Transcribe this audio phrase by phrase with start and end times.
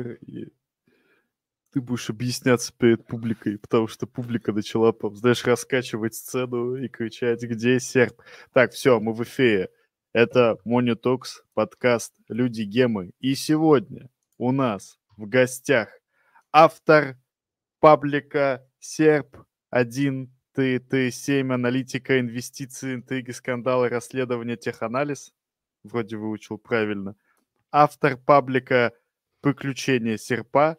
[0.00, 0.52] и
[1.72, 7.78] ты будешь объясняться перед публикой, потому что публика начала, знаешь, раскачивать сцену и кричать, где
[7.78, 8.22] SERP.
[8.52, 9.70] Так, все, мы в эфире.
[10.12, 13.12] Это MoneyTalks, подкаст «Люди Гемы».
[13.20, 15.90] И сегодня у нас в гостях
[16.50, 17.16] автор
[17.78, 25.32] паблика SERP1337 аналитика инвестиции, интриги, скандалы, расследования, теханализ.
[25.84, 27.14] Вроде выучил правильно.
[27.70, 28.92] Автор паблика
[29.40, 30.76] «Приключения серпа»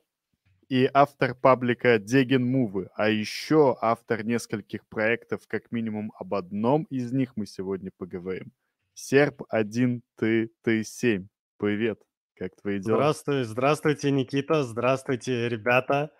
[0.69, 7.11] и автор паблика Дегин Мувы, а еще автор нескольких проектов, как минимум об одном из
[7.11, 8.51] них мы сегодня поговорим.
[8.93, 11.27] Серп 1 ты ты 7.
[11.57, 12.01] Привет,
[12.35, 12.97] как твои дела?
[12.97, 16.11] Здравствуй, здравствуйте, Никита, здравствуйте, ребята.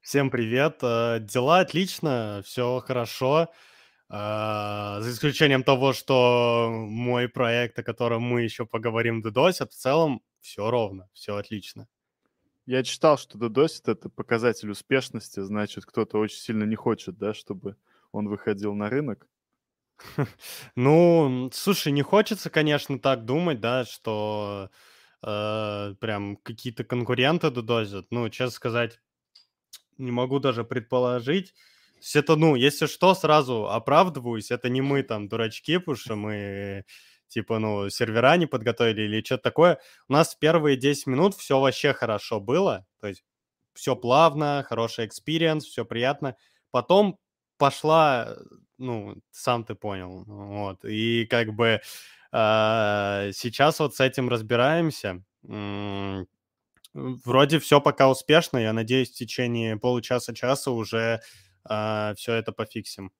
[0.00, 0.78] Всем привет.
[0.82, 3.48] Э, дела отлично, все хорошо.
[4.10, 10.22] Uh, за исключением того, что мой проект, о котором мы еще поговорим, дудосит, в целом
[10.48, 11.86] все ровно, все отлично.
[12.66, 17.76] Я читал, что додосит это показатель успешности, значит, кто-то очень сильно не хочет, да, чтобы
[18.12, 19.28] он выходил на рынок.
[20.76, 24.70] Ну, слушай, не хочется, конечно, так думать, да, что
[25.22, 28.06] э, прям какие-то конкуренты додозят.
[28.10, 29.00] Ну, честно сказать,
[29.98, 31.52] не могу даже предположить.
[31.94, 36.16] То есть это, ну, если что, сразу оправдываюсь, это не мы там дурачки, потому что
[36.16, 36.84] мы
[37.28, 39.80] типа, ну, сервера не подготовили или что-то такое.
[40.08, 43.24] У нас первые 10 минут все вообще хорошо было, то есть
[43.74, 46.36] все плавно, хороший experience, все приятно.
[46.70, 47.18] Потом
[47.58, 48.36] пошла,
[48.78, 51.80] ну, сам ты понял, вот, и как бы
[52.32, 55.22] э, сейчас вот с этим разбираемся.
[56.94, 61.20] Вроде все пока успешно, я надеюсь, в течение получаса-часа уже
[61.68, 63.12] э, все это пофиксим.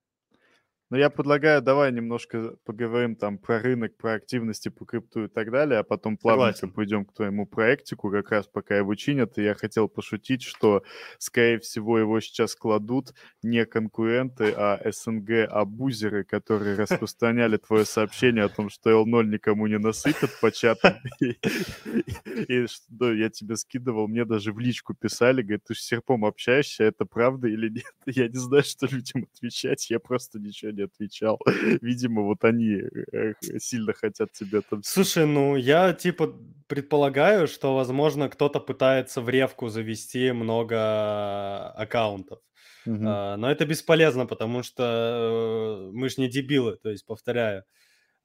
[0.90, 5.50] Но я предлагаю, давай немножко поговорим там про рынок, про активности по крипту и так
[5.50, 6.74] далее, а потом плавненько Согласен.
[6.74, 9.36] пойдем к твоему проектику, как раз пока его чинят.
[9.36, 10.82] И я хотел пошутить, что,
[11.18, 18.70] скорее всего, его сейчас кладут не конкуренты, а СНГ-абузеры, которые распространяли твое сообщение о том,
[18.70, 20.94] что L0 никому не насыпят по чатам.
[21.20, 26.84] И что я тебе скидывал, мне даже в личку писали, говорят, ты с серпом общаешься,
[26.84, 27.84] это правда или нет?
[28.06, 31.38] Я не знаю, что людям отвечать, я просто ничего не отвечал.
[31.82, 34.82] Видимо, вот они э, сильно хотят тебе там...
[34.82, 36.34] Слушай, ну я типа
[36.66, 42.38] предполагаю, что, возможно, кто-то пытается в ревку завести много аккаунтов.
[42.86, 42.96] Угу.
[42.96, 47.64] Uh, но это бесполезно, потому что э, мы же не дебилы, то есть, повторяю.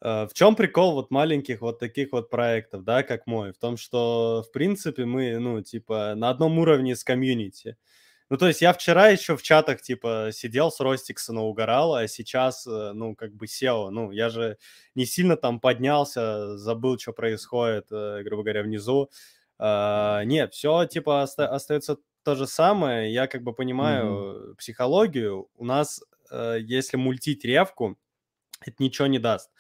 [0.02, 3.52] Uh, в чем прикол вот маленьких вот таких вот проектов, да, как мой?
[3.52, 7.70] В том, что, в принципе, мы, ну, типа, на одном уровне с комьюнити.
[7.70, 8.03] Uh,
[8.34, 12.66] ну, то есть я вчера еще в чатах, типа, сидел с Ростиксона, угорал, а сейчас,
[12.66, 13.92] э, ну, как бы сел.
[13.92, 14.58] Ну, я же
[14.96, 19.12] не сильно там поднялся, забыл, что происходит, э, грубо говоря, внизу.
[19.60, 23.14] А, нет, все, типа, оста- остается то же самое.
[23.14, 24.56] Я как бы понимаю mm-hmm.
[24.56, 25.48] психологию.
[25.54, 26.02] У нас,
[26.32, 28.00] если мультить ревку,
[28.62, 29.52] это ничего не даст.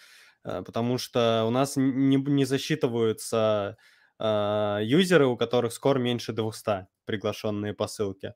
[0.41, 3.77] Потому что у нас не, не засчитываются
[4.19, 8.33] юзеры, у которых скор меньше 200, приглашенные по ссылке.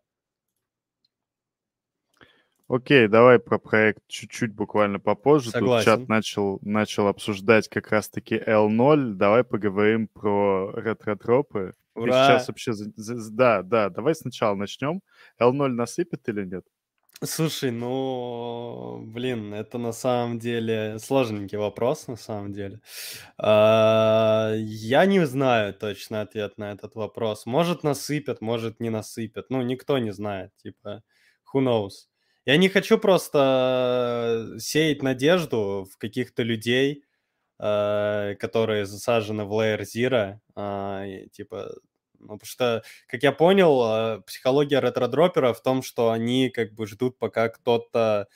[2.69, 5.51] Окей, давай про проект чуть-чуть буквально попозже.
[5.51, 5.85] Согласен.
[5.85, 9.13] Тут чат начал, начал обсуждать как раз-таки L0.
[9.13, 11.71] Давай поговорим про ретро-тропы.
[11.95, 12.27] Ура!
[12.27, 12.73] Ты сейчас вообще...
[13.31, 15.01] Да, да, давай сначала начнем.
[15.41, 16.65] L0 насыпет или нет?
[17.23, 22.79] Слушай, ну, блин, это на самом деле сложненький вопрос, на самом деле.
[23.39, 27.47] А, я не знаю точно ответ на этот вопрос.
[27.47, 29.49] Может, насыпят, может, не насыпят.
[29.49, 31.01] Ну, никто не знает, типа,
[31.51, 31.91] who knows.
[32.47, 37.03] Я не хочу просто э, сеять надежду в каких-то людей,
[37.59, 41.73] э, которые засажены в Layer Zero, э, типа,
[42.19, 46.87] ну, потому что, как я понял, э, психология ретродропера в том, что они как бы
[46.87, 48.29] ждут, пока кто-то,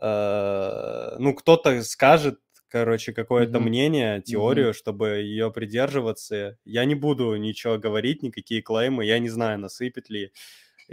[0.00, 3.62] э, ну, кто-то скажет, короче, какое-то mm-hmm.
[3.62, 4.74] мнение, теорию, mm-hmm.
[4.74, 6.56] чтобы ее придерживаться.
[6.64, 10.30] Я не буду ничего говорить, никакие клеймы, я не знаю, насыпет ли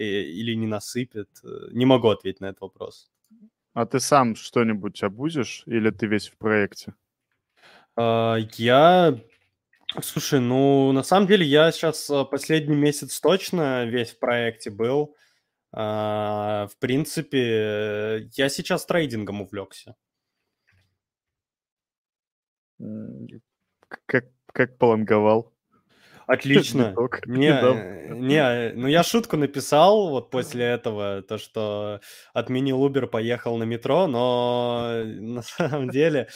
[0.03, 1.29] или не насыпет?
[1.43, 3.09] Э, не могу ответить на этот вопрос.
[3.73, 6.95] А ты сам что-нибудь обузишь или ты весь в проекте?
[7.95, 9.19] А, я...
[10.01, 15.15] Слушай, ну, на самом деле я сейчас э, последний месяц точно весь в проекте был.
[15.71, 19.95] А, в принципе, я сейчас трейдингом увлекся.
[24.05, 25.53] Как, как полонговал?
[26.27, 26.93] Отлично.
[27.25, 32.01] Не, не, ну я шутку написал вот после этого, то, что
[32.33, 36.27] отменил Uber, поехал на метро, но на самом деле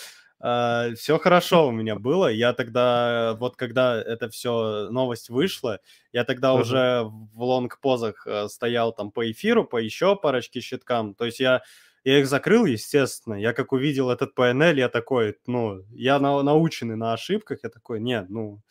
[0.44, 2.28] Uh, все хорошо у меня было.
[2.28, 5.80] Я тогда, вот когда это все новость вышла,
[6.14, 6.62] я тогда uh-huh.
[6.62, 11.14] уже в лонг-позах uh, стоял там по эфиру, по еще парочке щиткам.
[11.14, 11.62] То есть я,
[12.04, 13.36] я их закрыл, естественно.
[13.36, 18.00] Я как увидел этот PNL, я такой, ну, я на, наученный на ошибках, я такой,
[18.00, 18.62] нет, ну,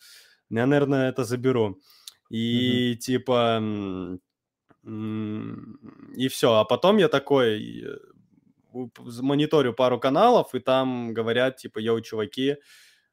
[0.59, 1.79] я, наверное, это заберу.
[2.29, 2.97] И uh-huh.
[2.97, 4.19] типа
[4.83, 6.53] и все.
[6.53, 7.85] А потом я такой
[8.73, 12.57] мониторю пару каналов, и там говорят, типа, йоу, чуваки,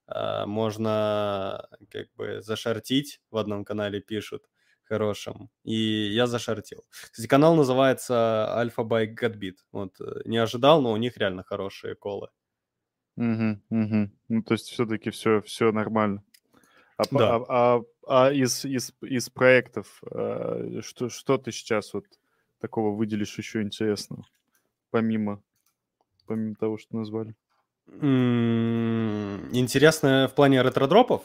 [0.07, 4.45] а, можно как бы зашортить, в одном канале пишут,
[4.85, 5.51] хорошем.
[5.65, 6.85] И я зашортил.
[6.91, 9.57] Кстати, канал называется Alpha by Godbeat.
[9.73, 12.29] Вот, э, не ожидал, но у них реально хорошие колы.
[13.17, 14.11] Угу, угу.
[14.29, 16.23] Ну, то есть все-таки все, все нормально.
[16.99, 17.37] А, да.
[17.37, 22.05] а, а, а из, из, из проектов, а, что, что ты сейчас вот
[22.61, 24.27] такого выделишь еще интересного,
[24.91, 25.43] помимо
[26.29, 27.35] помимо того, что назвали?
[29.51, 31.23] Интересно в плане ретродропов?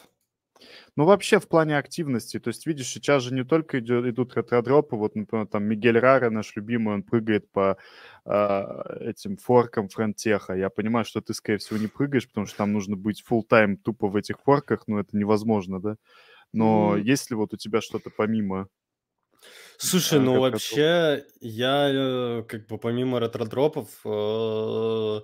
[0.96, 2.40] Ну, вообще в плане активности.
[2.40, 6.30] То есть, видишь, сейчас же не только идет, идут ретродропы, вот, например, там Мигель Рара,
[6.30, 7.78] наш любимый, он прыгает по
[8.26, 8.64] э,
[9.00, 10.54] этим форкам фронтеха.
[10.54, 13.78] Я понимаю, что ты, скорее всего, не прыгаешь, потому что там нужно быть full тайм
[13.78, 15.96] тупо в этих форках, но это невозможно, да?
[16.52, 17.02] Но mm.
[17.02, 18.68] есть ли вот у тебя что-то помимо
[19.78, 25.20] Слушай, ну вообще, я э, как бы помимо ретродропов, э,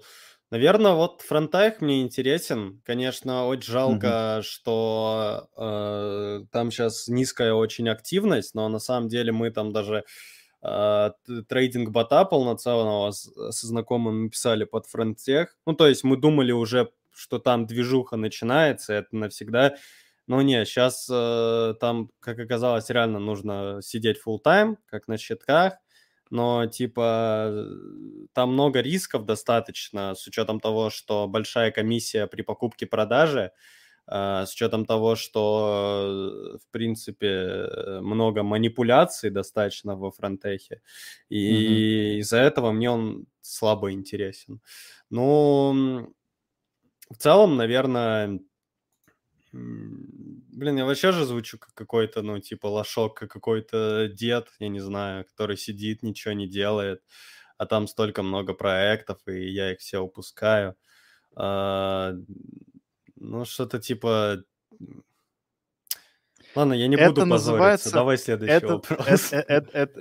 [0.52, 2.82] наверное, вот фронтайх мне интересен.
[2.86, 9.52] Конечно, очень жалко, что э, там сейчас низкая очень активность, но на самом деле мы
[9.52, 10.04] там даже
[10.64, 11.12] э,
[11.48, 15.56] трейдинг бота полноценного с, со знакомым написали под фронтех.
[15.66, 19.76] Ну, то есть мы думали уже, что там движуха начинается, это навсегда
[20.30, 25.80] ну не, сейчас э, там, как оказалось, реально нужно сидеть full тайм как на щитках,
[26.30, 27.68] но типа
[28.34, 33.52] там много рисков достаточно с учетом того, что большая комиссия при покупке-продаже,
[34.08, 37.68] э, с учетом того, что в принципе
[38.02, 40.82] много манипуляций достаточно во фронтехе,
[41.30, 42.20] и mm-hmm.
[42.20, 44.62] из-за этого мне он слабо интересен.
[45.10, 46.14] Ну,
[47.10, 48.40] в целом, наверное,
[49.52, 54.80] Блин, я вообще же звучу как какой-то, ну, типа, лошок, как какой-то дед, я не
[54.80, 57.04] знаю, который сидит, ничего не делает,
[57.58, 60.76] а там столько много проектов, и я их все упускаю.
[61.36, 62.14] А,
[63.16, 64.44] ну, что-то типа
[66.56, 67.92] Ладно, я не это буду называется...
[67.92, 69.32] Давай следующий это, вопрос.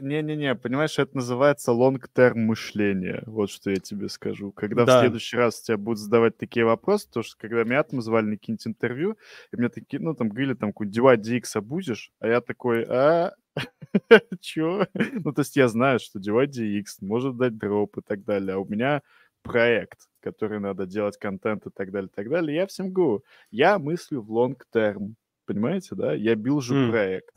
[0.01, 3.23] Не-не-не, понимаешь, это называется long-term мышление.
[3.27, 4.53] Вот что я тебе скажу.
[4.53, 4.99] Когда да.
[4.99, 8.37] в следующий раз тебя будут задавать такие вопросы, то что когда меня там звали на
[8.37, 9.17] какие-нибудь интервью,
[9.53, 12.13] и мне такие, ну, там говорили, там, какой девать DX будешь?
[12.21, 13.35] А я такой, а,
[14.41, 14.87] чё?
[14.95, 18.59] Ну, то есть я знаю, что девать DX может дать дроп и так далее, а
[18.59, 19.03] у меня
[19.43, 22.57] проект, который надо делать контент и так далее, и так далее.
[22.57, 25.15] Я всем говорю, я мыслю в long-term
[25.49, 26.13] понимаете, да?
[26.13, 26.91] Я билжу mm.
[26.91, 27.35] проект.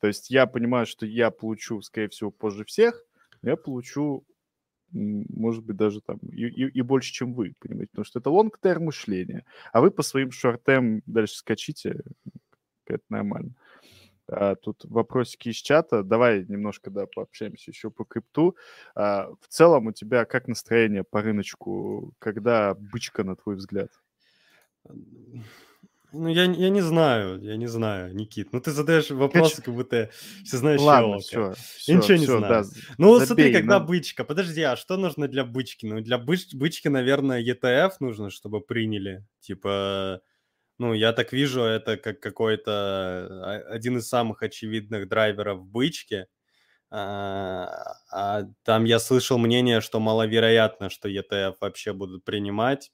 [0.00, 3.04] То есть я понимаю, что я получу, скорее всего, позже всех,
[3.42, 4.24] но я получу,
[4.90, 7.90] может быть, даже там и, и, и больше, чем вы, понимаете?
[7.90, 9.44] Потому что это лонг-терм мышление.
[9.72, 12.00] А вы по своим шорт-терм дальше скачите,
[12.86, 13.54] это нормально.
[14.26, 16.02] А, тут вопросики из чата.
[16.02, 18.56] Давай немножко, да, пообщаемся еще по крипту.
[18.94, 22.14] А, в целом у тебя как настроение по рыночку?
[22.18, 23.90] Когда бычка, на твой взгляд?
[26.14, 28.52] Ну, я, я не знаю, я не знаю, Никит.
[28.52, 30.10] Ну, ты задаешь вопросы, как будто
[30.44, 32.48] все знаешь Ладно, все, все, Я ничего не знаю.
[32.48, 32.62] Да,
[32.98, 33.86] ну, забей, смотри, когда но...
[33.86, 34.24] бычка.
[34.24, 35.86] Подожди, а что нужно для бычки?
[35.86, 36.54] Ну, для быч...
[36.54, 39.26] бычки, наверное, ETF нужно, чтобы приняли.
[39.40, 40.20] Типа,
[40.78, 46.26] ну, я так вижу, это как какой-то а, один из самых очевидных драйверов бычки.
[46.90, 52.92] А, а там я слышал мнение, что маловероятно, что ETF вообще будут принимать.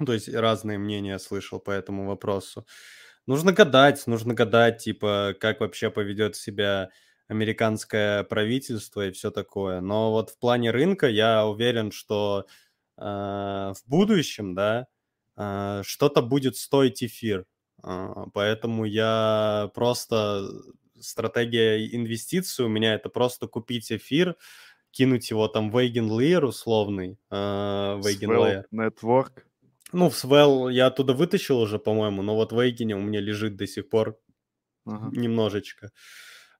[0.00, 2.66] Ну, то есть разные мнения слышал по этому вопросу.
[3.26, 6.90] Нужно гадать, нужно гадать, типа, как вообще поведет себя
[7.28, 9.80] американское правительство и все такое.
[9.80, 12.46] Но вот в плане рынка я уверен, что
[12.96, 14.86] э, в будущем, да,
[15.36, 17.44] э, что-то будет стоить эфир.
[17.84, 20.48] Э, поэтому я просто
[20.98, 24.36] стратегия инвестиций у меня это просто купить эфир,
[24.90, 28.64] кинуть его там в Eigen Layer условный, э, в Eigen Layer.
[28.72, 29.44] Network.
[29.92, 33.56] Ну, в Свел я оттуда вытащил уже, по-моему, но вот в Эйгене у меня лежит
[33.56, 34.18] до сих пор
[34.86, 35.10] ага.
[35.12, 35.90] немножечко.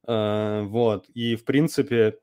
[0.07, 2.19] А, вот, и в принципе,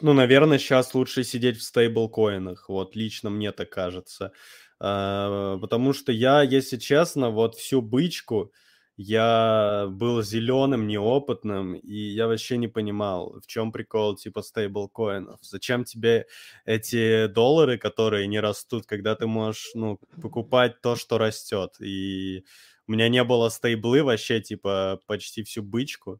[0.00, 4.32] ну, наверное, сейчас лучше сидеть в стейблкоинах, вот, лично мне так кажется.
[4.80, 8.52] А, потому что я, если честно, вот всю бычку
[8.98, 15.38] я был зеленым, неопытным, и я вообще не понимал, в чем прикол типа стейблкоинов.
[15.40, 16.26] Зачем тебе
[16.64, 21.76] эти доллары, которые не растут, когда ты можешь, ну, покупать то, что растет.
[21.80, 22.44] И
[22.88, 26.18] у меня не было стейблы вообще, типа, почти всю бычку.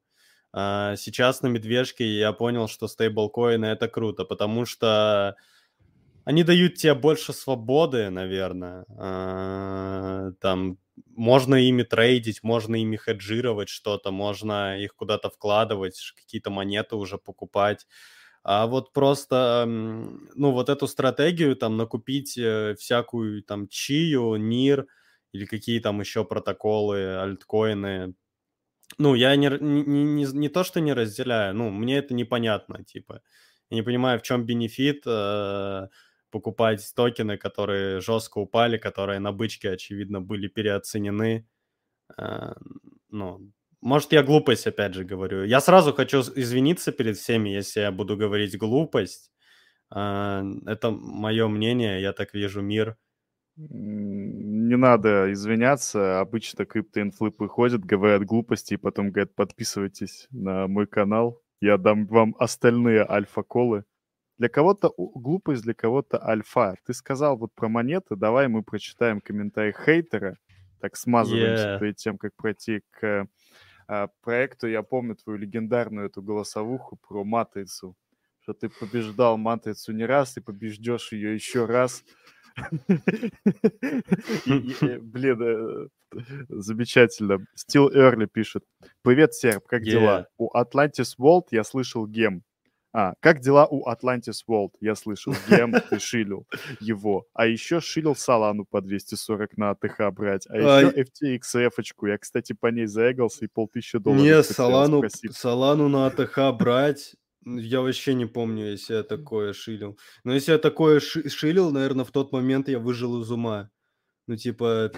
[0.53, 5.35] А сейчас на медвежке я понял, что стейблкоины это круто, потому что
[6.25, 8.85] они дают тебе больше свободы, наверное.
[8.97, 10.79] А, там
[11.19, 17.87] можно ими трейдить, можно ими хеджировать что-то, можно их куда-то вкладывать, какие-то монеты уже покупать.
[18.45, 24.87] А вот просто, ну, вот эту стратегию, там, накупить э, всякую, там, чию, нир
[25.33, 28.15] или какие там еще протоколы, альткоины,
[28.99, 33.23] ну, я не, не, не, не то, что не разделяю, ну, мне это непонятно, типа,
[33.71, 35.89] я не понимаю, в чем бенефит, э,
[36.31, 41.47] покупать токены, которые жестко упали, которые на бычке, очевидно, были переоценены.
[42.17, 42.57] А,
[43.11, 45.45] ну, может, я глупость, опять же, говорю.
[45.45, 49.31] Я сразу хочу извиниться перед всеми, если я буду говорить глупость.
[49.91, 52.97] А, это мое мнение, я так вижу мир.
[53.57, 56.21] Не надо извиняться.
[56.21, 61.43] Обычно криптоинфлы приходят, говорят глупости, и потом говорят, подписывайтесь на мой канал.
[61.61, 63.85] Я дам вам остальные альфа-колы.
[64.39, 66.77] Для кого-то глупость, для кого-то альфа.
[66.87, 70.37] Ты сказал вот про монеты, давай мы прочитаем комментарий хейтера,
[70.81, 71.81] так смазываемся yeah.
[71.81, 73.27] перед тем, как пройти к
[73.89, 74.69] а, проекту.
[74.69, 77.97] Я помню твою легендарную эту голосовуху про матрицу,
[78.41, 82.05] что ты побеждал матрицу не раз и побеждешь ее еще раз.
[84.47, 85.89] Блин, э,
[86.49, 87.39] замечательно.
[87.57, 88.65] Still Early пишет.
[89.03, 90.29] Привет, Серб, как дела?
[90.39, 92.43] У Atlantis World я слышал гем.
[92.93, 94.71] А, как дела у Atlantis World?
[94.81, 96.47] Я слышал, Гем, ты шилил
[96.81, 97.27] его.
[97.35, 100.47] А еще шилил Салану по 240 на АТХ брать.
[100.49, 102.07] А еще FTXF-очку.
[102.07, 104.23] Я, кстати, по ней заэгался и полтысячи долларов.
[104.23, 107.15] Не, Салану, Салану на АТХ брать,
[107.45, 109.99] я вообще не помню, если я такое шилил.
[110.25, 113.71] Но если я такое шилил, наверное, в тот момент я выжил из ума.
[114.27, 114.93] Ну, типа...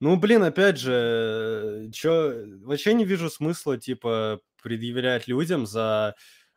[0.00, 2.44] Ну, блин, опять же, чё...
[2.62, 6.14] Вообще не вижу смысла, типа, предъявлять людям за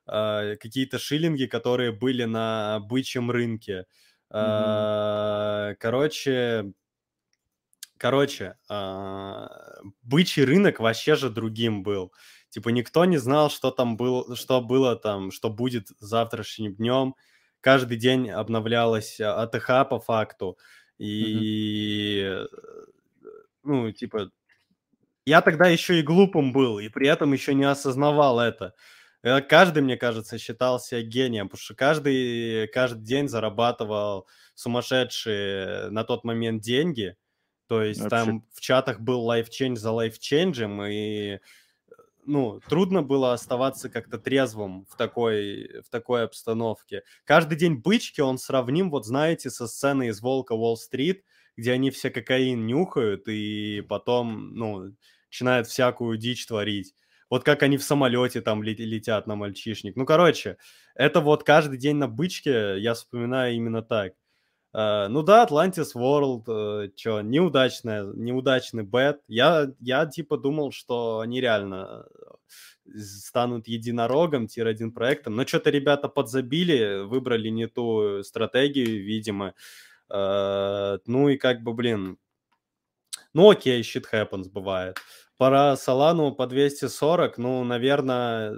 [0.07, 3.85] э, какие-то шиллинги, которые были на бычьем рынке.
[4.31, 5.71] Mm-hmm.
[5.71, 6.73] Э, короче,
[7.97, 9.47] короче, э,
[10.03, 12.11] бычий рынок вообще же другим был.
[12.49, 17.15] Типа никто не знал, что там было, что было там, что будет завтрашним днем.
[17.61, 20.57] Каждый день обновлялась АТХ по факту.
[20.97, 22.47] И, mm-hmm.
[23.63, 24.31] Ну, типа,
[25.25, 28.73] я тогда еще и глупым был, и при этом еще не осознавал это.
[29.21, 36.23] Э, каждый, мне кажется, считался гением, потому что каждый, каждый день зарабатывал сумасшедшие на тот
[36.23, 37.15] момент деньги.
[37.67, 38.15] То есть Вообще.
[38.15, 41.39] там в чатах был lifechange за lifechange ем, и
[42.25, 47.03] ну, трудно было оставаться как-то трезвым в такой, в такой обстановке.
[47.25, 51.23] Каждый день бычки, он сравним, вот знаете, со сценой из «Волка Уолл-стрит»,
[51.59, 54.93] где они все кокаин нюхают и потом, ну,
[55.27, 56.95] начинают всякую дичь творить.
[57.29, 59.95] Вот как они в самолете там летят на мальчишник.
[59.95, 60.57] Ну, короче,
[60.95, 64.13] это вот каждый день на бычке я вспоминаю именно так.
[64.71, 69.19] Uh, ну да, Atlantis World, uh, чё, неудачная, неудачный бет.
[69.27, 72.05] Я, я типа думал, что они реально
[72.95, 75.35] станут единорогом, тир-1 проектом.
[75.35, 79.53] Но что-то ребята подзабили, выбрали не ту стратегию, видимо.
[80.09, 82.17] Ну и как бы, блин,
[83.33, 84.97] ну окей, shit happens, бывает.
[85.37, 88.53] Пора Солану по 240, ну, наверное,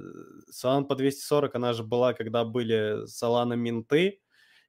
[0.50, 4.20] Солан по 240, она же была, когда были Солана минты.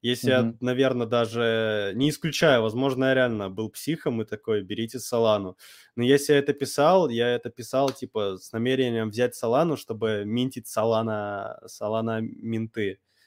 [0.02, 0.46] Если mm-hmm.
[0.46, 5.56] я, наверное, даже не исключаю, возможно, я реально был психом и такой, берите Солану.
[5.94, 10.66] Но если я это писал, я это писал, типа, с намерением взять Солану, чтобы минтить
[10.66, 12.20] Солана, Солана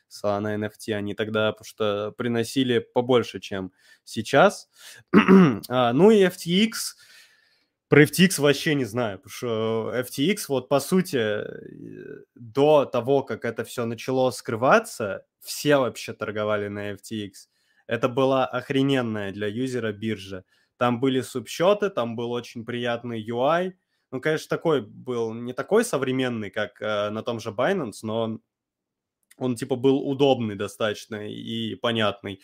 [0.06, 0.28] минты.
[0.28, 3.72] Solana NFT, они тогда что приносили побольше, чем
[4.04, 4.70] сейчас.
[5.70, 6.72] а, ну и FTX,
[7.88, 13.46] про FTX вообще не знаю, потому что FTX, вот по сути, э, до того, как
[13.46, 17.32] это все начало скрываться, все вообще торговали на FTX.
[17.88, 20.44] Это была охрененная для юзера биржа.
[20.78, 23.74] Там были субсчеты, там был очень приятный UI.
[24.12, 28.40] Ну, конечно, такой был не такой современный, как э, на том же Binance, но
[29.38, 32.42] он типа был удобный достаточно и понятный.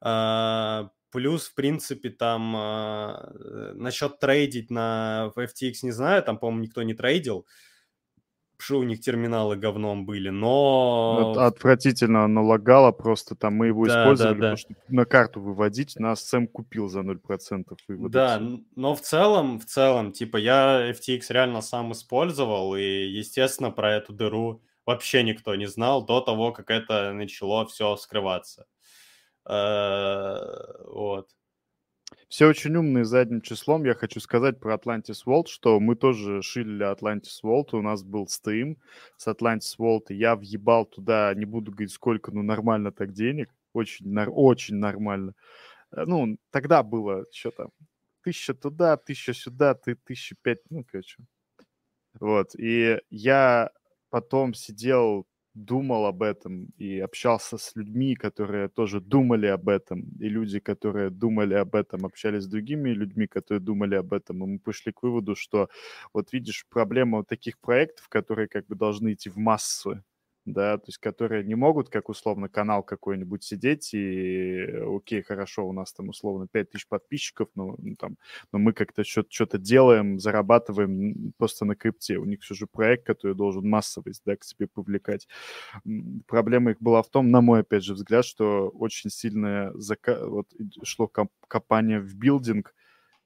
[0.00, 6.82] А, плюс, в принципе, там а, насчет трейдить на FTX не знаю, там, по-моему, никто
[6.82, 7.46] не трейдил.
[8.56, 11.34] что у них терминалы говном были, но...
[11.36, 14.56] Отвратительно оно лагало просто, там мы его да, использовали, да, да.
[14.56, 18.12] потому что на карту выводить нас Сэм купил за 0% вывода.
[18.12, 18.42] Да,
[18.76, 24.12] но в целом, в целом, типа я FTX реально сам использовал, и, естественно, про эту
[24.12, 28.66] дыру вообще никто не знал до того, как это начало все скрываться.
[29.48, 30.38] Э,
[30.84, 31.28] вот.
[32.28, 33.84] Все очень умные задним числом.
[33.84, 37.68] Я хочу сказать про Atlantis World, что мы тоже шили Atlantis World.
[37.72, 38.78] У нас был стрим
[39.16, 43.50] с Atlantis World, я въебал туда, не буду говорить сколько, но нормально так денег.
[43.72, 45.34] Очень, очень нормально.
[45.92, 47.70] Э, ну, тогда было что там,
[48.22, 51.18] тысяча туда, тысяча сюда, ты тысяча пять, ну, короче.
[52.20, 53.70] Вот, и я
[54.12, 60.28] потом сидел думал об этом и общался с людьми, которые тоже думали об этом, и
[60.28, 64.58] люди, которые думали об этом, общались с другими людьми, которые думали об этом, и мы
[64.60, 65.68] пришли к выводу, что
[66.14, 70.02] вот видишь, проблема таких проектов, которые как бы должны идти в массы,
[70.44, 75.72] да, то есть которые не могут, как условно, канал какой-нибудь сидеть и, окей, хорошо, у
[75.72, 78.16] нас там условно 5000 подписчиков, но, ну, там,
[78.52, 82.16] но мы как-то что-то делаем, зарабатываем просто на крипте.
[82.18, 85.28] У них все же проект, который должен массовость, да, к себе привлекать.
[86.26, 90.26] Проблема их была в том, на мой, опять же, взгляд, что очень сильное зака...
[90.26, 90.48] вот,
[90.82, 91.10] шло
[91.46, 92.74] копание в билдинг,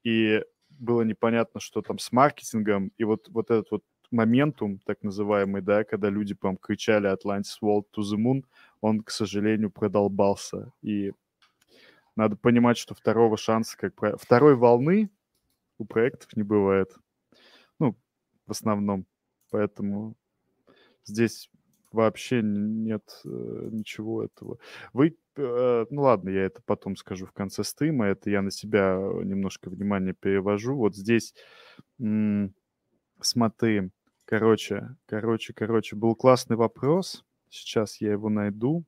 [0.04, 3.82] и было непонятно, что там с маркетингом, и вот, вот этот вот
[4.16, 8.44] моментум, так называемый, да, когда люди, по кричали Atlantis World to the Moon,
[8.80, 10.72] он, к сожалению, продолбался.
[10.82, 11.12] И
[12.16, 14.16] надо понимать, что второго шанса, как про...
[14.16, 15.10] второй волны
[15.78, 16.96] у проектов не бывает.
[17.78, 17.94] Ну,
[18.46, 19.06] в основном.
[19.50, 20.16] Поэтому
[21.04, 21.50] здесь
[21.92, 23.28] вообще нет э,
[23.70, 24.58] ничего этого.
[24.92, 28.98] Вы, э, ну ладно, я это потом скажу в конце стрима, это я на себя
[29.22, 30.76] немножко внимание перевожу.
[30.76, 31.34] Вот здесь,
[31.98, 32.54] м-
[33.20, 33.90] смотри,
[34.26, 37.24] Короче, короче, короче, был классный вопрос.
[37.48, 38.84] Сейчас я его найду.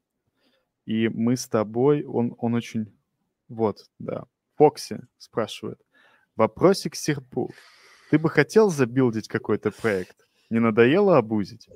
[0.84, 2.92] И мы с тобой, он, он очень...
[3.48, 4.24] Вот, да.
[4.56, 5.80] Фокси спрашивает.
[6.34, 7.52] Вопросик Серпу.
[8.10, 10.26] Ты бы хотел забилдить какой-то проект?
[10.50, 11.68] Не надоело обузить?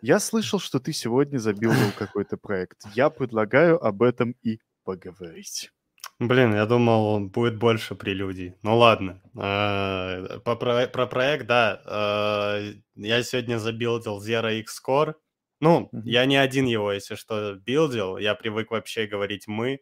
[0.00, 2.84] Я слышал, что ты сегодня забилдил какой-то проект.
[2.94, 5.72] Я предлагаю об этом и поговорить.
[6.20, 8.54] Блин, я думал, будет больше прелюдий.
[8.62, 9.20] Ну ладно.
[9.36, 11.82] А, по, про, про проект, да.
[11.86, 12.60] А,
[12.94, 15.14] я сегодня забилдил Zero X Core.
[15.60, 18.16] Ну, я не один его, если что, билдил.
[18.18, 19.80] Я привык вообще говорить «мы».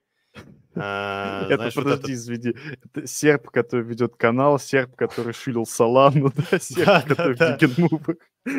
[0.75, 2.13] А, это, знаешь, подожди, вот это...
[2.15, 2.55] извини.
[2.85, 7.59] Это серб, который ведет канал, серб, который шилил Солану, да, серб, да, который да, в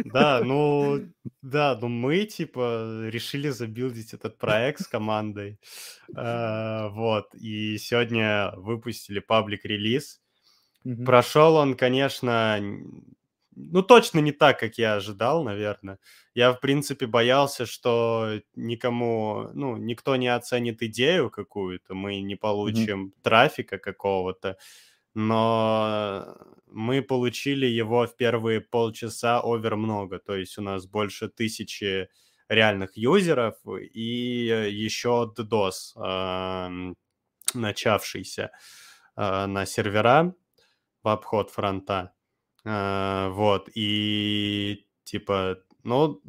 [0.05, 0.41] да.
[0.43, 1.01] ну,
[1.41, 5.59] да, ну мы, типа, решили забилдить этот проект с командой,
[6.15, 10.19] а, вот, и сегодня выпустили паблик-релиз.
[11.05, 12.61] Прошел он, конечно,
[13.55, 15.99] ну, точно не так, как я ожидал, наверное.
[16.35, 23.07] Я, в принципе, боялся, что никому, ну, никто не оценит идею какую-то, мы не получим
[23.07, 23.21] mm-hmm.
[23.23, 24.57] трафика какого-то,
[25.13, 26.37] но
[26.67, 32.09] мы получили его в первые полчаса овер много, то есть у нас больше тысячи
[32.49, 36.93] реальных юзеров и еще DDoS, э,
[37.53, 38.51] начавшийся
[39.15, 40.33] э, на сервера
[41.03, 42.13] в обход фронта.
[42.65, 46.21] Э, вот, и типа, ну,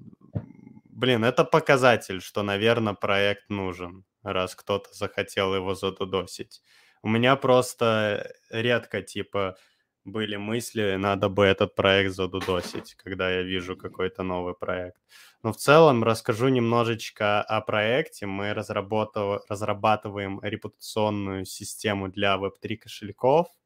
[0.84, 6.62] блин, это показатель, что, наверное, проект нужен, раз кто-то захотел его задудосить.
[7.02, 9.56] У меня просто редко, типа,
[10.04, 14.98] были мысли, надо бы этот проект задудосить, когда я вижу какой-то новый проект.
[15.42, 18.26] Но в целом расскажу немножечко о проекте.
[18.26, 23.48] Мы разрабатываем репутационную систему для Web3 кошельков–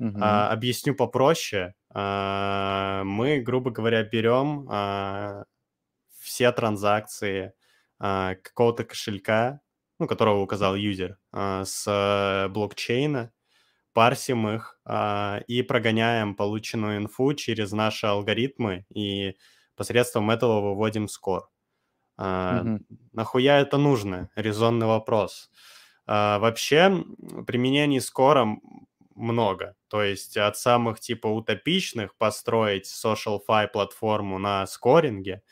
[0.00, 0.16] Uh-huh.
[0.20, 1.74] А, объясню попроще.
[1.90, 5.44] А, мы, грубо говоря, берем а,
[6.20, 7.52] все транзакции
[7.98, 9.60] а, какого-то кошелька,
[9.98, 13.32] ну, которого указал юзер, а, с блокчейна,
[13.92, 19.34] парсим их а, и прогоняем полученную инфу через наши алгоритмы и
[19.74, 21.50] посредством этого выводим скор.
[22.16, 22.64] А.
[23.12, 24.30] Нахуя это нужно?
[24.36, 25.50] Резонный вопрос.
[26.06, 27.04] А, вообще,
[27.46, 28.56] применений скора
[29.18, 29.74] много.
[29.88, 35.42] То есть от самых типа утопичных построить social-fi платформу на скоринге,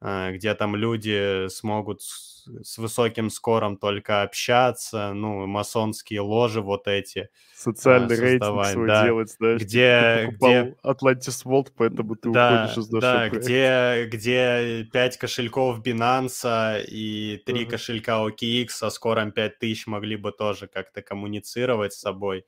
[0.00, 7.28] э, где там люди смогут с, высоким скором только общаться, ну, масонские ложи вот эти.
[7.54, 9.04] Социальный э, рейтинг свой да.
[9.04, 9.60] делать, знаешь.
[9.60, 10.30] Где...
[10.30, 10.76] Ты где...
[10.82, 13.38] Atlantis World, поэтому ты да, уходишь из нашего Да, проекта.
[13.40, 17.66] где, где 5 кошельков Binance и 3 uh-huh.
[17.66, 22.40] кошелька OKX со скором 5000 могли бы тоже как-то коммуницировать с собой.
[22.40, 22.44] А,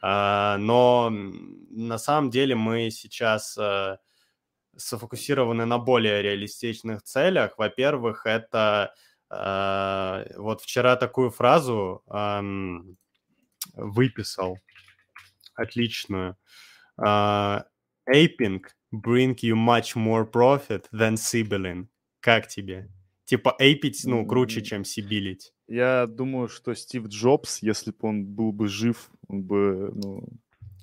[0.00, 3.98] но на самом деле мы сейчас э,
[4.76, 7.58] сфокусированы на более реалистичных целях.
[7.58, 8.94] Во-первых, это
[9.30, 12.02] э, вот вчера такую фразу
[13.74, 14.58] выписал
[15.54, 16.36] отличную.
[16.98, 17.62] Uh,
[18.08, 21.88] aping bring you much more profit than sibling.
[22.20, 22.88] Как тебе?
[23.32, 25.54] Типа эйпить, ну, круче, чем сибилить.
[25.66, 30.28] Я думаю, что Стив Джобс, если бы он был бы жив, он бы, ну,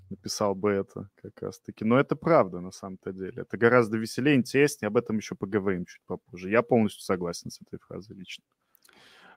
[0.09, 1.85] написал бы это как раз-таки.
[1.85, 3.43] Но это правда на самом-то деле.
[3.43, 4.87] Это гораздо веселее, интереснее.
[4.87, 6.49] Об этом еще поговорим чуть попозже.
[6.49, 8.43] Я полностью согласен с этой фразой лично.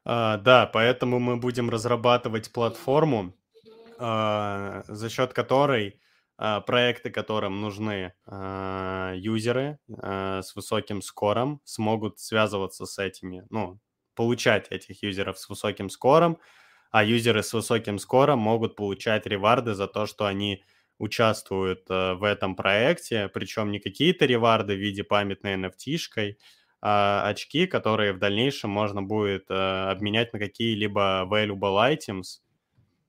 [0.07, 3.35] А, да, поэтому мы будем разрабатывать платформу,
[3.99, 6.01] а, за счет которой
[6.67, 13.79] проекты, которым нужны а, юзеры а, с высоким скором, смогут связываться с этими, ну,
[14.15, 16.39] получать этих юзеров с высоким скором,
[16.91, 20.65] а юзеры с высоким скором могут получать реварды за то, что они
[20.99, 26.39] участвуют в этом проекте, причем не какие-то реварды в виде памятной NFT-шкой,
[26.81, 32.41] а очки, которые в дальнейшем можно будет обменять на какие-либо valuable items,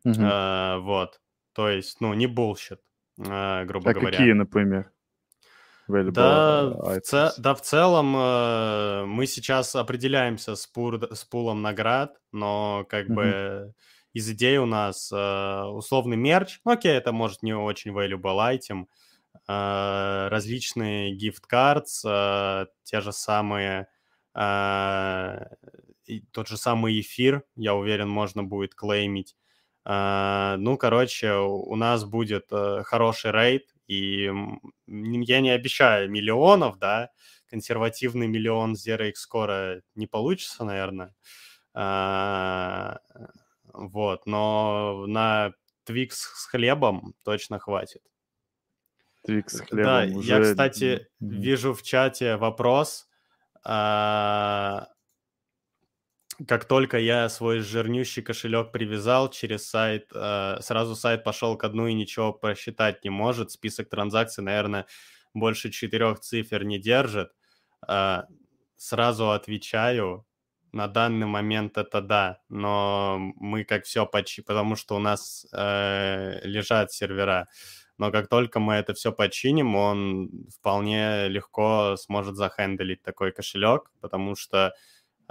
[0.05, 0.81] Uh-huh.
[0.81, 1.21] вот.
[1.53, 2.79] То есть, ну, не bullshit,
[3.17, 4.11] грубо а говоря.
[4.11, 4.91] какие, например?
[5.87, 7.33] Да в, ц...
[7.37, 11.13] да, в целом э, мы сейчас определяемся с, пур...
[11.13, 13.13] с пулом наград, но как uh-huh.
[13.13, 13.73] бы
[14.13, 18.85] из идей у нас э, условный мерч, ну окей, это может не очень valuable item,
[19.47, 23.87] э, различные gift cards, э, те же самые,
[24.35, 25.45] э,
[26.31, 29.35] тот же самый эфир, я уверен, можно будет клеймить,
[29.85, 34.31] ну, короче, у нас будет э, хороший рейд, и
[34.87, 37.09] я не обещаю миллионов, да,
[37.49, 41.13] консервативный миллион Zero X скоро не получится, наверное.
[41.73, 42.99] А,
[43.73, 48.01] вот, но на Twix с хлебом точно хватит.
[49.23, 50.27] Twix с хлебом Да, уже...
[50.27, 53.07] я, кстати, вижу в чате вопрос.
[53.63, 54.87] А,
[56.47, 61.87] как только я свой жирнющий кошелек привязал через сайт, э, сразу сайт пошел ко дну
[61.87, 63.51] и ничего просчитать не может.
[63.51, 64.85] Список транзакций, наверное,
[65.33, 67.31] больше четырех цифр не держит.
[67.87, 68.23] Э,
[68.77, 70.25] сразу отвечаю,
[70.71, 76.39] на данный момент это да, но мы как все почти, потому что у нас э,
[76.43, 77.47] лежат сервера.
[77.99, 84.35] Но как только мы это все починим, он вполне легко сможет захендлить такой кошелек, потому
[84.35, 84.73] что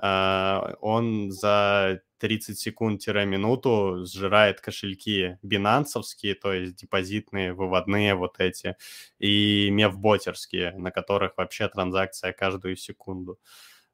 [0.01, 8.77] он за 30 секунд-минуту сжирает кошельки бинансовские, то есть депозитные, выводные вот эти,
[9.19, 13.41] и мевботерские, на которых вообще транзакция каждую секунду.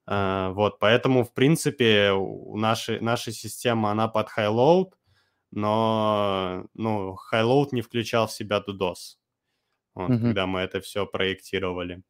[0.05, 4.93] А, вот, поэтому, в принципе, у нашей, наша система, она под high-load,
[5.51, 9.17] но, ну, high-load не включал в себя DDoS,
[9.95, 10.21] вот, mm-hmm.
[10.21, 12.03] когда мы это все проектировали,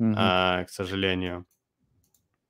[0.00, 0.14] mm-hmm.
[0.16, 1.44] а, к сожалению.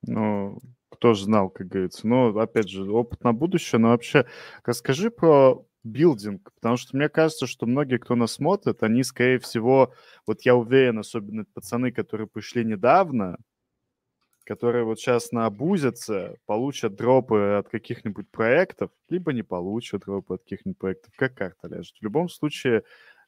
[0.03, 0.59] Ну,
[0.91, 2.07] кто же знал, как говорится.
[2.07, 3.79] Но, опять же, опыт на будущее.
[3.79, 4.27] Но вообще,
[4.65, 9.93] расскажи про билдинг, потому что мне кажется, что многие, кто нас смотрит, они, скорее всего,
[10.27, 13.39] вот я уверен, особенно пацаны, которые пришли недавно,
[14.45, 20.79] которые вот сейчас наобузятся, получат дропы от каких-нибудь проектов, либо не получат дропы от каких-нибудь
[20.79, 21.97] проектов, как карта ляжет.
[22.01, 22.83] В любом случае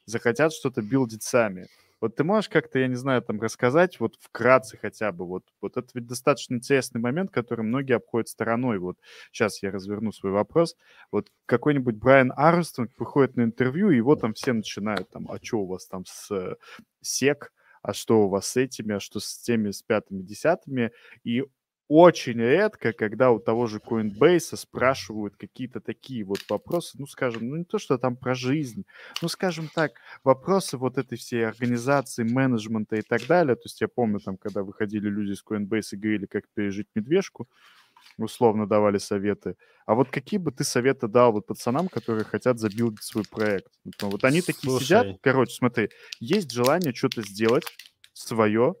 [0.05, 1.67] захотят что-то билдить сами.
[2.01, 5.77] Вот ты можешь как-то, я не знаю, там рассказать вот вкратце хотя бы, вот, вот
[5.77, 8.79] это ведь достаточно интересный момент, который многие обходят стороной.
[8.79, 8.97] Вот
[9.31, 10.75] сейчас я разверну свой вопрос.
[11.11, 15.59] Вот какой-нибудь Брайан Армстронг выходит на интервью, и его там все начинают там, а что
[15.59, 16.55] у вас там с э,
[17.01, 20.91] сек, а что у вас с этими, а что с теми, с пятыми, десятыми,
[21.23, 21.43] и
[21.93, 27.57] очень редко, когда у того же Coinbase спрашивают какие-то такие вот вопросы, ну, скажем, ну,
[27.57, 28.85] не то, что там про жизнь,
[29.21, 29.91] ну, скажем так,
[30.23, 33.57] вопросы вот этой всей организации, менеджмента и так далее.
[33.57, 37.49] То есть я помню там, когда выходили люди с Coinbase и говорили, как пережить медвежку,
[38.17, 39.57] условно давали советы.
[39.85, 43.67] А вот какие бы ты советы дал вот пацанам, которые хотят забилдить свой проект?
[43.99, 44.85] Вот они такие Слушай.
[44.85, 45.89] сидят, короче, смотри,
[46.21, 47.65] есть желание что-то сделать
[48.13, 48.75] свое,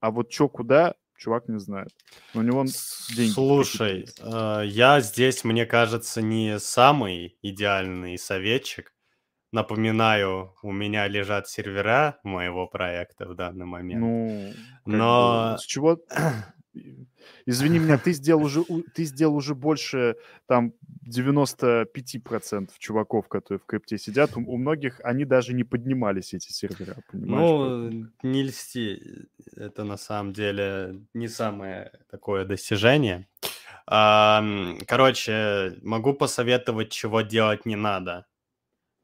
[0.00, 1.88] а вот что куда, чувак не знает.
[2.34, 2.64] У него
[3.14, 3.32] деньги.
[3.32, 8.94] Слушай, э, я здесь, мне кажется, не самый идеальный советчик.
[9.52, 14.00] Напоминаю, у меня лежат сервера моего проекта в данный момент.
[14.00, 14.52] Ну,
[14.84, 15.98] но бы, с чего
[17.46, 18.64] Извини меня, ты сделал уже,
[18.94, 20.72] ты сделал уже больше там
[21.06, 24.36] 95% чуваков, которые в крипте сидят.
[24.36, 27.50] У, у многих они даже не поднимались, эти сервера, понимаешь?
[27.50, 29.28] Ну, не льсти.
[29.56, 33.26] Это на самом деле не самое такое достижение.
[33.86, 38.26] Короче, могу посоветовать, чего делать не надо.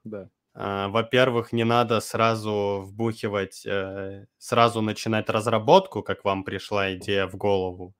[0.04, 0.28] Да.
[0.54, 7.36] А, во-первых, не надо сразу вбухивать, э, сразу начинать разработку, как вам пришла идея в
[7.36, 7.94] голову.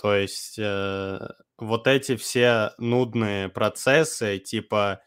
[0.00, 1.18] То есть э,
[1.58, 5.00] вот эти все нудные процессы, типа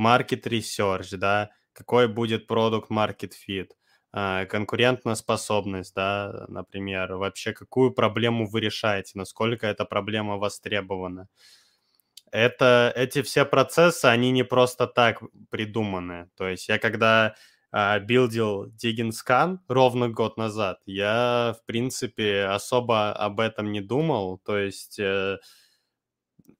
[0.00, 3.70] market research, да, какой будет продукт market fit,
[4.14, 11.28] э, конкурентная способность, да, например, вообще какую проблему вы решаете, насколько эта проблема востребована
[12.32, 16.30] это, эти все процессы, они не просто так придуманы.
[16.36, 17.36] То есть я когда
[17.72, 24.38] билдил DiggingScan ровно год назад, я, в принципе, особо об этом не думал.
[24.38, 25.38] То есть э,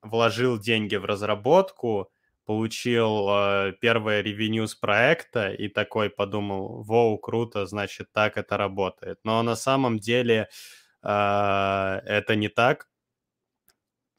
[0.03, 2.11] вложил деньги в разработку,
[2.46, 9.18] получил э, первое ревеню с проекта и такой подумал, воу, круто, значит, так это работает.
[9.25, 10.48] Но на самом деле
[11.03, 12.88] э, это не так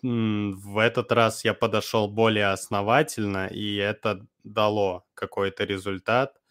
[0.04, 6.43] в этот раз я подошел более основательно, и это дало какой-то результат, а,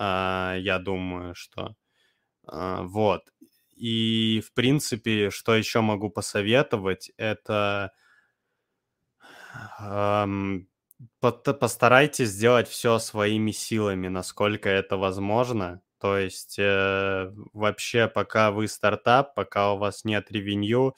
[0.00, 1.74] я думаю, что
[2.46, 3.22] а, вот.
[3.76, 7.92] И, в принципе, что еще могу посоветовать, это
[11.20, 15.80] постарайтесь сделать все своими силами, насколько это возможно.
[16.00, 20.96] То есть э, вообще, пока вы стартап, пока у вас нет ревеню,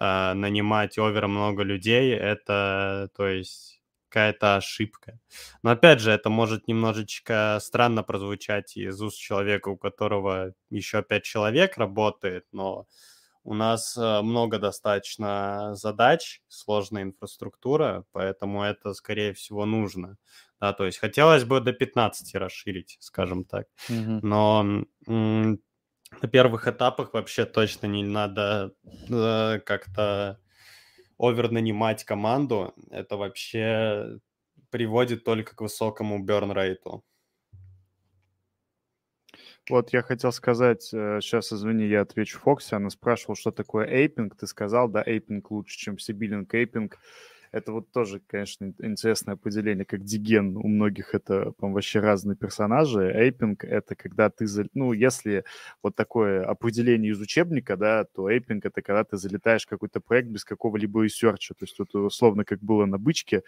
[0.00, 3.75] э, нанимать овер много людей, это, то есть,
[4.16, 5.18] какая-то ошибка.
[5.62, 11.24] Но опять же, это может немножечко странно прозвучать из уст человека, у которого еще пять
[11.24, 12.86] человек работает, но
[13.44, 20.16] у нас э, много достаточно задач, сложная инфраструктура, поэтому это, скорее всего, нужно.
[20.60, 23.66] Да, то есть хотелось бы до 15 расширить, скажем так.
[23.90, 24.20] Mm-hmm.
[24.22, 24.62] Но
[26.22, 28.72] на первых этапах вообще точно не надо
[29.10, 30.40] э, как-то
[31.18, 32.74] овер нанимать команду.
[32.90, 34.18] Это вообще
[34.70, 37.04] приводит только к высокому берн-рейту.
[39.68, 44.36] Вот я хотел сказать, сейчас, э, извини, я отвечу Фокси, она спрашивала, что такое эйпинг,
[44.36, 46.98] ты сказал, да, эйпинг лучше, чем сибилинг эйпинг.
[47.52, 50.56] Это вот тоже, конечно, интересное определение, как degen.
[50.56, 53.10] У многих это, по вообще разные персонажи.
[53.14, 54.46] Эйпинг— это когда ты...
[54.74, 55.44] Ну, если
[55.82, 60.28] вот такое определение из учебника, да, то aping— это когда ты залетаешь в какой-то проект
[60.28, 61.54] без какого-либо research а.
[61.54, 63.42] То есть вот условно, как было на «Бычке»,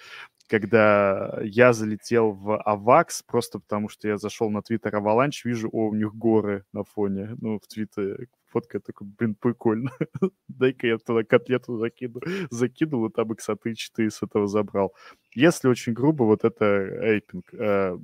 [0.48, 5.88] когда я залетел в AVAX просто потому, что я зашел на Твиттер Avalanche, вижу, о,
[5.88, 9.90] у них горы на фоне, ну, в Твиттере, фотка, такой, блин, прикольно.
[10.48, 12.20] Дай-ка я туда котлету закину.
[12.50, 14.94] Закинул, и там XA3 с этого забрал.
[15.34, 17.52] Если очень грубо, вот это эйпинг.
[17.54, 17.98] Э,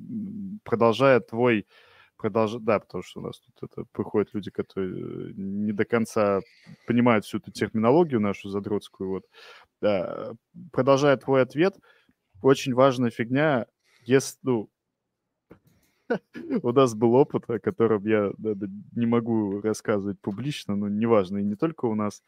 [0.65, 1.67] продолжая твой
[2.17, 6.41] продолжать, да, потому что у нас тут это приходят люди, которые не до конца
[6.87, 9.25] понимают всю эту терминологию нашу задротскую, вот.
[9.83, 10.33] Да.
[10.73, 11.77] Продолжая твой ответ,
[12.41, 13.67] очень важная фигня,
[14.05, 14.71] если, ну,
[16.63, 18.33] у нас был опыт, о котором я
[18.93, 22.23] не могу рассказывать публично, но неважно, и не только у нас.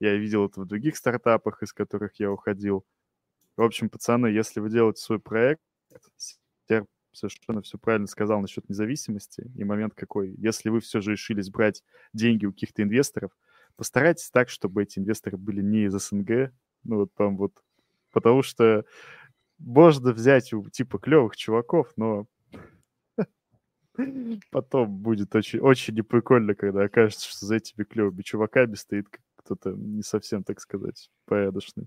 [0.00, 2.84] Я видел это в других стартапах, из которых я уходил.
[3.56, 5.62] В общем, пацаны, если вы делаете свой проект,
[6.68, 9.50] я совершенно все правильно сказал насчет независимости.
[9.54, 11.82] И момент какой, если вы все же решились брать
[12.12, 13.30] деньги у каких-то инвесторов,
[13.76, 17.52] постарайтесь так, чтобы эти инвесторы были не из СНГ, ну вот там вот,
[18.12, 18.84] потому что
[19.58, 22.26] можно взять у типа клевых чуваков, но
[24.50, 30.02] Потом будет очень, очень неприкольно, когда окажется, что за этими клевыми чуваками стоит кто-то не
[30.02, 31.86] совсем, так сказать, порядочный.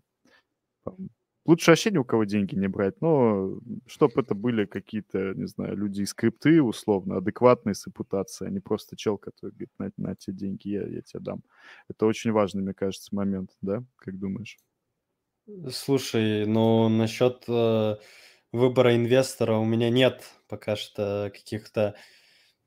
[1.45, 5.77] Лучше вообще ни у кого деньги не брать, но чтобы это были какие-то, не знаю,
[5.77, 10.15] люди из крипты, условно, адекватные с репутацией, а не просто чел, который говорит, на, на
[10.15, 11.43] те деньги я, я тебе дам.
[11.87, 13.81] Это очень важный, мне кажется, момент, да?
[13.95, 14.57] Как думаешь?
[15.71, 17.95] Слушай, ну насчет э,
[18.51, 21.95] выбора инвестора у меня нет пока что каких-то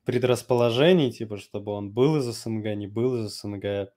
[0.05, 3.93] предрасположений, типа, чтобы он был из СНГ, не был из СНГ.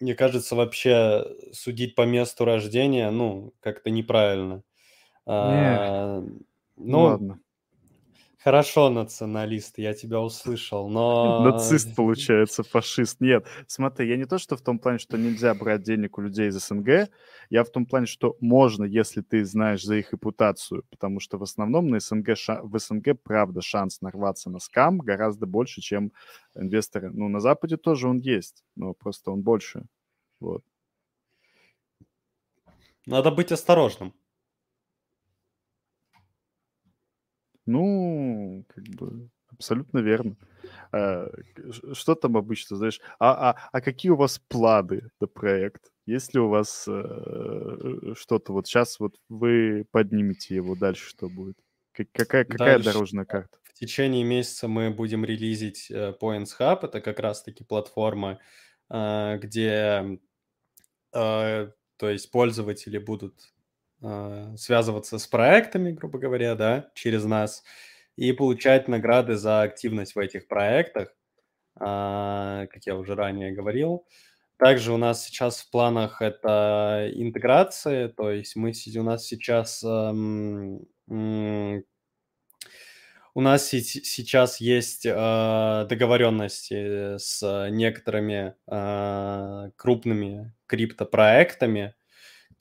[0.00, 4.64] Мне кажется, вообще судить по месту рождения, ну, как-то неправильно.
[5.40, 6.22] Не, А,
[6.76, 7.40] ну, ладно.
[8.44, 11.44] Хорошо, националист, я тебя услышал, но...
[11.44, 13.20] Нацист, получается, фашист.
[13.20, 16.48] Нет, смотри, я не то, что в том плане, что нельзя брать денег у людей
[16.48, 17.08] из СНГ,
[17.50, 21.44] я в том плане, что можно, если ты знаешь за их репутацию, потому что в
[21.44, 22.30] основном на СНГ,
[22.62, 26.10] в СНГ, правда, шанс нарваться на скам гораздо больше, чем
[26.56, 27.10] инвесторы.
[27.10, 29.84] Ну, на Западе тоже он есть, но просто он больше.
[30.40, 30.64] Вот.
[33.06, 34.14] Надо быть осторожным.
[37.66, 40.36] Ну, как бы абсолютно верно.
[40.92, 41.28] А,
[41.92, 43.00] что там обычно, знаешь?
[43.18, 45.92] А, а, а какие у вас планы на проект?
[46.06, 51.56] Есть ли у вас э, что-то вот сейчас вот вы поднимете его, дальше что будет?
[51.92, 53.58] Какая, какая Дальше, дорожная карта?
[53.64, 56.80] В течение месяца мы будем релизить э, Points Hub.
[56.82, 58.40] Это как раз-таки платформа,
[58.90, 60.18] э, где
[61.14, 63.52] э, то есть пользователи будут
[64.56, 67.62] связываться с проектами, грубо говоря, да, через нас,
[68.16, 71.14] и получать награды за активность в этих проектах,
[71.78, 74.06] как я уже ранее говорил.
[74.58, 79.82] Также у нас сейчас в планах это интеграция, то есть мы, у нас сейчас
[83.34, 88.54] у нас сейчас есть э, договоренности с некоторыми
[89.76, 91.94] крупными криптопроектами,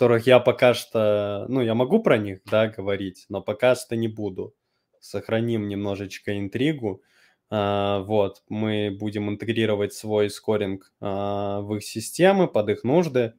[0.01, 4.07] которых я пока что, ну, я могу про них, да, говорить, но пока что не
[4.07, 4.55] буду.
[4.99, 7.03] Сохраним немножечко интригу.
[7.51, 13.33] Э, вот, мы будем интегрировать свой скоринг э, в их системы под их нужды.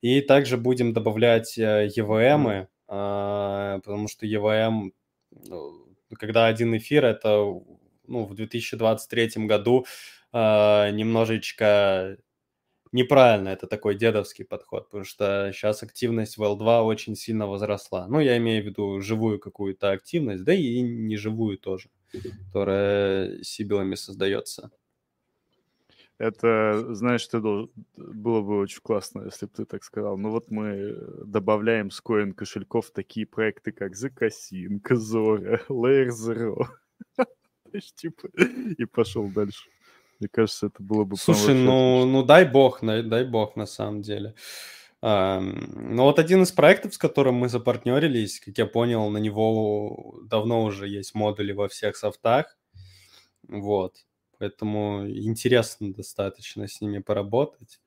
[0.00, 4.92] И также будем добавлять э, EVM, э, потому что EVM
[5.30, 5.86] ну,
[6.18, 7.44] когда один эфир, это
[8.06, 9.84] ну, в 2023 году
[10.32, 12.16] э, немножечко
[12.96, 18.08] неправильно, это такой дедовский подход, потому что сейчас активность в L2 очень сильно возросла.
[18.08, 21.90] Ну, я имею в виду живую какую-то активность, да и неживую тоже,
[22.46, 24.70] которая сибилами создается.
[26.18, 27.70] Это, знаешь, ты должен...
[27.96, 30.16] было бы очень классно, если бы ты так сказал.
[30.16, 36.68] Ну вот мы добавляем с коин кошельков такие проекты, как Закасин, Зора, Layer Zero.
[37.94, 38.28] типа,
[38.78, 39.68] и пошел дальше.
[40.18, 41.16] Мне кажется, это было бы...
[41.16, 44.34] Слушай, ну, ну дай бог, дай бог на самом деле.
[45.02, 50.64] Ну вот один из проектов, с которым мы запартнерились, как я понял, на него давно
[50.64, 52.56] уже есть модули во всех софтах.
[53.46, 54.06] Вот.
[54.38, 57.80] Поэтому интересно достаточно с ними поработать.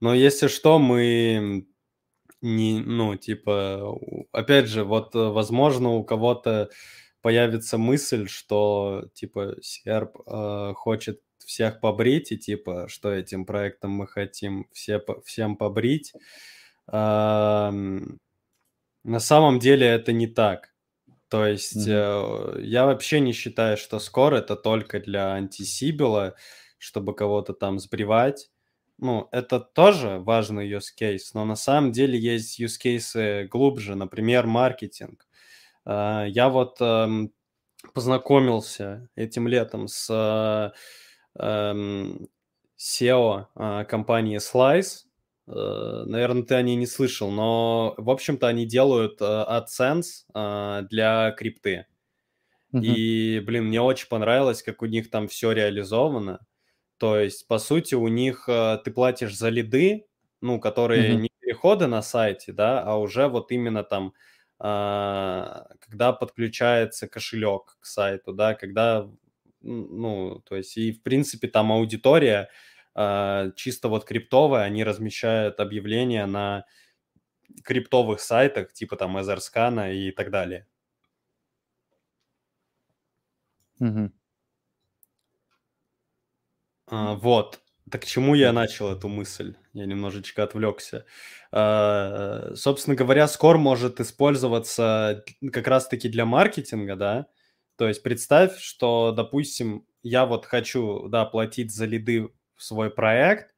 [0.00, 1.66] Но если что, мы
[2.40, 3.98] не, ну, типа,
[4.32, 6.70] опять же, вот, возможно, у кого-то
[7.20, 14.06] появится мысль, что, типа, серп э, хочет всех побрить, и, типа, что этим проектом мы
[14.06, 16.12] хотим все, всем побрить.
[16.86, 17.70] Э,
[19.02, 20.72] на самом деле это не так.
[21.28, 22.58] То есть mm-hmm.
[22.58, 26.36] э, я вообще не считаю, что скоро это только для антисибила,
[26.78, 28.48] чтобы кого-то там сбривать.
[28.98, 34.46] Ну, это тоже важный use case, но на самом деле есть use cases глубже, например,
[34.46, 35.26] маркетинг.
[35.84, 37.08] Э, я вот э,
[37.94, 40.76] познакомился этим летом с э,
[41.38, 42.26] SEO
[43.56, 45.10] э, компании Slice,
[45.50, 50.82] Э, наверное, ты о ней не слышал, но, в общем-то, они делают э, AdSense э,
[50.88, 51.86] для крипты.
[52.72, 56.46] И, блин, мне очень понравилось, как у них там все реализовано.
[56.98, 60.06] То есть, по сути, у них ты платишь за лиды,
[60.40, 64.12] ну, которые не переходы на сайте, да, а уже вот именно там,
[64.58, 69.10] когда подключается кошелек к сайту, да, когда,
[69.62, 72.48] ну, то есть, и, в принципе, там аудитория,
[72.94, 76.64] а, чисто вот криптовые, они размещают объявления на
[77.64, 80.66] криптовых сайтах, типа там Эзерскана и так далее.
[83.80, 84.10] Угу.
[86.88, 87.60] А, вот.
[87.90, 89.56] Так к чему я начал эту мысль?
[89.72, 91.06] Я немножечко отвлекся.
[91.52, 97.26] А, собственно говоря, Скор может использоваться как раз-таки для маркетинга, да?
[97.80, 103.54] То есть представь, что, допустим, я вот хочу, да, платить за лиды в свой проект,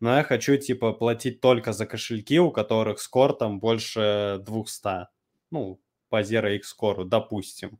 [0.00, 5.08] но я хочу, типа, платить только за кошельки, у которых скор там больше 200.
[5.50, 7.78] Ну, по Zero X скору, допустим.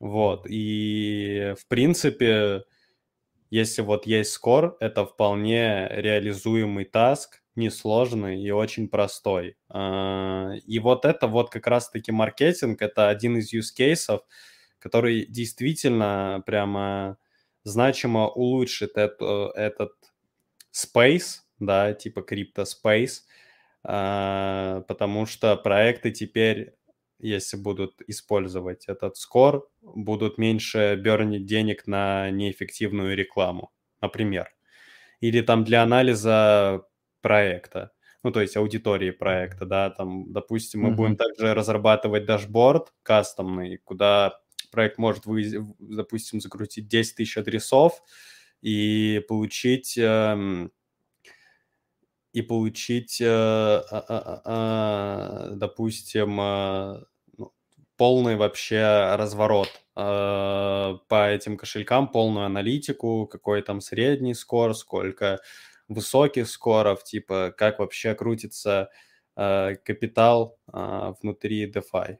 [0.00, 2.64] Вот, и, в принципе,
[3.50, 9.56] если вот есть скор, это вполне реализуемый таск, несложный и очень простой.
[9.68, 14.22] А, и вот это вот как раз-таки маркетинг, это один из use cases,
[14.82, 17.16] который действительно прямо
[17.62, 19.92] значимо улучшит это, этот
[20.74, 23.20] space, да, типа CryptoSpace,
[23.84, 26.74] а, потому что проекты теперь,
[27.20, 34.48] если будут использовать этот скор, будут меньше бернить денег на неэффективную рекламу, например.
[35.20, 36.82] Или там для анализа
[37.20, 37.92] проекта,
[38.24, 40.94] ну, то есть аудитории проекта, да, там, допустим, мы mm-hmm.
[40.94, 44.41] будем также разрабатывать дашборд кастомный, куда
[44.72, 45.44] проект может, вы,
[45.78, 48.02] допустим, закрутить 10 тысяч адресов
[48.62, 50.72] и получить эм,
[52.32, 57.04] и получить, э, а, а, а, допустим, э,
[57.36, 57.52] ну,
[57.96, 65.40] полный вообще разворот э, по этим кошелькам, полную аналитику, какой там средний скор, сколько
[65.88, 68.90] высоких скоров, типа как вообще крутится
[69.34, 72.18] капитал внутри DeFi.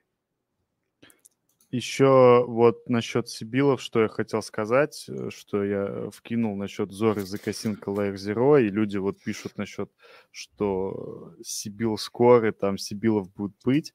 [1.73, 7.91] Еще вот насчет Сибилов, что я хотел сказать, э, что я вкинул насчет Зоры Закосинка
[7.91, 9.91] Layer Zero, и люди вот пишут насчет,
[10.31, 13.95] что Сибил скоро, там Сибилов будут быть.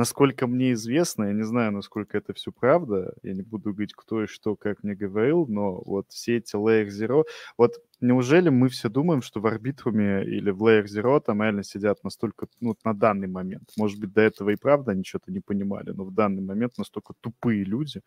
[0.00, 4.22] Насколько мне известно, я не знаю, насколько это все правда, я не буду говорить, кто
[4.22, 7.24] и что, как мне говорил, но вот все эти Layer Zero...
[7.58, 12.02] Вот неужели мы все думаем, что в Арбитруме или в Layer Zero там реально сидят
[12.02, 15.90] настолько, ну, на данный момент, может быть, до этого и правда они что-то не понимали,
[15.90, 18.00] но в данный момент настолько тупые люди,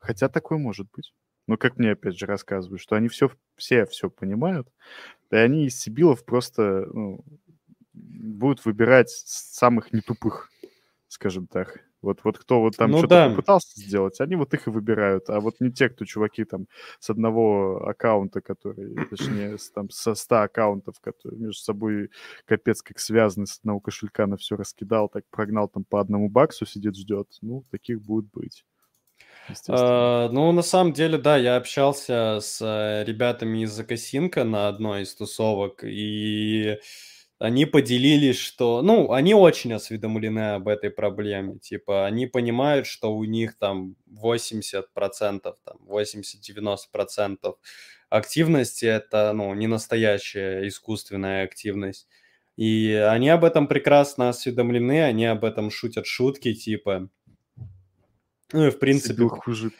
[0.00, 1.14] хотя такое может быть.
[1.46, 4.68] Но как мне опять же рассказывают, что они все, все все понимают,
[5.30, 7.24] и они из Сибилов просто ну,
[7.94, 10.50] будут выбирать самых нетупых
[11.08, 11.80] скажем так.
[12.00, 13.30] Вот, вот кто вот там ну, что-то да.
[13.30, 15.28] попытался сделать, они вот их и выбирают.
[15.30, 16.66] А вот не те, кто чуваки там
[17.00, 22.10] с одного аккаунта, который, точнее, с, там, со 100 аккаунтов, которые между собой
[22.44, 26.66] капец как связаны, с одного кошелька на все раскидал, так прогнал там по одному баксу,
[26.66, 27.26] сидит, ждет.
[27.42, 28.64] Ну, таких будет быть.
[29.66, 35.02] Uh, ну, на самом деле, да, я общался с э, ребятами из Закосинка на одной
[35.02, 36.78] из тусовок, и
[37.38, 43.24] они поделились, что, ну, они очень осведомлены об этой проблеме, типа, они понимают, что у
[43.24, 47.54] них там 80%, там, 80-90%
[48.10, 52.08] активности это, ну, не настоящая искусственная активность.
[52.56, 57.08] И они об этом прекрасно осведомлены, они об этом шутят шутки, типа,
[58.52, 59.28] ну и в принципе...
[59.28, 59.70] хуже.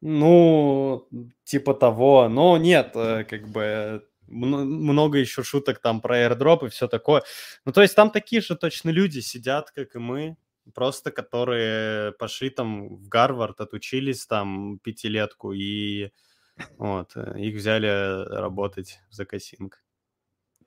[0.00, 1.08] Ну,
[1.44, 6.88] типа того, но нет, э, как бы много еще шуток там про airdrop и все
[6.88, 7.22] такое.
[7.64, 10.36] Ну, то есть там такие же точно люди сидят, как и мы,
[10.74, 16.10] просто которые пошли там в Гарвард, отучились там пятилетку, и
[16.78, 19.82] вот, э, их взяли работать в Закосинг.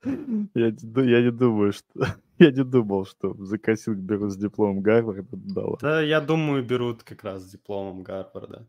[0.03, 1.85] Я, я не думаю, что...
[2.39, 5.27] Я не думал, что в Закосинг берут с дипломом Гарварда.
[5.31, 8.67] Да, да, я думаю, берут как раз с дипломом Гарварда.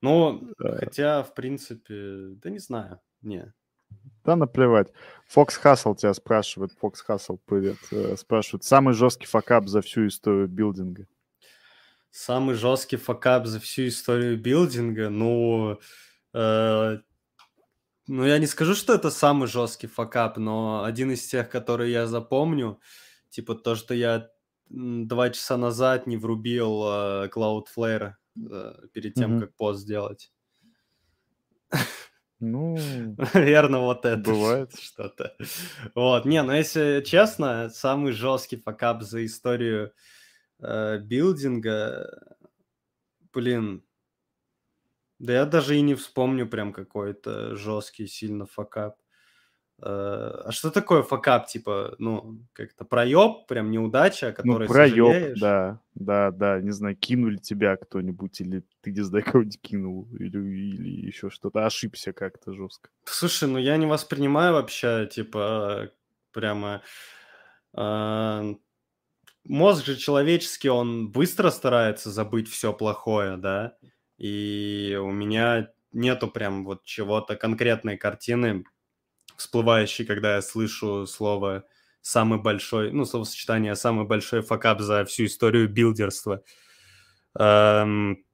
[0.00, 0.76] Ну, да.
[0.78, 3.52] хотя, в принципе, да не знаю, не.
[4.24, 4.92] Да, наплевать.
[5.26, 6.72] Фокс Хассел тебя спрашивает.
[6.80, 7.76] Фокс Хассел, привет.
[8.18, 11.06] Спрашивает, самый жесткий факап за всю историю билдинга?
[12.10, 15.08] Самый жесткий факап за всю историю билдинга?
[15.08, 15.78] Ну,
[16.34, 16.98] э,
[18.08, 22.06] ну, я не скажу, что это самый жесткий факап, но один из тех, которые я
[22.08, 22.80] запомню,
[23.28, 24.28] типа то, что я
[24.68, 29.40] два часа назад не врубил э, Cloudflare э, перед тем, mm-hmm.
[29.40, 30.32] как пост сделать.
[32.40, 32.76] Ну,
[33.34, 35.36] наверное, вот это бывает что-то.
[35.94, 39.92] Вот, не, ну если честно, самый жесткий факап за историю
[40.60, 42.36] э, билдинга,
[43.32, 43.82] блин,
[45.18, 48.96] да я даже и не вспомню прям какой-то жесткий сильно факап.
[49.82, 51.46] Э, а что такое факап?
[51.46, 57.36] Типа, ну, как-то проеб, прям неудача, о Ну, проеб, да, да, да, не знаю, кинули
[57.36, 62.90] тебя кто-нибудь, или ты, не знаю, кого-нибудь кинул, или, или еще что-то, ошибся как-то жестко.
[63.04, 65.90] Слушай, ну я не воспринимаю вообще, типа,
[66.32, 66.82] прямо...
[67.74, 68.54] э,
[69.44, 73.74] Мозг же человеческий, он быстро старается забыть все плохое, да?
[74.18, 78.64] И у меня нету прям вот чего-то конкретной картины,
[79.40, 81.64] всплывающий, когда я слышу слово
[82.02, 86.42] самый большой, ну, словосочетание самый большой факап за всю историю билдерства.
[87.38, 88.24] Эм...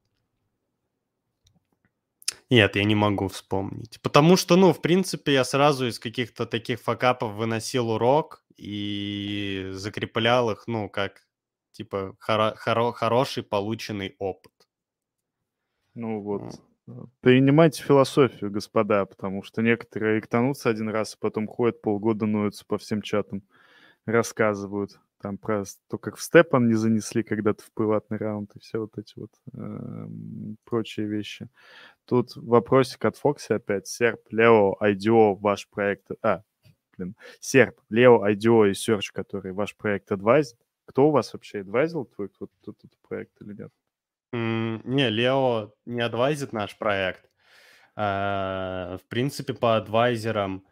[2.49, 4.01] Нет, я не могу вспомнить.
[4.01, 10.51] Потому что, ну, в принципе, я сразу из каких-то таких факапов выносил урок и закреплял
[10.51, 11.27] их, ну, как,
[11.71, 14.53] типа, хоро- хоро- хороший полученный опыт.
[15.93, 16.61] Ну, вот,
[17.19, 22.77] Принимайте философию, господа, потому что некоторые ректанутся один раз, а потом ходят полгода, ноются по
[22.77, 23.43] всем чатам,
[24.05, 28.79] рассказывают там про то, как в Степан не занесли когда-то в приватный раунд и все
[28.79, 30.07] вот эти вот э,
[30.63, 31.49] прочие вещи.
[32.05, 33.87] Тут вопросик от Фокси опять.
[33.87, 36.07] Серп, Лео, IDO, ваш проект...
[36.21, 36.43] А,
[36.95, 37.15] блин.
[37.39, 40.57] Серп, Лео, IDO и Search, который ваш проект адвайзит.
[40.85, 42.29] Кто у вас вообще адвайзил твой
[42.63, 43.71] тут проект или нет?
[44.31, 47.29] Не, Лео не адвайзит наш проект.
[47.95, 50.65] А, в принципе, по адвайзерам,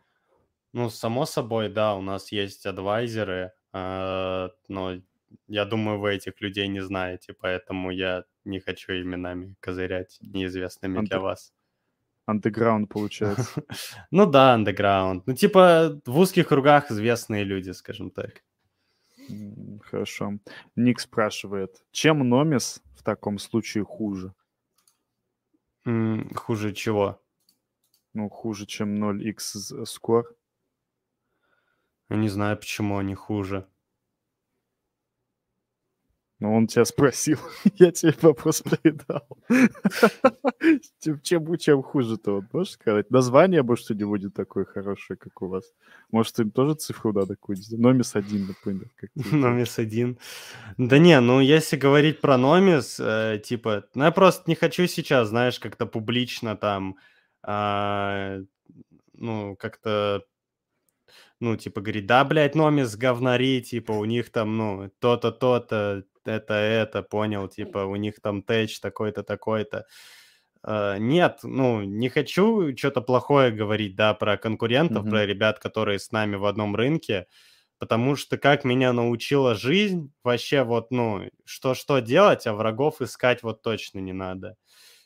[0.74, 4.96] ну, само собой, да, у нас есть адвайзеры, а, но
[5.48, 11.20] я думаю, вы этих людей не знаете, поэтому я не хочу именами козырять неизвестными для
[11.20, 11.52] вас.
[12.28, 13.64] Андеграунд, получается.
[14.12, 15.26] Ну да, андеграунд.
[15.28, 18.44] Ну, типа, в узких кругах известные люди, скажем так.
[19.84, 20.40] Хорошо.
[20.76, 24.34] Ник спрашивает, чем Номис таком случае хуже?
[25.86, 27.22] М, хуже чего?
[28.14, 30.24] Ну, хуже, чем 0x score.
[32.10, 33.68] Я не знаю, почему они хуже.
[36.40, 37.40] Ну, он тебя спросил,
[37.76, 39.26] я тебе вопрос передал.
[41.22, 43.10] чем, чем хуже-то, он можешь сказать?
[43.10, 45.64] Название, может, не будет такое хорошее, как у вас.
[46.12, 47.80] Может, им тоже цифру надо какую-нибудь?
[47.80, 48.90] Номис один, например.
[49.32, 50.20] Номис один.
[50.78, 55.30] Да не, ну, если говорить про Номис, э, типа, ну, я просто не хочу сейчас,
[55.30, 56.98] знаешь, как-то публично там,
[57.48, 58.44] э,
[59.14, 60.26] ну, как-то
[61.40, 66.54] ну, типа, говорит, да, блядь, Номис говнари, типа, у них там, ну, то-то, то-то, это,
[66.54, 69.86] это, понял, типа, у них там тэч такой-то, такой-то.
[70.66, 75.10] Uh, нет, ну, не хочу что-то плохое говорить, да, про конкурентов, mm-hmm.
[75.12, 77.28] про ребят, которые с нами в одном рынке,
[77.78, 83.62] потому что как меня научила жизнь, вообще вот, ну, что-что делать, а врагов искать вот
[83.62, 84.56] точно не надо.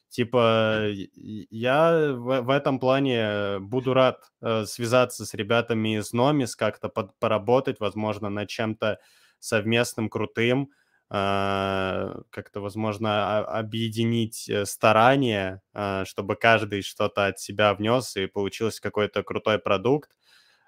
[0.10, 6.90] Типа, я в, в этом плане буду рад э, связаться с ребятами из Номис, как-то
[6.90, 9.00] под, поработать, возможно, над чем-то
[9.38, 10.72] совместным, крутым,
[11.10, 19.24] как-то, возможно, объединить э, старания, а, чтобы каждый что-то от себя внес и получился какой-то
[19.24, 20.12] крутой продукт,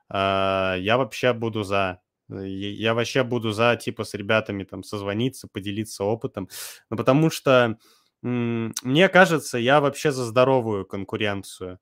[0.10, 2.02] а, я вообще буду за.
[2.30, 6.50] Я вообще буду за, типа, с ребятами там созвониться, поделиться опытом.
[6.90, 7.78] Ну, потому что,
[8.22, 11.80] мне кажется, я вообще за здоровую конкуренцию.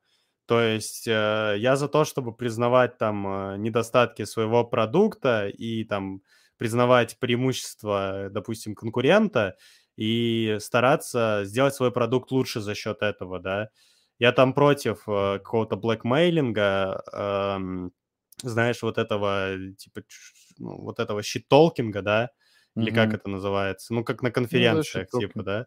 [0.48, 6.24] То есть э, я за то, чтобы признавать там э, недостатки своего продукта и там
[6.60, 9.56] признавать преимущества, допустим, конкурента
[9.96, 13.70] и стараться сделать свой продукт лучше за счет этого, да.
[14.20, 17.90] Я там против э, какого-то блэкмейлинга, э,
[18.44, 20.02] знаешь, вот этого, типа,
[20.58, 22.30] ну, вот этого щитолкинга, да,
[22.76, 22.96] или mm-hmm.
[22.96, 25.66] как это называется, ну, как на конференциях, ну, типа, да.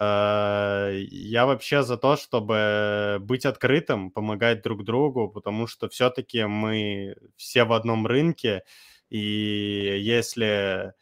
[0.00, 7.14] Uh, я вообще за то, чтобы быть открытым, помогать друг другу, потому что все-таки мы
[7.36, 8.64] все в одном рынке,
[9.10, 10.94] и если,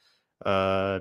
[0.45, 1.01] э,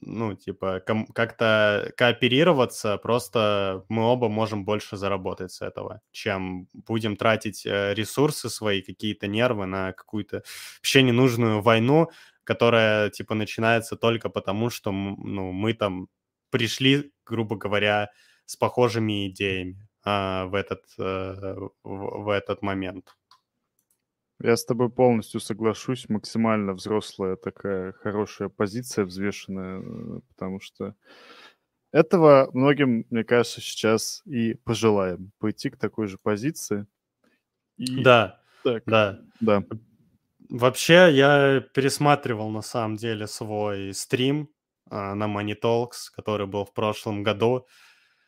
[0.00, 0.82] ну, типа,
[1.14, 8.48] как-то кооперироваться, просто мы оба можем больше заработать с этого, чем будем тратить э, ресурсы
[8.48, 10.42] свои, какие-то нервы на какую-то
[10.78, 12.10] вообще ненужную войну,
[12.44, 16.08] которая, типа, начинается только потому, что, ну, мы там
[16.50, 18.10] пришли, грубо говоря,
[18.46, 23.16] с похожими идеями а, в, этот, а, в, в этот момент.
[24.44, 26.10] Я с тобой полностью соглашусь.
[26.10, 30.94] Максимально взрослая такая хорошая позиция, взвешенная, э, потому что
[31.92, 35.32] этого многим, мне кажется, сейчас и пожелаем.
[35.38, 36.86] Пойти к такой же позиции.
[37.78, 38.02] И...
[38.02, 39.20] Да, так, да.
[39.40, 39.64] Да.
[40.50, 44.50] Вообще, я пересматривал на самом деле свой стрим
[44.90, 47.66] а, на Money Talks, который был в прошлом году.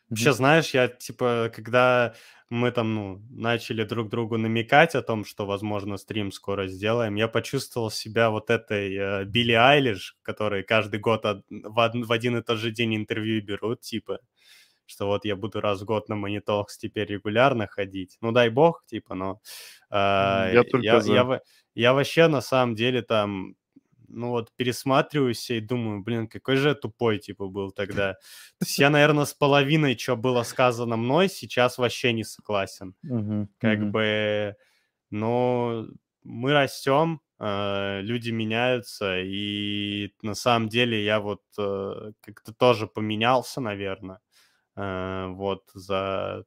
[0.09, 2.15] Вообще, знаешь, я, типа, когда
[2.49, 7.27] мы там, ну, начали друг другу намекать о том, что, возможно, стрим скоро сделаем, я
[7.27, 11.45] почувствовал себя вот этой э, Билли Айлиш, который каждый год од...
[11.49, 11.95] в, од...
[11.95, 14.19] в один и тот же день интервью берут, типа,
[14.85, 18.17] что вот я буду раз в год на монитолкс теперь регулярно ходить.
[18.21, 19.41] Ну, дай бог, типа, но...
[19.89, 21.13] Э, я, только я, за.
[21.13, 21.41] я,
[21.75, 23.55] я вообще, на самом деле, там
[24.07, 28.13] ну вот пересматриваюсь и думаю, блин, какой же я тупой, типа, был тогда.
[28.13, 32.95] То есть я, наверное, с половиной, что было сказано мной, сейчас вообще не согласен.
[33.59, 34.55] Как бы,
[35.09, 35.85] но
[36.23, 43.61] мы растем, э, люди меняются, и на самом деле я вот э, как-то тоже поменялся,
[43.61, 44.19] наверное,
[44.75, 46.43] э, вот за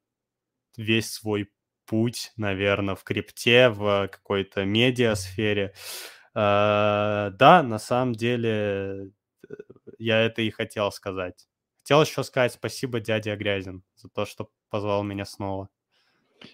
[0.77, 1.51] весь свой
[1.87, 5.73] путь, наверное, в крипте, в какой-то медиасфере.
[5.75, 5.75] сфере
[6.35, 9.11] да, на самом деле
[9.49, 9.55] э,
[9.99, 11.49] я это и хотел сказать.
[11.79, 15.69] Хотел еще сказать спасибо дяде Грязин за то, что позвал меня снова.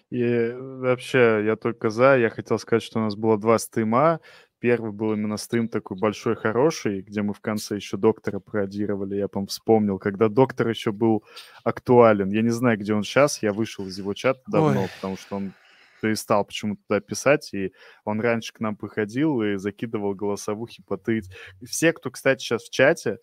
[0.09, 2.17] И вообще, я только за.
[2.17, 4.19] Я хотел сказать, что у нас было два стрима.
[4.59, 9.15] Первый был именно стрим такой большой, хороший, где мы в конце еще доктора пародировали.
[9.15, 11.23] Я, по вспомнил, когда доктор еще был
[11.63, 12.31] актуален.
[12.31, 13.43] Я не знаю, где он сейчас.
[13.43, 14.89] Я вышел из его чата давно, Ой.
[14.95, 15.53] потому что он
[16.01, 17.73] перестал почему-то туда писать, и
[18.03, 21.31] он раньше к нам приходил и закидывал голосовухи по 30.
[21.65, 23.17] Все, кто, кстати, сейчас в чате,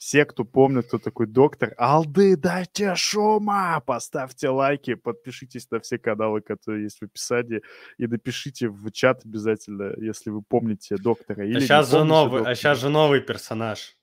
[0.00, 6.40] все, кто помнит, кто такой доктор, алды, дайте шума, поставьте лайки, подпишитесь на все каналы,
[6.40, 7.60] которые есть в описании,
[7.98, 11.44] и напишите в чат обязательно, если вы помните доктора.
[11.44, 12.50] Или а сейчас же новый, доктора.
[12.50, 13.94] а сейчас же новый персонаж.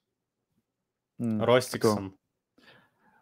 [1.19, 2.11] Mm, Ростиксон.
[2.11, 2.17] Кто?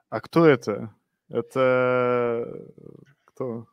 [0.10, 0.94] А кто это?
[1.30, 2.62] Это
[3.24, 3.68] кто?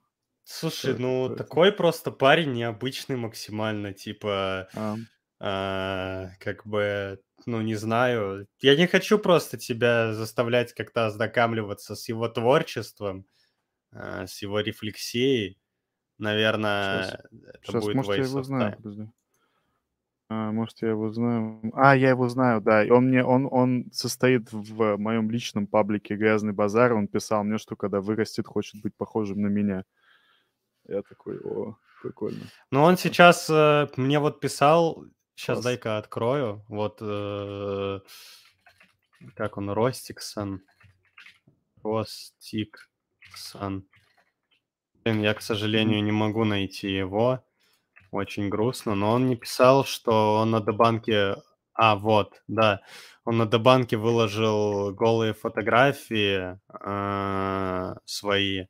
[0.52, 1.44] Слушай, ну это?
[1.44, 4.96] такой просто парень необычный максимально, типа, а.
[5.40, 12.06] а, как бы, ну не знаю, я не хочу просто тебя заставлять как-то ознакомливаться с
[12.06, 13.24] его творчеством,
[13.92, 15.58] а, с его рефлексией.
[16.18, 17.20] Наверное, Сейчас.
[17.30, 19.12] это Сейчас, будет может, я его знаю,
[20.28, 21.72] А, может, я его знаю.
[21.72, 22.84] А, я его знаю, да.
[22.84, 26.92] И он мне, он, он состоит в моем личном паблике «Грязный базар».
[26.92, 29.84] Он писал мне, что когда вырастет, хочет быть похожим на меня.
[30.88, 32.46] Я такой, о, прикольно.
[32.70, 35.04] Ну, он сейчас э, мне вот писал,
[35.34, 35.64] сейчас Класс.
[35.64, 38.00] дай-ка открою, вот, э,
[39.34, 40.62] как он, Ростиксон,
[41.82, 42.86] Ростиксон.
[45.04, 47.44] Блин, я, к сожалению, не могу найти его.
[48.12, 51.36] Очень грустно, но он не писал, что он на Дебанке...
[51.74, 52.82] А, вот, да.
[53.24, 58.66] Он на Дебанке выложил голые фотографии э, свои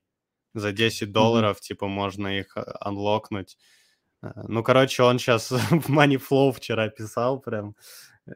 [0.55, 1.61] за 10 долларов, mm-hmm.
[1.61, 3.59] типа, можно их а, анлокнуть.
[4.23, 7.77] Э, ну, короче, он сейчас в Moneyflow вчера писал прям.
[8.27, 8.33] Э,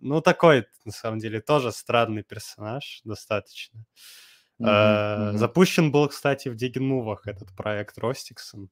[0.00, 3.84] ну, такой, на самом деле, тоже странный персонаж достаточно.
[4.60, 4.66] Mm-hmm.
[4.66, 5.36] Mm-hmm.
[5.38, 8.70] Запущен был, кстати, в Дигенмувах этот проект Ростиксон.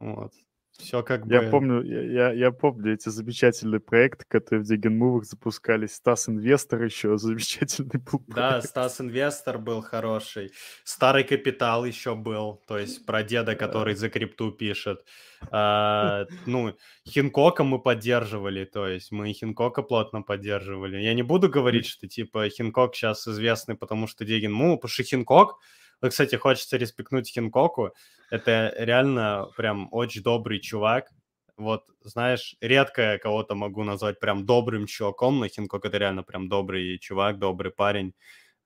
[0.00, 0.32] Вот.
[0.78, 1.50] Все как я бы...
[1.50, 5.94] Помню, я, я, я помню эти замечательные проекты, которые в Дигенмувах запускались.
[5.94, 8.34] Стас Инвестор еще замечательный был проект.
[8.34, 10.50] Да, Стас Инвестор был хороший.
[10.82, 15.04] Старый Капитал еще был, то есть про деда, который за крипту пишет.
[15.50, 16.74] А, ну,
[17.06, 20.96] Хинкока мы поддерживали, то есть мы Хинкока плотно поддерживали.
[20.96, 25.60] Я не буду говорить, что типа Хинкок сейчас известный, потому что Дигенмув, потому что Хинкок
[26.00, 27.92] вот, кстати, хочется респектнуть Хинкоку.
[28.30, 31.08] Это реально прям очень добрый чувак.
[31.56, 36.98] Вот, знаешь, редко кого-то могу назвать прям добрым чуваком, но Хинкок это реально прям добрый
[36.98, 38.14] чувак, добрый парень.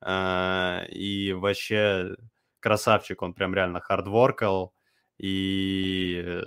[0.00, 2.16] А, и вообще
[2.60, 4.74] красавчик, он прям реально хардворкал.
[5.18, 6.42] И э,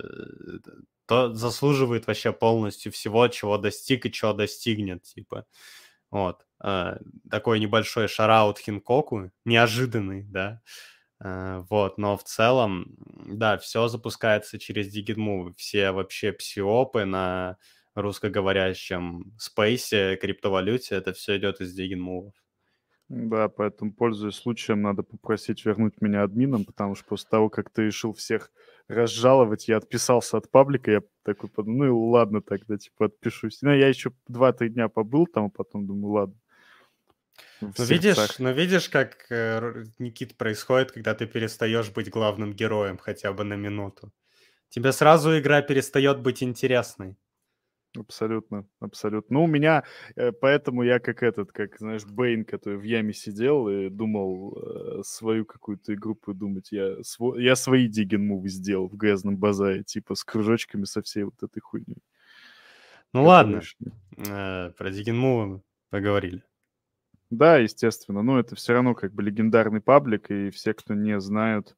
[1.06, 5.46] то заслуживает вообще полностью всего, чего достиг и чего достигнет, типа.
[6.10, 6.46] Вот.
[6.62, 6.98] Э,
[7.30, 10.60] такой небольшой шараут Хинкоку, неожиданный, да.
[11.24, 12.96] Э, вот, но в целом,
[13.26, 15.54] да, все запускается через DigitMove.
[15.56, 17.56] Все вообще псиопы на
[17.94, 22.30] русскоговорящем спейсе, криптовалюте, это все идет из DigitMove.
[23.08, 27.82] Да, поэтому, пользуясь случаем, надо попросить вернуть меня админом, потому что после того, как ты
[27.86, 28.50] решил всех
[28.88, 33.58] разжаловать, я отписался от паблика, я такой, ну ладно тогда, типа, отпишусь.
[33.62, 36.34] Ну, я еще 2-3 дня побыл там, а потом думаю, ладно.
[37.60, 43.32] Ну видишь, ну видишь, как э, Никит происходит, когда ты перестаешь быть главным героем хотя
[43.32, 44.12] бы на минуту.
[44.68, 47.16] Тебе сразу игра перестает быть интересной.
[47.98, 49.34] Абсолютно, абсолютно.
[49.34, 49.84] Ну, у меня,
[50.16, 55.02] э, поэтому я как этот, как, знаешь, Бейн, который в яме сидел и думал э,
[55.04, 56.72] свою какую-то игру придумать.
[56.72, 61.24] Я, сво, я свои диген мувы сделал в грязном базаре, типа с кружочками со всей
[61.24, 62.02] вот этой хуйней.
[63.12, 63.60] Ну ладно,
[64.16, 66.42] э, про диген мувы поговорили.
[67.32, 68.22] Да, естественно.
[68.22, 71.74] Но это все равно как бы легендарный паблик, и все, кто не знают,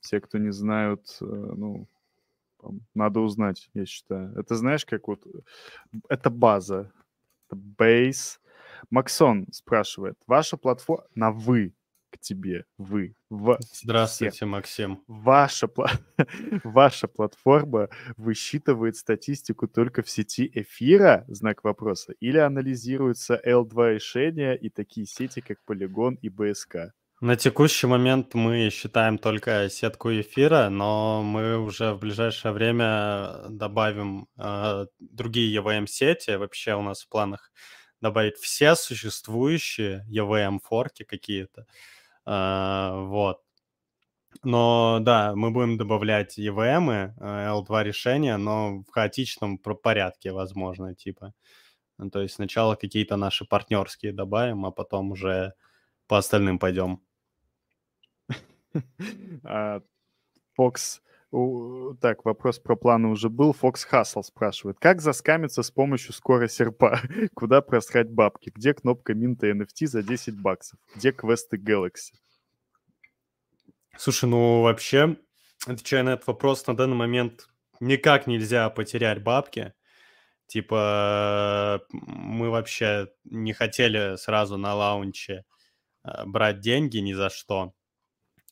[0.00, 1.88] все, кто не знают, э, ну,
[2.94, 4.36] надо узнать, я считаю.
[4.38, 5.26] Это знаешь, как вот...
[6.10, 6.92] Это база.
[7.46, 8.42] Это бейс.
[8.90, 10.18] Максон спрашивает.
[10.26, 11.06] Ваша платформа...
[11.14, 11.72] На «вы»
[12.10, 12.64] к тебе.
[12.78, 13.14] Вы.
[13.30, 13.58] В...
[13.60, 14.48] Здравствуйте, всех.
[14.48, 15.04] Максим.
[15.06, 15.68] Ваша,
[16.64, 24.68] Ваша платформа высчитывает статистику только в сети эфира, знак вопроса, или анализируются L2 решения и
[24.68, 26.90] такие сети, как Polygon и BSK?
[27.20, 34.26] На текущий момент мы считаем только сетку эфира, но мы уже в ближайшее время добавим
[34.38, 36.36] э, другие EVM-сети.
[36.36, 37.52] Вообще у нас в планах
[38.00, 41.62] добавить все существующие EVM-форки какие-то.
[41.62, 43.40] Э, вот.
[44.42, 51.34] Но да, мы будем добавлять EVM, L2 решения, но в хаотичном порядке, возможно, типа.
[51.98, 55.52] Ну, то есть сначала какие-то наши партнерские добавим, а потом уже
[56.06, 57.02] по остальным пойдем.
[60.56, 61.02] Фокс...
[61.30, 63.52] Так, вопрос про планы уже был.
[63.52, 64.78] Фокс Хасл спрашивает.
[64.80, 67.00] Как заскамиться с помощью скорой серпа?
[67.34, 68.50] Куда просрать бабки?
[68.52, 70.80] Где кнопка минта NFT за 10 баксов?
[70.96, 72.14] Где квесты Galaxy?
[73.96, 75.18] Слушай, ну вообще,
[75.66, 79.72] отвечая на этот вопрос, на данный момент никак нельзя потерять бабки.
[80.48, 85.44] Типа, мы вообще не хотели сразу на лаунче
[86.02, 87.72] э, брать деньги ни за что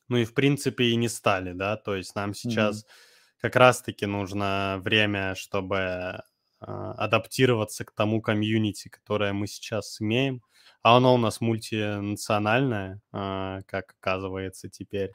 [0.09, 3.41] ну и в принципе и не стали, да, то есть нам сейчас mm-hmm.
[3.41, 6.21] как раз-таки нужно время, чтобы э,
[6.59, 10.41] адаптироваться к тому комьюнити, которое мы сейчас имеем,
[10.81, 15.11] а оно у нас мультинациональное, э, как оказывается теперь,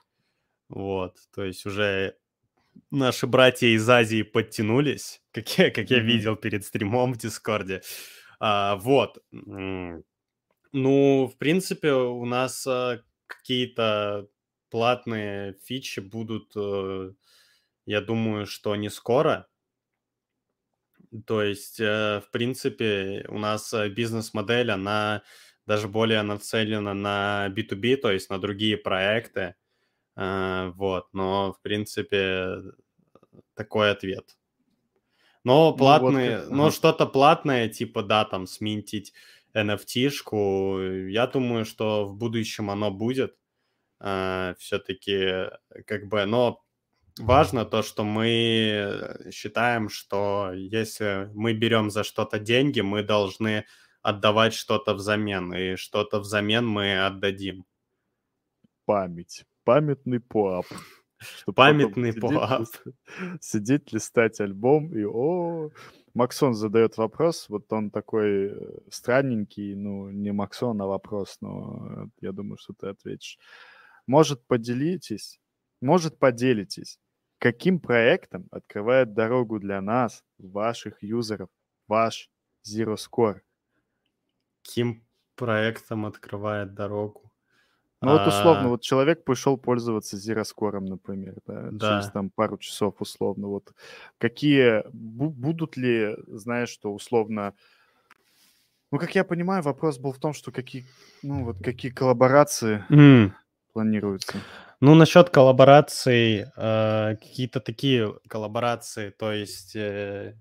[0.68, 2.16] вот, то есть уже
[2.90, 6.02] наши братья из Азии подтянулись, как я, как я mm-hmm.
[6.02, 7.82] видел перед стримом в Дискорде,
[8.40, 9.18] а, вот,
[10.72, 14.28] ну, в принципе, у нас а, какие-то
[14.74, 17.12] платные фичи будут, э,
[17.86, 19.46] я думаю, что не скоро.
[21.26, 25.22] То есть, э, в принципе, у нас э, бизнес-модель, она
[25.64, 29.54] даже более нацелена на B2B, то есть на другие проекты.
[30.16, 32.62] Вот, но, в принципе,
[33.54, 34.36] такой ответ.
[35.44, 36.72] Но платные, ну, вот, но ага.
[36.74, 39.12] что-то платное, типа, да, там, сминтить
[39.54, 43.36] NFT-шку, я думаю, что в будущем оно будет.
[44.58, 45.48] Все-таки,
[45.86, 46.62] как бы, но
[47.18, 53.64] важно то, что мы считаем, что если мы берем за что-то деньги, мы должны
[54.02, 57.64] отдавать что-то взамен, и что-то взамен мы отдадим.
[58.84, 59.46] Память.
[59.64, 60.66] Памятный поап.
[61.54, 62.66] Памятный поап.
[63.40, 65.70] Сидеть, листать альбом и о
[66.14, 72.30] Максон задает вопрос, вот он такой э, странненький, ну, не Максон, а вопрос, но я
[72.30, 73.38] думаю, что ты ответишь.
[74.06, 75.40] Может, поделитесь,
[75.80, 76.98] может, поделитесь,
[77.38, 81.48] каким проектом открывает дорогу для нас, ваших юзеров,
[81.88, 82.30] ваш
[82.66, 83.40] Zero Score?
[84.62, 85.04] Каким
[85.36, 87.34] проектом открывает дорогу?
[88.04, 88.68] Ну вот условно, а...
[88.68, 91.98] вот человек пришел пользоваться зироскором, например, да, да.
[91.98, 93.48] через там пару часов условно.
[93.48, 93.72] Вот
[94.18, 97.54] какие будут ли, знаешь, что условно,
[98.92, 100.84] ну как я понимаю, вопрос был в том, что какие,
[101.22, 103.32] ну вот какие коллаборации mm.
[103.74, 104.38] Планируются.
[104.80, 110.40] Ну, насчет коллабораций, э, какие-то такие коллаборации, то есть э,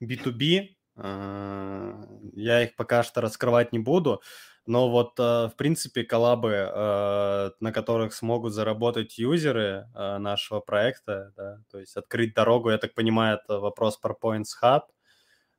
[0.00, 1.94] B2B, э,
[2.34, 4.22] я их пока что раскрывать не буду,
[4.66, 11.32] но вот, э, в принципе, коллабы, э, на которых смогут заработать юзеры э, нашего проекта,
[11.36, 14.82] да, то есть открыть дорогу, я так понимаю, это вопрос про Points Hub,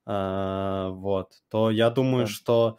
[0.06, 2.32] э, вот, то я думаю, да.
[2.32, 2.78] что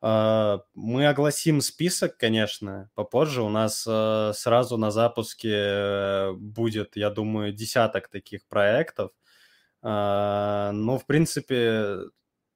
[0.00, 3.42] мы огласим список, конечно, попозже.
[3.42, 9.10] У нас э, сразу на запуске будет, я думаю, десяток таких проектов.
[9.82, 11.56] А, ну, в принципе,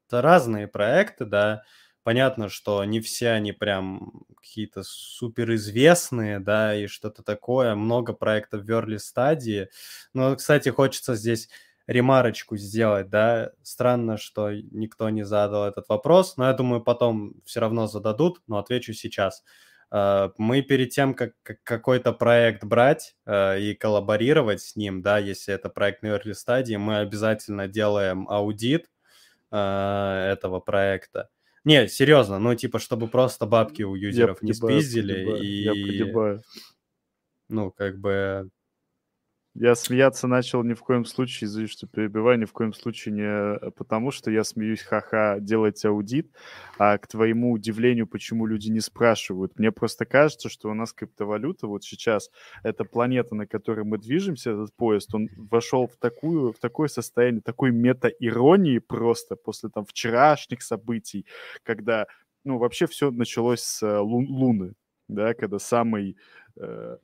[0.08, 1.62] это разные проекты, да.
[2.04, 7.74] Понятно, что не все они прям какие-то суперизвестные, да, и что-то такое.
[7.74, 9.68] Много проектов в early стадии.
[10.12, 11.48] Но, кстати, хочется здесь
[11.92, 13.52] ремарочку сделать, да.
[13.62, 18.58] Странно, что никто не задал этот вопрос, но я думаю, потом все равно зададут, но
[18.58, 19.44] отвечу сейчас.
[19.92, 25.54] Э, мы перед тем, как какой-то проект брать э, и коллаборировать с ним, да, если
[25.54, 28.90] это проект на early стадии, мы обязательно делаем аудит
[29.50, 31.28] э, этого проекта.
[31.64, 35.62] Не, серьезно, ну типа, чтобы просто бабки у юзеров я не спиздили и...
[35.62, 36.42] Я погибаю.
[37.48, 38.48] Ну, как бы
[39.54, 43.22] я смеяться начал ни в коем случае, извини, что перебиваю, ни в коем случае не
[43.22, 46.30] э, потому, что я смеюсь, ха-ха, делать аудит,
[46.78, 49.58] а к твоему удивлению, почему люди не спрашивают.
[49.58, 52.30] Мне просто кажется, что у нас криптовалюта вот сейчас,
[52.62, 57.42] эта планета, на которой мы движемся, этот поезд, он вошел в, такую, в такое состояние,
[57.42, 61.26] такой мета-иронии просто после там вчерашних событий,
[61.62, 62.06] когда,
[62.44, 64.72] ну, вообще все началось с э, лу- Луны,
[65.08, 66.16] да, когда самый
[66.56, 66.96] э,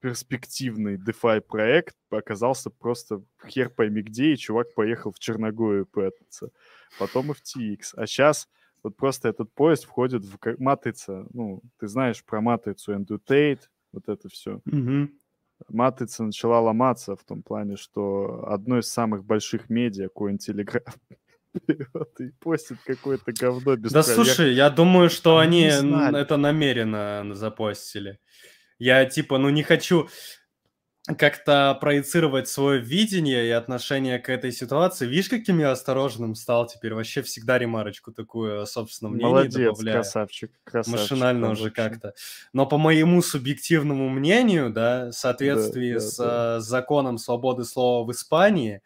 [0.00, 6.50] перспективный DeFi проект оказался просто хер пойми где, и чувак поехал в Черногорию пэтаться.
[6.98, 7.94] Потом FTX.
[7.96, 8.48] А сейчас
[8.82, 13.60] вот просто этот поезд входит в матрица, ну, ты знаешь про матрицу Andrew Tate,
[13.92, 14.60] вот это все.
[14.68, 15.08] Mm-hmm.
[15.68, 20.94] Матрица начала ломаться в том плане, что одно из самых больших медиа, Cointelegraph,
[22.20, 24.26] и постит какое-то говно без Да проверки.
[24.26, 28.20] слушай, я думаю, что они, они это намеренно запостили.
[28.78, 30.08] Я типа, ну не хочу
[31.16, 35.06] как-то проецировать свое видение и отношение к этой ситуации.
[35.06, 36.92] Видишь, каким я осторожным стал теперь?
[36.92, 39.98] Вообще всегда ремарочку такую собственно мнение Молодец, добавляю.
[39.98, 41.00] красавчик, красавчик.
[41.00, 42.14] Машинально уже как-то.
[42.52, 46.60] Но по моему субъективному мнению, да, в соответствии да, да, с да.
[46.60, 48.82] законом свободы слова в Испании,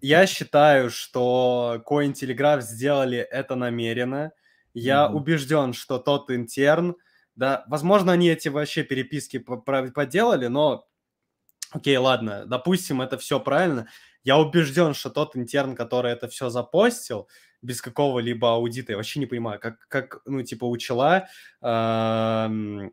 [0.00, 4.32] я считаю, что Cointelegraph сделали это намеренно.
[4.72, 5.14] Я mm-hmm.
[5.14, 6.94] убежден, что тот интерн,
[7.36, 10.86] да, возможно, они эти вообще переписки поделали, но
[11.70, 13.88] окей, ладно, допустим, это все правильно.
[14.22, 17.28] Я убежден, что тот интерн, который это все запостил,
[17.62, 21.28] без какого-либо аудита, я вообще не понимаю, как, как ну, типа, учила,
[21.62, 22.88] э,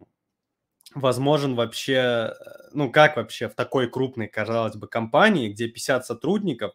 [0.95, 2.33] возможен вообще,
[2.73, 6.73] ну, как вообще в такой крупной, казалось бы, компании, где 50 сотрудников,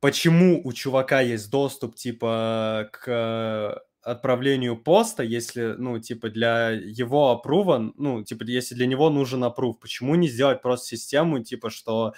[0.00, 7.92] почему у чувака есть доступ, типа, к отправлению поста, если, ну, типа, для его опрува,
[7.96, 12.14] ну, типа, если для него нужен опрув, почему не сделать просто систему, типа, что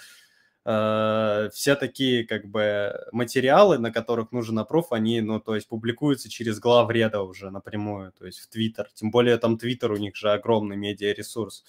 [0.65, 6.29] э, все такие, как бы, материалы, на которых нужен опрув, они, ну, то есть, публикуются
[6.29, 8.89] через главреда уже напрямую, то есть, в Твиттер.
[8.93, 11.63] Тем более, там Твиттер у них же огромный медиаресурс.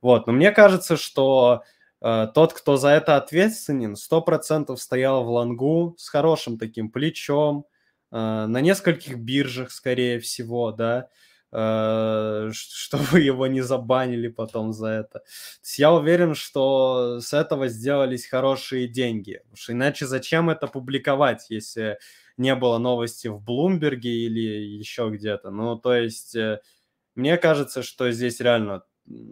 [0.00, 1.62] Вот, но мне кажется, что
[2.00, 7.66] э, тот, кто за это ответственен, 100% стоял в лонгу с хорошим таким плечом,
[8.18, 11.08] на нескольких биржах, скорее всего, да,
[11.52, 15.18] э, чтобы его не забанили потом за это.
[15.20, 15.24] То
[15.62, 19.42] есть я уверен, что с этого сделались хорошие деньги.
[19.54, 21.98] Что иначе зачем это публиковать, если
[22.36, 24.40] не было новости в Блумберге или
[24.78, 25.50] еще где-то?
[25.50, 26.60] Ну, то есть, э,
[27.14, 28.84] мне кажется, что здесь реально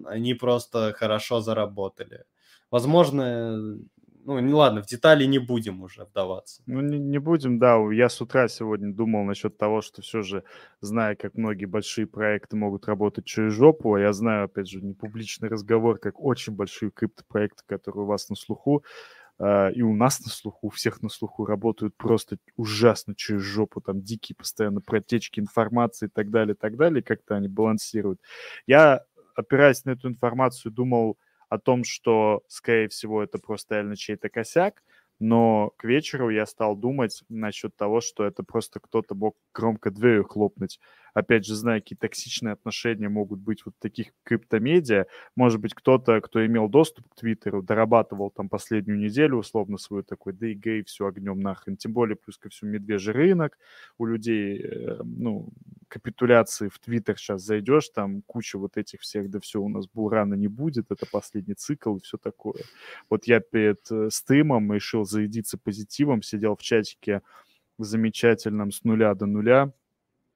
[0.06, 2.24] они просто хорошо заработали.
[2.70, 3.78] Возможно,
[4.24, 6.62] ну, не ладно, в детали не будем уже вдаваться.
[6.66, 7.76] Ну, не, не будем, да.
[7.92, 10.44] Я с утра сегодня думал насчет того, что все же,
[10.80, 14.94] зная, как многие большие проекты могут работать через жопу, а я знаю, опять же, не
[14.94, 18.84] публичный разговор, как очень большие криптопроекты, которые у вас на слуху,
[19.42, 23.80] Uh, и у нас на слуху, у всех на слуху работают просто ужасно через жопу,
[23.80, 28.20] там дикие постоянно протечки информации и так далее, и так далее, как-то они балансируют.
[28.66, 29.00] Я,
[29.34, 31.16] опираясь на эту информацию, думал,
[31.50, 34.82] о том, что, скорее всего, это просто реально чей-то косяк,
[35.20, 40.24] но к вечеру я стал думать насчет того, что это просто кто-то мог громко дверью
[40.24, 40.80] хлопнуть.
[41.14, 45.06] Опять же, зная, какие токсичные отношения могут быть вот таких криптомедиа,
[45.36, 50.32] может быть, кто-то, кто имел доступ к Твиттеру, дорабатывал там последнюю неделю условно свою такой,
[50.32, 51.76] да и гей, все огнем нахрен.
[51.76, 53.58] Тем более, плюс ко всему, медвежий рынок,
[53.98, 55.48] у людей, э, ну,
[55.88, 60.34] капитуляции в Твиттер сейчас зайдешь, там куча вот этих всех, да все, у нас булрана
[60.34, 62.62] не будет, это последний цикл и все такое.
[63.08, 67.22] Вот я перед э, стримом решил зарядиться позитивом, сидел в чатике
[67.78, 69.72] замечательном с нуля до нуля,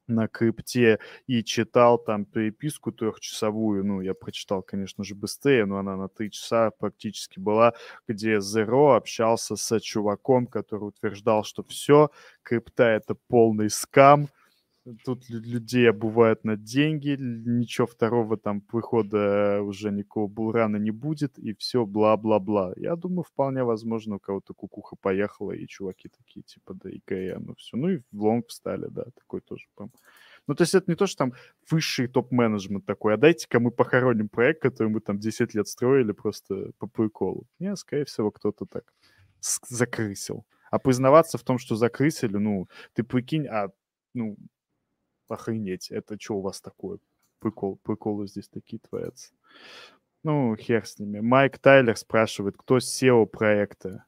[0.06, 5.96] на крипте и читал там переписку трехчасовую, ну, я прочитал, конечно же, быстрее, но она
[5.96, 7.74] на три часа практически была,
[8.08, 12.10] где Zero общался с чуваком, который утверждал, что все,
[12.42, 14.28] крипта— это полный скам,
[15.04, 21.54] тут людей обувают на деньги, ничего второго там выхода уже никакого булрана не будет, и
[21.54, 22.74] все бла-бла-бла.
[22.76, 27.54] Я думаю, вполне возможно, у кого-то кукуха поехала, и чуваки такие, типа, да, ИКМ, ну
[27.54, 27.76] все.
[27.76, 29.90] Ну и в лонг встали, да, такой тоже, прям.
[30.46, 31.32] Ну, то есть это не то, что там
[31.70, 36.72] высший топ-менеджмент такой, а дайте-ка мы похороним проект, который мы там 10 лет строили просто
[36.78, 37.46] по приколу.
[37.58, 38.84] Не, скорее всего, кто-то так
[39.40, 40.44] закрысил.
[40.70, 43.70] А признаваться в том, что закрысили, ну, ты прикинь, а
[44.12, 44.36] ну,
[45.28, 46.98] охренеть, это что у вас такое?
[47.38, 49.32] Прикол, приколы здесь такие творятся.
[50.22, 51.20] Ну, хер с ними.
[51.20, 54.06] Майк Тайлер спрашивает, кто SEO проекта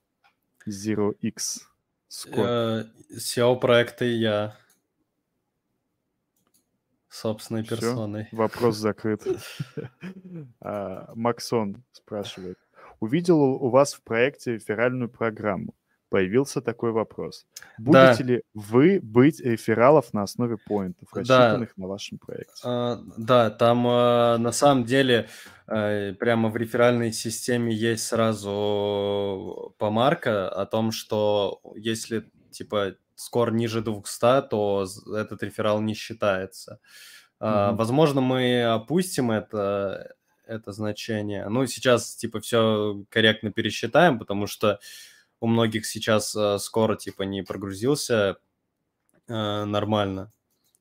[0.66, 1.68] Zero X?
[2.10, 4.56] SEO проекта я.
[7.08, 7.76] Собственной Всё?
[7.76, 8.28] персоной.
[8.32, 9.22] Вопрос закрыт.
[10.60, 12.58] А, Максон спрашивает.
[13.00, 15.74] Увидел у вас в проекте реферальную программу
[16.09, 17.46] появился такой вопрос.
[17.78, 18.32] Будете да.
[18.32, 21.82] ли вы быть рефералов на основе поинтов, рассчитанных да.
[21.82, 22.61] на вашем проекте?
[22.64, 25.28] А, да, там а, на самом деле
[25.66, 33.80] а, прямо в реферальной системе есть сразу помарка о том, что если типа скор ниже
[33.80, 36.80] 200, то этот реферал не считается.
[37.40, 37.76] Mm-hmm.
[37.76, 40.14] Возможно, мы опустим это,
[40.46, 41.48] это значение.
[41.48, 44.78] Ну, сейчас типа все корректно пересчитаем, потому что
[45.41, 48.39] у многих сейчас э, скоро типа не прогрузился
[49.28, 50.32] э, нормально.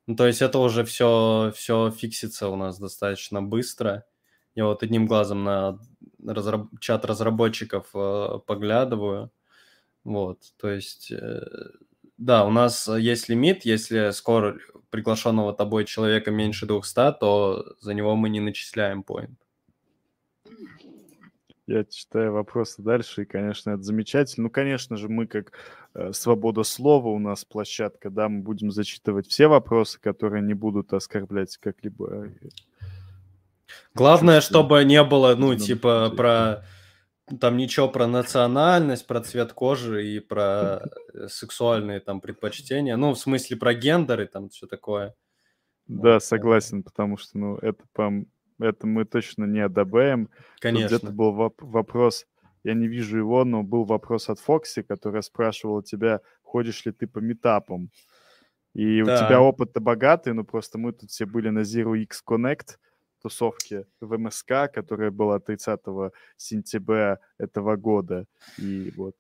[0.08, 4.06] Ну, то есть это уже все, все фиксится у нас достаточно быстро.
[4.56, 5.80] Я вот одним глазом на
[6.26, 9.32] разраб- чат разработчиков э, поглядываю.
[10.04, 11.42] Вот, то есть, э,
[12.18, 14.60] да, у нас есть лимит, если скоро
[14.92, 19.45] приглашенного тобой человека меньше 200, то за него мы не начисляем поинт.
[21.68, 24.46] Я читаю вопросы дальше, и, конечно, это замечательно.
[24.46, 25.52] Ну, конечно же, мы как
[25.96, 30.94] э, свобода слова, у нас площадка, да, мы будем зачитывать все вопросы, которые не будут
[30.94, 32.28] оскорблять как-либо.
[32.28, 32.30] Э,
[33.96, 36.64] Главное, чтобы не было, ну, типа, про
[37.40, 42.96] там ничего про национальность, про цвет кожи и про э, сексуальные там предпочтения.
[42.98, 45.16] Ну, в смысле, про гендер и там все такое.
[45.88, 48.28] Да, согласен, потому что, ну, это, прям
[48.60, 50.30] это мы точно не одобряем.
[50.60, 50.88] Конечно.
[50.88, 52.26] Где-то был воп- вопрос,
[52.64, 57.08] я не вижу его, но был вопрос от Фокси, который спрашивал тебя, ходишь ли ты
[57.08, 57.90] по метапам.
[58.74, 59.14] И да.
[59.14, 62.78] у тебя опыт-то богатый, но просто мы тут все были на Zero X Connect
[63.22, 65.80] тусовке в МСК, которая была 30
[66.38, 68.26] сентября этого года.
[68.60, 69.16] И вот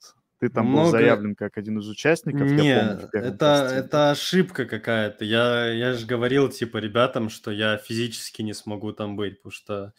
[0.46, 0.84] ты там Много...
[0.84, 3.26] был заявлен как один из участников, Не, я помню.
[3.28, 5.26] это, это ошибка какая-то.
[5.26, 9.94] Я, я же говорил, типа, ребятам, что я физически не смогу там быть, потому что,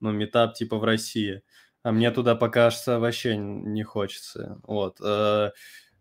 [0.00, 1.42] ну, метап, типа, в России.
[1.82, 4.58] А мне туда пока что вообще не хочется.
[4.64, 4.98] Вот.
[5.02, 5.50] Э,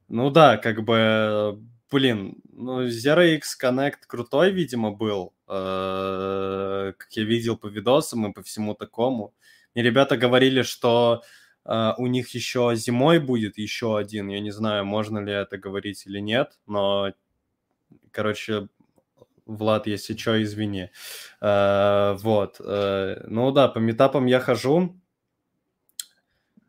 [0.08, 1.60] ну да, как бы,
[1.92, 5.34] блин, ну, Zero X Connect крутой, видимо, был.
[5.48, 9.34] Э, как я видел по видосам и по всему такому.
[9.76, 11.22] Мне ребята говорили, что
[11.66, 14.30] Uh, у них еще зимой будет еще один.
[14.30, 17.14] Я не знаю, можно ли это говорить или нет, но,
[18.12, 18.70] короче,
[19.46, 20.90] Влад, если что, извини.
[21.42, 22.60] Uh, вот.
[22.60, 25.00] Uh, ну да, по метапам я хожу.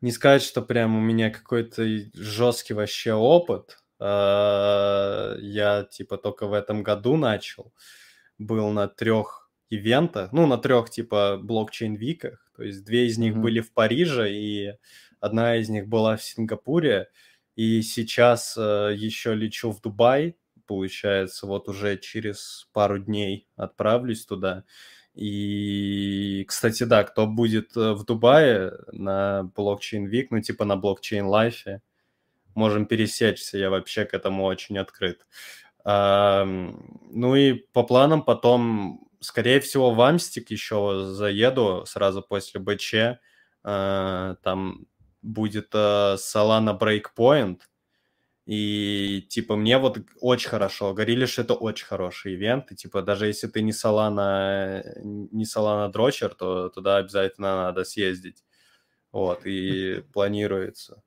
[0.01, 3.79] Не сказать, что прям у меня какой-то жесткий вообще опыт.
[4.01, 7.75] Я типа только в этом году начал.
[8.39, 9.40] Был на трех
[9.71, 12.51] ивентах, ну, на трех типа блокчейн-виках.
[12.57, 13.41] То есть две из них mm-hmm.
[13.41, 14.75] были в Париже, и
[15.21, 17.09] одна из них была в Сингапуре.
[17.57, 24.65] И сейчас э, еще лечу в Дубай, получается, вот уже через пару дней отправлюсь туда.
[25.15, 31.27] И, кстати, да, кто будет э, в Дубае на блокчейн Вик, ну, типа на блокчейн
[31.27, 31.83] лайфе,
[32.55, 35.27] можем пересечься, я вообще к этому очень открыт.
[35.85, 42.95] А, ну и по планам потом, скорее всего, в Амстик еще заеду сразу после БЧ.
[43.63, 44.87] А, там
[45.23, 47.61] будет а, Solana Breakpoint.
[48.47, 50.93] И, типа, мне вот очень хорошо.
[50.93, 52.73] Говорили, это очень хороший ивент.
[52.73, 58.45] И, типа, даже если ты не Solana, не Solana дрочер, то туда обязательно надо съездить.
[59.13, 61.03] Вот, и планируется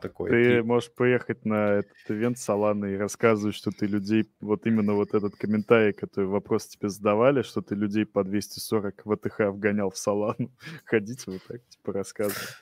[0.00, 0.30] такой.
[0.30, 5.14] Ты можешь поехать на этот ивент Солана и рассказывать, что ты людей, вот именно вот
[5.14, 10.50] этот комментарий, который вопрос тебе задавали, что ты людей по 240 ВТХ вгонял в Солану.
[10.84, 12.56] Ходить вот так, типа, рассказывать.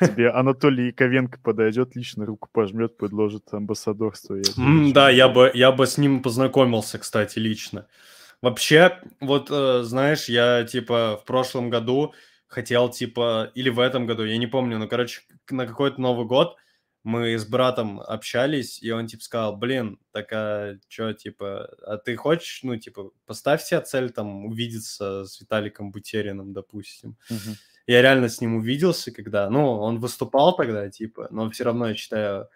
[0.00, 4.36] Тебе Анатолий Яковенко подойдет, лично руку пожмет, предложит амбассадорство.
[4.36, 7.86] Mm, да, я бы, я бы с ним познакомился, кстати, лично.
[8.40, 12.14] Вообще, вот, э, знаешь, я, типа, в прошлом году
[12.54, 16.56] хотел, типа, или в этом году, я не помню, ну, короче, на какой-то Новый год
[17.02, 22.16] мы с братом общались, и он, типа, сказал, блин, так а что, типа, а ты
[22.16, 27.18] хочешь, ну, типа, поставь себе цель, там, увидеться с Виталиком Бутериным, допустим.
[27.30, 27.56] Uh-huh.
[27.86, 31.94] Я реально с ним увиделся, когда, ну, он выступал тогда, типа, но все равно, я
[31.94, 32.48] считаю,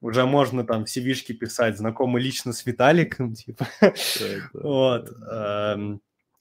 [0.00, 3.66] уже можно там в cv писать, знакомый лично с Виталиком, типа.
[4.52, 5.10] Вот.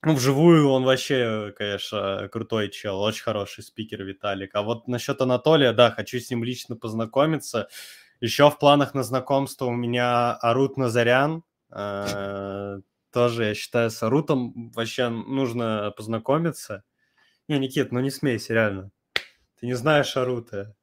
[0.03, 4.53] Ну, вживую он вообще, конечно, крутой чел, очень хороший спикер Виталик.
[4.53, 7.67] А вот насчет Анатолия, да, хочу с ним лично познакомиться.
[8.21, 11.43] Еще в планах на знакомство у меня Арут Назарян.
[11.71, 12.79] Э,
[13.11, 16.83] тоже, я считаю, с Арутом вообще нужно познакомиться.
[17.47, 18.91] Не, Никит, ну не смейся, реально.
[19.59, 20.75] Ты не знаешь Арута.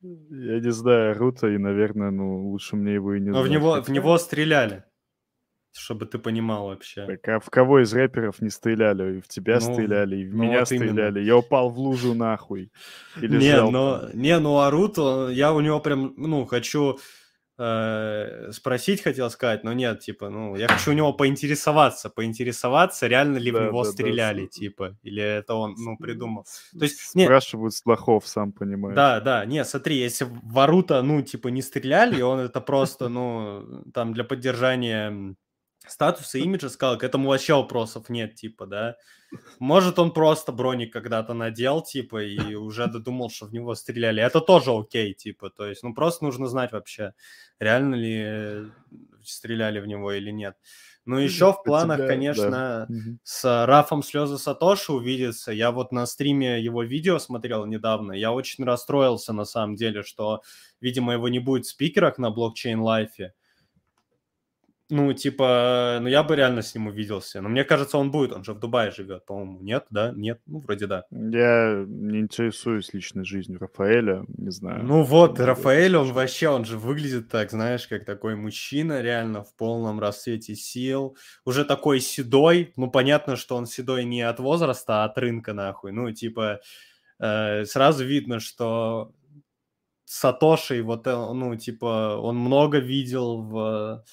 [0.00, 3.48] Я не знаю Арута, и, наверное, ну, лучше мне его и не Но знать.
[3.48, 4.84] в него, в него стреляли
[5.72, 7.06] чтобы ты понимал вообще.
[7.06, 9.18] Так, а в кого из рэперов не стреляли?
[9.18, 11.18] И в тебя ну, стреляли, и в ну меня вот стреляли.
[11.18, 11.26] Именно.
[11.26, 12.70] Я упал в лужу нахуй.
[13.20, 16.98] Или не, но, не, ну Аруто, я у него прям, ну, хочу
[17.58, 23.38] э, спросить, хотел сказать, но нет, типа, ну, я хочу у него поинтересоваться, поинтересоваться, реально
[23.38, 24.48] ли да, в него да, стреляли, да.
[24.48, 26.44] типа, или это он, ну, придумал.
[26.78, 28.96] То есть, Спрашивают с лохов, сам понимаешь.
[28.96, 33.84] Да, да, не, смотри, если в Аруто, ну, типа, не стреляли, он это просто, ну,
[33.92, 35.34] там, для поддержания
[35.86, 38.96] статуса, имиджа сказал, к этому вообще вопросов нет, типа, да.
[39.58, 44.22] Может, он просто броник когда-то надел, типа, и уже додумал, что в него стреляли.
[44.22, 47.14] Это тоже окей, типа, то есть, ну, просто нужно знать вообще,
[47.58, 48.70] реально ли
[49.24, 50.56] стреляли в него или нет.
[51.04, 52.88] Ну, еще в планах, тебя, конечно, да.
[53.24, 55.50] с Рафом Слезы Сатоши увидеться.
[55.50, 58.12] Я вот на стриме его видео смотрел недавно.
[58.12, 60.42] Я очень расстроился, на самом деле, что,
[60.80, 63.32] видимо, его не будет в спикерах на блокчейн-лайфе.
[64.94, 67.40] Ну, типа, ну я бы реально с ним увиделся.
[67.40, 69.58] Но мне кажется, он будет, он же в Дубае живет, по-моему.
[69.62, 70.12] Нет, да?
[70.14, 70.42] Нет?
[70.44, 71.06] Ну, вроде да.
[71.10, 74.84] Я не интересуюсь личной жизнью Рафаэля, не знаю.
[74.84, 79.56] Ну вот, Рафаэль, он вообще, он же выглядит так, знаешь, как такой мужчина реально в
[79.56, 81.16] полном расцвете сил.
[81.46, 82.74] Уже такой седой.
[82.76, 85.92] Ну, понятно, что он седой не от возраста, а от рынка, нахуй.
[85.92, 86.60] Ну, типа,
[87.18, 89.14] э, сразу видно, что
[90.04, 94.04] Сатоши, вот, э, ну, типа, он много видел в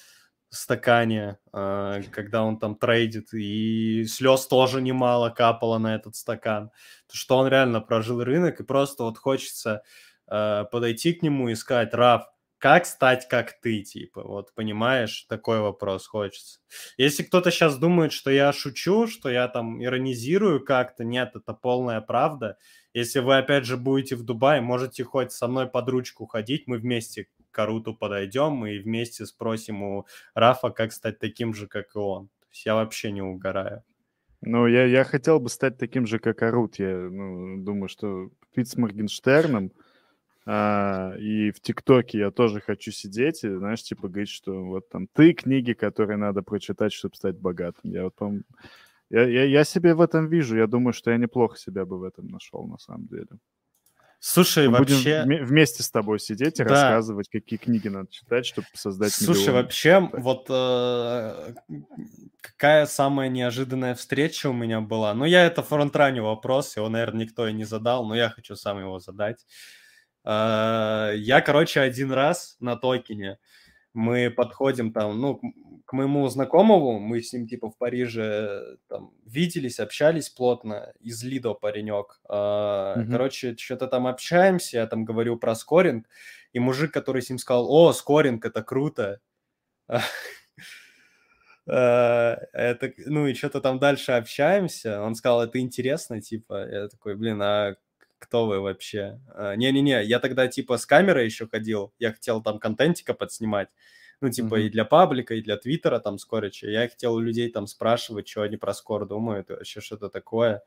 [0.50, 6.70] стакане, а, когда он там трейдит, и слез тоже немало капало на этот стакан.
[7.08, 9.82] То, что он реально прожил рынок, и просто вот хочется
[10.26, 12.24] а, подойти к нему и сказать, Раф,
[12.58, 16.60] как стать как ты, типа, вот, понимаешь, такой вопрос хочется.
[16.98, 22.02] Если кто-то сейчас думает, что я шучу, что я там иронизирую как-то, нет, это полная
[22.02, 22.58] правда.
[22.92, 26.76] Если вы, опять же, будете в Дубае, можете хоть со мной под ручку ходить, мы
[26.76, 32.28] вместе Каруту подойдем и вместе спросим у Рафа, как стать таким же, как и он.
[32.28, 33.82] То есть я вообще не угораю.
[34.42, 36.78] Ну, я, я хотел бы стать таким же, как Арут.
[36.78, 39.70] Я ну, думаю, что пить с Моргенштерном,
[40.46, 45.06] а, и в ТикТоке я тоже хочу сидеть и, знаешь, типа говорить, что вот там
[45.12, 47.90] ты книги, которые надо прочитать, чтобы стать богатым.
[47.90, 48.32] Я вот, по
[49.10, 50.56] я, я, я себе в этом вижу.
[50.56, 53.28] Я думаю, что я неплохо себя бы в этом нашел, на самом деле.
[54.22, 55.24] Слушай, Мы вообще...
[55.24, 56.68] будем вместе с тобой сидеть и Да.
[56.70, 59.54] рассказывать, какие книги надо читать, чтобы создать Слушай, миллион.
[59.56, 61.54] вообще, вот э,
[62.42, 65.14] какая самая неожиданная встреча у меня была?
[65.14, 68.78] Ну, я это фронтраню вопрос, его, наверное, никто и не задал, но я хочу сам
[68.78, 69.46] его задать.
[70.22, 73.38] Э, я, короче, один раз на токене
[73.94, 75.40] мы подходим там, ну,
[75.84, 81.54] к- моему знакомому, мы с ним типа в Париже там виделись, общались плотно, из Лидо
[81.54, 82.20] паренек.
[82.28, 83.10] Мгм.
[83.10, 86.06] Короче, что-то там общаемся, я там говорю про скоринг,
[86.52, 89.20] и мужик, который с ним сказал, о, скоринг, это круто.
[89.88, 89.98] Э,
[92.52, 95.02] Это, ну и что-то там дальше общаемся.
[95.02, 96.66] Он сказал, это интересно, типа.
[96.68, 97.76] Я такой, блин, а
[98.20, 99.20] кто вы вообще?
[99.34, 103.70] «А, Не-не-не, я тогда типа с камерой еще ходил, я хотел там контентика подснимать,
[104.20, 104.66] ну типа Мгм.
[104.66, 106.68] и для паблика, и для твиттера там скорича.
[106.68, 110.62] Я хотел у людей там спрашивать, что они про скор думают, вообще что-то такое.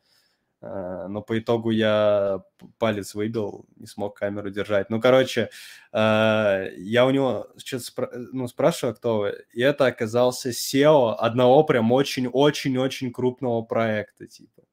[0.61, 2.43] А, Но по итогу я
[2.79, 4.89] палец выбил, не смог камеру держать.
[4.89, 5.49] Ну, короче,
[5.91, 11.91] а, я у него что-то ну, спрашиваю, кто вы, и это оказался SEO одного прям
[11.91, 14.63] очень-очень-очень крупного проекта, типа.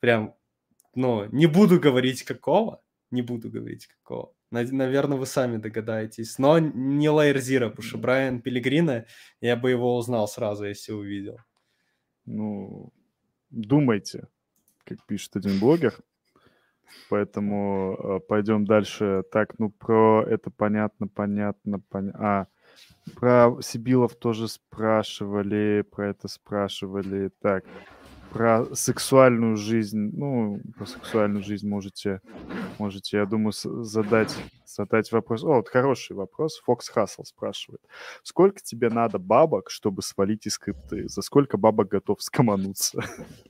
[0.00, 0.34] Прям
[0.96, 4.32] ну, не буду говорить какого, не буду говорить какого.
[4.50, 6.38] Наверное, вы сами догадаетесь.
[6.38, 9.06] Но не Лайер Зира, потому что Брайан Пелегрина,
[9.40, 11.38] я бы его узнал сразу, если увидел.
[12.24, 12.92] Ну,
[13.50, 14.28] думайте,
[14.84, 15.94] как пишет один блогер.
[17.10, 19.24] Поэтому э, пойдем дальше.
[19.30, 22.24] Так, ну про это понятно, понятно, понятно.
[22.24, 22.46] А,
[23.14, 27.30] про Сибилов тоже спрашивали, про это спрашивали.
[27.40, 27.64] Так,
[28.36, 32.20] про сексуальную жизнь, ну, про сексуальную жизнь можете,
[32.78, 35.44] можете, я думаю, задать, задать вопрос.
[35.44, 36.60] О, вот хороший вопрос.
[36.64, 37.80] Фокс Хассел спрашивает.
[38.22, 41.08] Сколько тебе надо бабок, чтобы свалить из крипты?
[41.08, 43.02] За сколько бабок готов скомануться?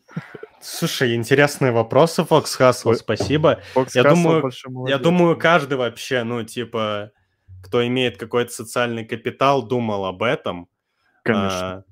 [0.60, 3.60] Слушай, интересные вопросы, Фокс Хассел, Ой, спасибо.
[3.74, 7.12] Фокс Я Хассел думаю, Я думаю, каждый вообще, ну, типа,
[7.62, 10.68] кто имеет какой-то социальный капитал, думал об этом.
[11.22, 11.76] Конечно.
[11.78, 11.84] А,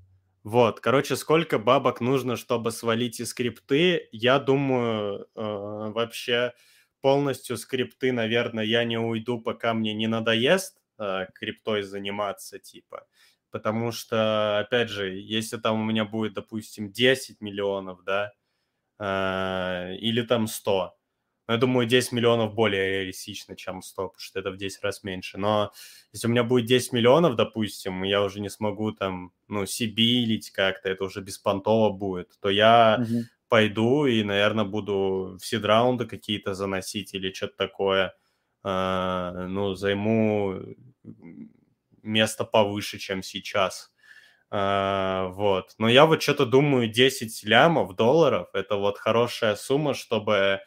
[0.45, 4.09] вот, короче, сколько бабок нужно, чтобы свалить из скрипты?
[4.13, 6.53] Я думаю, э, вообще
[7.01, 13.07] полностью скрипты, наверное, я не уйду, пока мне не надоест э, криптой заниматься, типа.
[13.51, 18.33] Потому что, опять же, если там у меня будет, допустим, 10 миллионов, да,
[18.99, 20.97] э, или там 100,
[21.49, 25.03] ну, я думаю, 10 миллионов более реалистично, чем 100, потому что это в 10 раз
[25.05, 25.39] меньше.
[25.39, 25.73] Но
[26.13, 30.89] если у меня будет 10 миллионов, допустим, я уже не смогу там, ну, сибилить как-то,
[30.89, 33.29] это уже беспонтово будет, то я Мгм.
[33.49, 38.15] пойду и, наверное, буду в сид-раунды какие-то заносить или что-то такое.
[38.63, 40.61] А, ну, займу
[42.03, 43.93] место повыше, чем сейчас.
[44.51, 45.75] А, вот.
[45.79, 50.61] Но я вот что-то думаю, 10 лямов долларов– это вот хорошая сумма, чтобы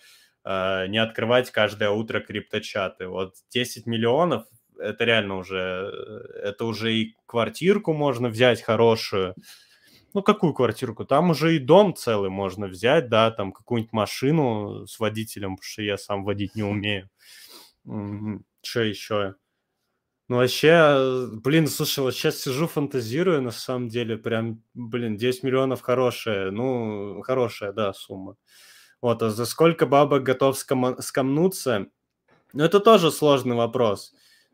[0.47, 3.07] не открывать каждое утро крипточаты.
[3.07, 4.45] Вот 10 миллионов–
[4.79, 5.59] это реально уже,
[6.41, 9.35] это уже и квартирку можно взять хорошую.
[10.13, 11.03] Ну, какую квартирку?
[11.03, 15.81] Там уже и дом целый можно взять, да, там какую-нибудь машину с водителем, потому что
[15.81, 17.09] я сам водить не умею.
[18.63, 19.35] Что еще?
[20.29, 25.81] Ну, вообще, блин, слушай, вот сейчас сижу, фантазирую, на самом деле, прям, блин, 10 миллионов
[25.81, 28.35] хорошая, ну, хорошая, да, сумма.
[29.01, 30.99] Вот, а за сколько бабок готов ском...
[31.01, 31.87] скомнуться?
[32.53, 34.13] Ну, это тоже сложный вопрос.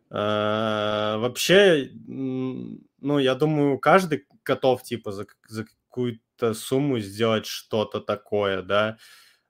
[0.10, 8.62] А, вообще, ну, я думаю, каждый готов, типа, за, за какую-то сумму сделать что-то такое,
[8.62, 8.98] да.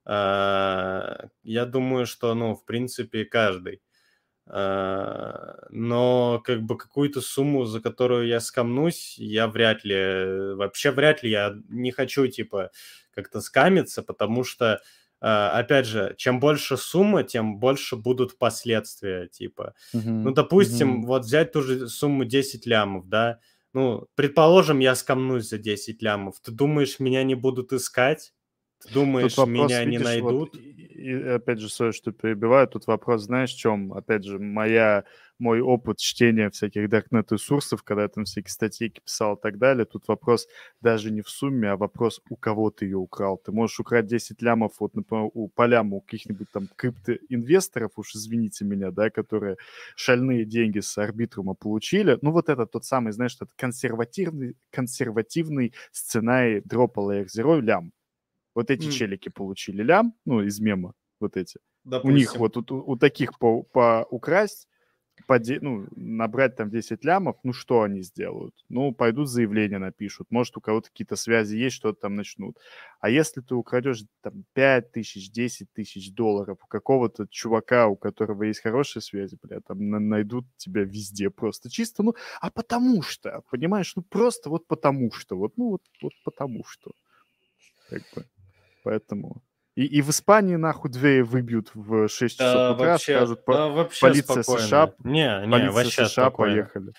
[0.05, 3.81] А, я думаю, что, ну, в принципе, каждый.
[4.45, 11.23] А, но как бы какую-то сумму, за которую я скомнусь, я вряд ли, вообще вряд
[11.23, 12.71] ли, я не хочу, типа,
[13.13, 14.81] как-то скамиться, потому что,
[15.19, 19.73] опять же, чем больше сумма, тем больше будут последствия, типа.
[19.93, 20.01] Uh-huh.
[20.09, 21.05] Ну, допустим, uh-huh.
[21.05, 23.39] вот взять ту же сумму 10 лямов, да,
[23.73, 28.33] ну, предположим, я скомнусь за 10 лямов, ты думаешь, меня не будут искать?
[28.85, 30.53] Ты думаешь, вопрос, меня видишь, не найдут?
[30.53, 33.93] Вот, и, опять же, сори, что перебиваю, тут вопрос, знаешь, в чем?
[33.93, 35.05] Опять же, моя,
[35.43, 40.07] мой опыт чтения всяких даркнет-ресурсов, когда я там всякие статейки писал и так далее, тут
[40.07, 40.47] вопрос
[40.79, 43.37] даже не в сумме, а вопрос, у кого ты ее украл.
[43.37, 48.63] Ты можешь украть 10 лямов, вот, например, у поляма, у каких-нибудь там криптоинвесторов, уж извините
[48.63, 49.57] меня, да, которые
[49.97, 52.17] шальные деньги с арбитрума получили.
[52.21, 57.91] Ну, вот это тот самый, знаешь, этот консервативный, консервативный сценарий дропа Layer Zero лям.
[58.55, 58.91] Вот эти mm.
[58.91, 61.59] челики получили лям, ну, из мема, вот эти.
[61.83, 62.13] Допустим.
[62.13, 64.69] У них вот у, у таких по, по украсть,
[65.27, 65.59] поде...
[65.61, 68.55] ну, набрать там 10 лямов, ну что они сделают?
[68.69, 72.57] Ну, пойдут заявление напишут, может, у кого-то какие-то связи есть, что-то там начнут.
[72.99, 78.43] А если ты украдешь там 5 тысяч, 10 тысяч долларов у какого-то чувака, у которого
[78.43, 83.43] есть хорошие связи, бля, там на- найдут тебя везде просто чисто, ну, а потому что,
[83.49, 86.91] понимаешь, ну просто вот потому что, вот, ну вот, вот потому что.
[87.89, 88.25] Как бы.
[88.83, 89.41] Поэтому
[89.75, 93.67] и, и в Испании нахуй двери выбьют в 6 часов Да, утра, вообще, скажут, да,
[93.69, 94.67] вообще полиция спокойно.
[94.67, 96.55] США, Не, не, полиция вообще США спокойно.
[96.55, 96.93] поехали.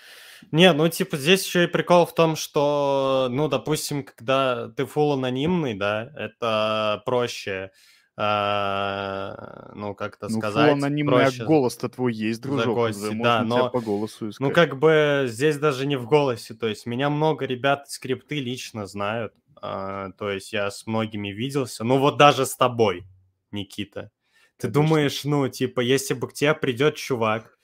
[0.51, 5.13] Не, ну типа здесь еще и прикол в том, что, ну, допустим, когда ты full
[5.13, 7.71] анонимный, да, это проще,
[8.17, 13.23] а, ну, как-то Ну, сказать, фу, анонимный, а проще голос-то твой есть, дружок, загостить, уже
[13.23, 14.47] да, но- по голосу искать.
[14.47, 18.85] Ну, как бы здесь даже не в голосе, то есть меня много ребят скрипты лично
[18.85, 23.05] знают, а, то есть я с многими виделся, ну вот даже с тобой,
[23.51, 24.11] Никита.
[24.57, 24.81] Ты Конечно.
[24.81, 27.57] думаешь, ну, типа, если бы к тебе придет чувак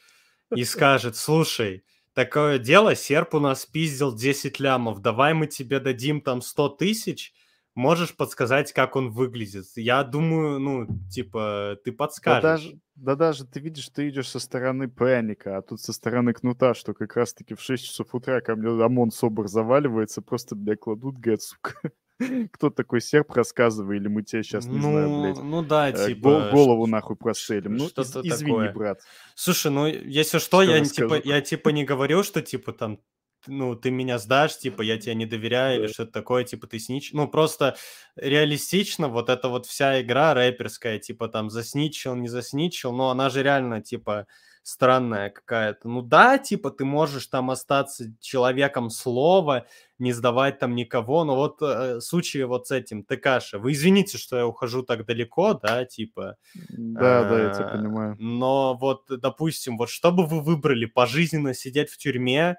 [0.53, 6.21] и скажет, слушай, такое дело, серп у нас пиздил 10 лямов, давай мы тебе дадим
[6.21, 7.33] там 100 тысяч,
[7.75, 9.65] можешь подсказать, как он выглядит?
[9.75, 12.41] Я думаю, ну, типа, ты Да подскажешь.
[12.43, 16.73] даже, да даже ты видишь, ты идешь со стороны пряника, а тут со стороны кнута,
[16.73, 21.17] что как раз-таки в 6 часов утра ко мне ОМОН СОБР заваливается, просто, бля, кладут,
[21.17, 21.73] говорят, сука,
[22.51, 26.07] кто такой серп, рассказывай, или мы тебя сейчас, не знаю, ну, блядь, ну да, э,
[26.07, 26.29] типа...
[26.29, 27.75] гол- голову нахуй прострелим.
[27.77, 28.73] Ну, из- извини, такое.
[28.73, 29.01] брат.
[29.35, 32.73] Слушай, ну, если что, Что я, я не- типа, я типа не говорю, что типа
[32.73, 32.99] там,
[33.47, 37.13] ну, ты меня сдашь, типа, я тебе не доверяю или что-то такое, типа, ты снич...
[37.13, 37.75] Ну, просто
[38.15, 43.43] реалистично вот эта вот вся игра рэперская, типа, там, засничил, не засничил, но она же
[43.43, 44.27] реально, типа,
[44.63, 45.87] странная какая-то.
[45.87, 49.65] Ну да, типа, ты можешь там остаться человеком слова,
[49.97, 54.37] не сдавать там никого, но вот э, случай вот с этим, ТКша, вы извините, что
[54.37, 56.37] я ухожу так далеко, да, типа,
[56.69, 58.15] Да, да, я тебя а, понимаю.
[58.19, 62.57] Но вот, допустим, вот что бы вы выбрали, пожизненно сидеть в тюрьме,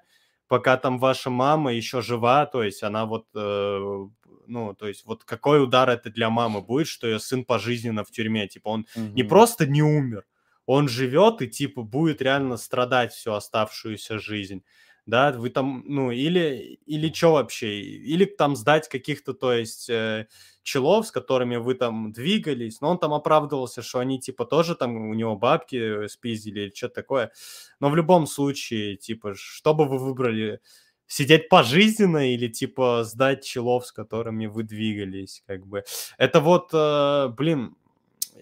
[0.53, 4.07] пока там ваша мама еще жива, то есть она вот, э,
[4.47, 8.11] ну, то есть вот какой удар это для мамы будет, что ее сын пожизненно в
[8.11, 9.25] тюрьме, типа он не Мгм.
[9.25, 10.25] просто не умер,
[10.67, 14.63] он живет и типа будет реально страдать всю оставшуюся жизнь.
[15.07, 20.29] Да, вы там, ну, или, или что вообще, или там сдать каких-то, то есть, э,
[20.63, 24.97] челов, с которыми вы там двигались, но он там оправдывался, что они, типа, тоже там,
[24.97, 27.33] у него бабки спиздили или что-то такое.
[27.81, 30.61] Но в любом случае, типа, что бы вы выбрали,
[31.07, 35.85] сидеть пожизненно или, типа, сдать челов, с которыми вы двигались, как бы.
[36.17, 37.77] Это вот, э, блин,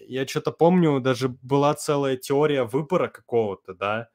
[0.07, 4.09] я что-то помню, даже была целая теория выбора какого-то, да,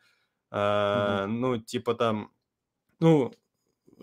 [0.51, 2.31] э, ну, типа там,
[3.01, 3.33] ну,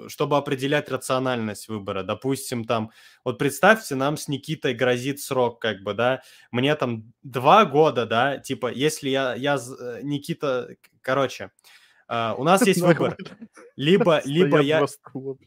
[0.07, 2.03] чтобы определять рациональность выбора.
[2.03, 2.91] Допустим, там,
[3.23, 6.21] вот представьте, нам с Никитой грозит срок, как бы, да,
[6.51, 10.69] мне там два года, да, типа, если я, я, э, Никита,
[11.01, 11.51] короче,
[12.07, 13.17] э, у нас есть выбор.
[13.75, 14.85] Либо, либо я,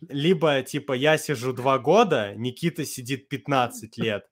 [0.09, 4.27] либо, типа, я сижу два года, Никита сидит 15 лет,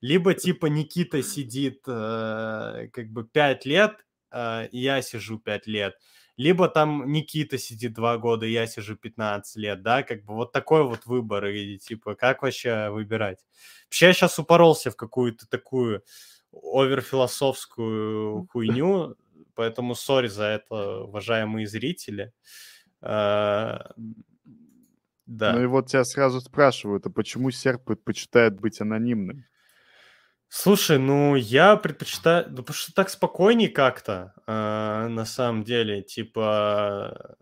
[0.00, 3.92] либо, типа, Никита сидит, э, как бы, 5 лет,
[4.32, 5.94] э, и я сижу 5 лет,
[6.40, 10.84] либо там Никита сидит 2 года, я сижу 15 лет, да, как бы вот такой
[10.84, 13.44] вот выбор, и, типа, как вообще выбирать?
[13.84, 16.02] Вообще, я сейчас упоролся в какую-то такую
[16.52, 19.16] оверфилософскую хуйню,
[19.54, 22.32] поэтому сори за это, уважаемые зрители.
[23.02, 23.78] Э,
[25.26, 25.52] Да.
[25.52, 29.44] Ну и вот тебя сразу спрашивают, а почему серп предпочитает быть анонимным?
[30.52, 37.36] Слушай, ну я предпочитаю, ну, потому что так спокойней как-то, э, на самом деле, типа,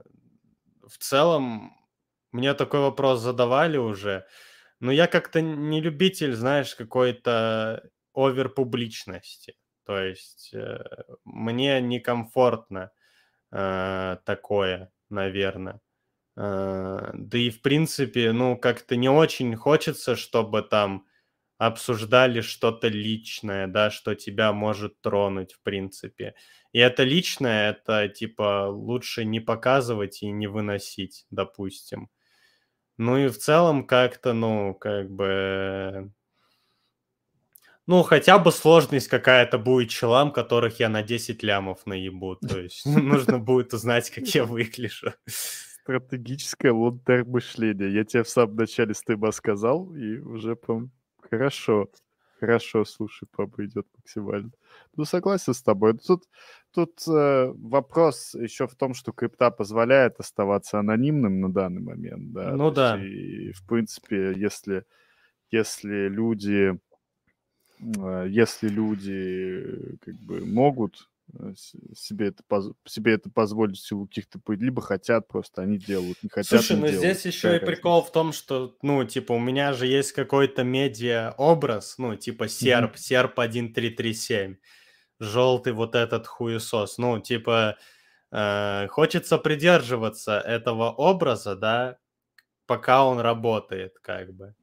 [0.87, 1.73] в целом
[2.33, 4.27] мне такой вопрос задавали уже,
[4.81, 9.57] но я как-то не любитель, знаешь, какой-то оверпубличности,
[9.87, 10.81] то есть э,
[11.25, 12.91] мне некомфортно
[13.53, 15.81] э, такое, наверное.
[16.37, 21.07] Э, Да и в принципе, ну как-то не очень хочется, чтобы там
[21.59, 26.35] обсуждали что-то личное, да, что тебя может тронуть, в принципе.
[26.73, 32.09] И это личное, это типа лучше не показывать и не выносить, допустим.
[32.97, 36.13] Ну и в целом как-то, ну, как бы...
[37.87, 42.37] Ну, хотя бы сложность какая-то будет челам, которых я на 10 лямов наебу.
[42.37, 45.15] То есть нужно будет узнать, как я выгляжу.
[45.27, 47.93] Стратегическое лонг-терм мышление.
[47.93, 50.93] Я тебе в самом начале стыба сказал, и уже прям
[51.31, 51.89] хорошо.
[52.41, 54.51] Хорошо, слушай, папа идет максимально.
[54.97, 55.99] Ну, согласен с тобой.
[55.99, 56.23] Тут,
[56.73, 62.53] тут э, вопрос еще в том, что крипта позволяет оставаться анонимным на данный момент, да.
[62.53, 62.97] Ну да.
[63.03, 64.85] И, в принципе, если,
[65.51, 66.79] если люди,
[67.81, 71.09] э, если люди э, как бы могут
[71.95, 72.43] себе это,
[72.87, 76.89] себе это позволить в силу каких-то либо хотят просто, они делают, не хотят, Слушай, ну
[76.89, 76.99] делают.
[76.99, 81.99] здесь еще и прикол в том, что, ну, типа, у меня же есть какой-то медиа-образ,
[81.99, 82.99] ну, типа серп, mm-hmm.
[82.99, 84.57] серп 1337,
[85.21, 87.77] желтый вот этот хуесос, ну, типа,
[88.31, 91.99] э, хочется придерживаться этого образа, да,
[92.67, 94.55] пока он работает, как бы.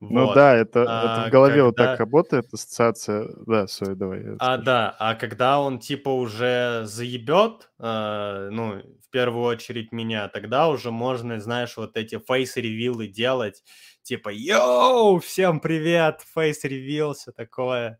[0.00, 0.34] Ну вот.
[0.34, 1.64] да, это, а, это в голове когда...
[1.64, 3.28] вот так работает, ассоциация.
[3.46, 4.20] Да, сори, давай.
[4.20, 4.62] А, скажу.
[4.62, 10.92] да, а когда он типа уже заебет, э, ну, в первую очередь меня, тогда уже
[10.92, 13.64] можно, знаешь, вот эти фейс-ревилы делать,
[14.02, 17.98] типа, йоу, всем привет, фейс-ревил, все такое,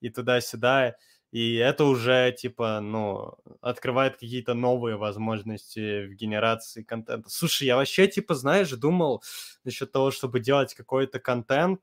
[0.00, 0.96] и туда-сюда.
[1.30, 7.28] И это уже, типа, ну, открывает какие-то новые возможности в генерации контента.
[7.28, 9.22] Слушай, я вообще, типа, знаешь, думал
[9.62, 11.80] насчет того, чтобы делать какой-то контент.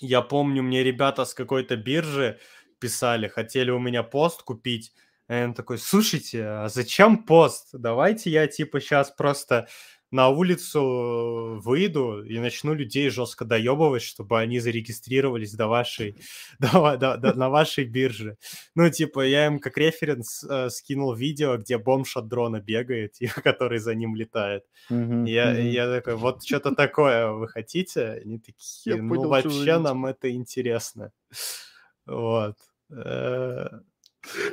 [0.00, 2.40] Я помню, мне ребята с какой-то биржи
[2.80, 4.92] писали, хотели у меня пост купить.
[5.28, 7.68] И он такой, слушайте, а зачем пост?
[7.72, 9.68] Давайте я, типа, сейчас просто
[10.10, 16.16] на улицу выйду и начну людей жестко доебывать, чтобы они зарегистрировались до вашей,
[16.58, 18.36] до, до, до, на вашей бирже.
[18.74, 23.26] Ну, типа, я им как референс э, скинул видео, где бомж от дрона бегает, и,
[23.26, 24.64] который за ним летает.
[24.90, 25.70] Mm-hmm, я, mm-hmm.
[25.70, 28.20] я такой, вот что-то такое вы хотите?
[28.24, 31.12] Они такие, я ну, понял, вообще нам это интересно.
[32.06, 32.56] Вот.
[32.90, 33.68] Э.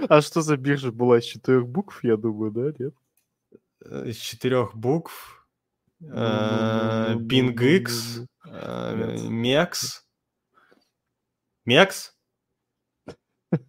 [0.07, 2.93] А что за биржа была из четырех букв, я думаю, да, нет?
[3.83, 5.36] Э, из четырех букв?
[5.99, 10.05] Бингикс, Мекс.
[11.65, 12.17] Мекс?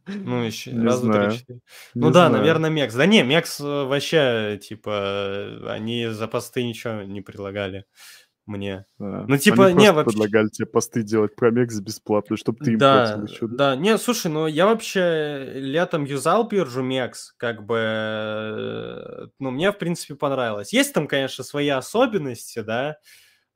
[0.06, 1.60] Ну, еще не раз, два, три, четыре.
[1.94, 2.94] Ну да, наверное, Мекс.
[2.94, 7.84] Да не, Мекс э, вообще, типа, они за посты ничего не предлагали
[8.48, 8.84] мне.
[8.98, 10.16] А, ну, типа, они не, вообще...
[10.16, 13.46] предлагали тебе посты делать про Мекс бесплатно, чтобы ты им да, платил еще.
[13.46, 19.70] Да, не, слушай, ну я вообще летом юзал биржу Мекс, как бы, э, ну, мне,
[19.70, 20.72] в принципе, понравилось.
[20.72, 22.96] Есть там, конечно, свои особенности, да,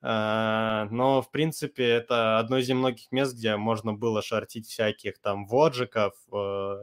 [0.05, 5.47] а, но, в принципе, это одно из немногих мест, где можно было шортить всяких там
[5.47, 6.74] воджиков, э,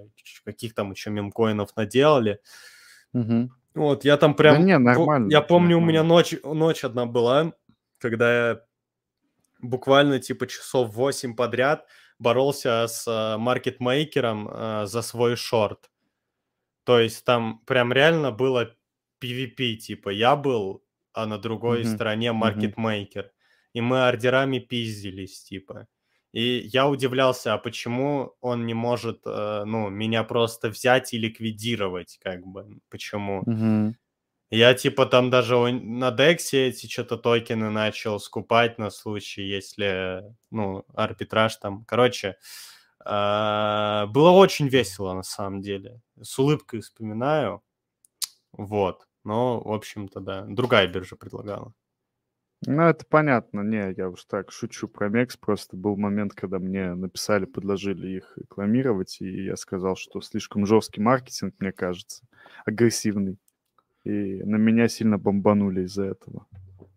[0.45, 2.40] каких там еще мемкоинов наделали.
[3.14, 3.49] Угу.
[3.76, 4.56] Вот, я там прям...
[4.56, 5.30] Да не, нормально.
[5.30, 5.86] Я помню, нормально.
[5.86, 7.52] у меня ночь, ночь одна была,
[8.00, 8.62] когда я
[9.62, 11.86] буквально типа часов 8 подряд
[12.18, 15.90] боролся с э, маркетмейкером э, за свой шорт.
[16.84, 18.76] То есть там прям реально было
[19.22, 21.96] PvP, типа я был, а на другой mm-hmm.
[21.96, 23.24] стороне маркетмейкер.
[23.24, 23.74] Mm-hmm.
[23.74, 25.88] И мы ордерами пиздились, типа.
[26.32, 32.20] И я удивлялся, а почему он не может, э, ну, меня просто взять и ликвидировать,
[32.24, 33.44] как бы, почему?
[33.44, 33.94] Mm-hmm.
[34.52, 40.86] Я типа там даже на Дексе эти что-то токены начал скупать на случай, если, ну,
[40.96, 41.86] арбитраж там.
[41.86, 42.38] Короче,
[43.06, 46.02] а, было очень весело на самом деле.
[46.22, 47.62] С улыбкой вспоминаю.
[48.54, 49.08] Вот.
[49.24, 50.46] Но, в общем-то, да.
[50.48, 51.74] Другая биржа предлагала.
[52.66, 53.62] Ну, это понятно.
[53.62, 55.38] Не, я уж так шучу про Мекс.
[55.38, 61.02] Просто был момент, когда мне написали, предложили их рекламировать, и я сказал, что слишком жесткий
[61.02, 62.26] маркетинг, мне кажется,
[62.66, 63.38] агрессивный.
[64.04, 66.48] И на меня сильно бомбанули из-за этого.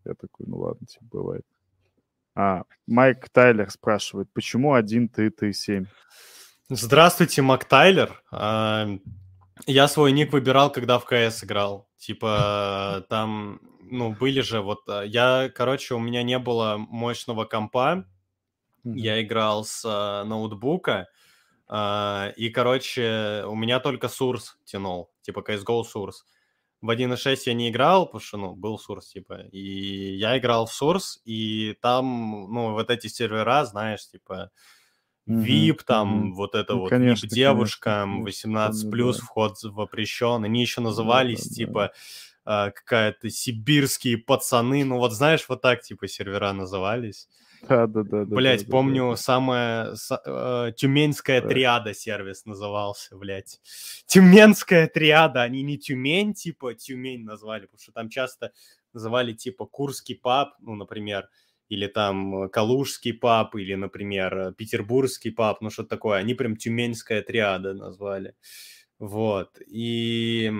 [0.05, 1.47] Я такой, ну ладно, типа, бывает.
[2.35, 5.87] А, Майк Тайлер спрашивает, почему 1-3-3-7?
[6.69, 8.23] Здравствуйте, Мак Тайлер.
[8.31, 8.89] А,
[9.67, 11.89] я свой ник выбирал, когда в КС играл.
[11.99, 14.81] Типа, там, ну, были же вот...
[14.89, 18.07] А, я, короче, у меня не было мощного компа.
[18.85, 21.09] Я играл с а, ноутбука.
[22.37, 25.11] И, короче, у меня только Source тянул.
[25.23, 26.25] Типа CSGO Source
[26.83, 30.83] в 1.6 я не играл, потому что, ну, был Source, типа, и я играл в
[30.83, 34.51] Source, и там, ну, вот эти сервера, знаешь, типа,
[35.29, 35.85] VIP, mm-hmm.
[35.87, 36.35] там, mm-hmm.
[36.35, 39.25] вот это ну, вот, конечно, VIP девушкам, 18 плюс, да.
[39.25, 41.93] вход вопрещен, они еще назывались, да, типа,
[42.45, 42.73] да.
[42.73, 47.29] какая-то сибирские пацаны, ну, вот знаешь, вот так, типа, сервера назывались.
[47.69, 48.25] Да, да, да.
[48.25, 49.95] Блять, помню, самая
[50.27, 51.49] э, Тюменская да.
[51.49, 53.61] триада сервис назывался, блять.
[54.07, 58.53] Тюменская триада, они не Тюмень, типа Тюмень назвали, потому что там часто
[58.93, 61.29] называли типа Курский паб, ну, например,
[61.69, 66.19] или там Калужский паб, или, например, Петербургский паб, ну, что такое.
[66.19, 68.35] Они прям Тюменская триада назвали.
[68.99, 69.61] Вот.
[69.69, 70.53] И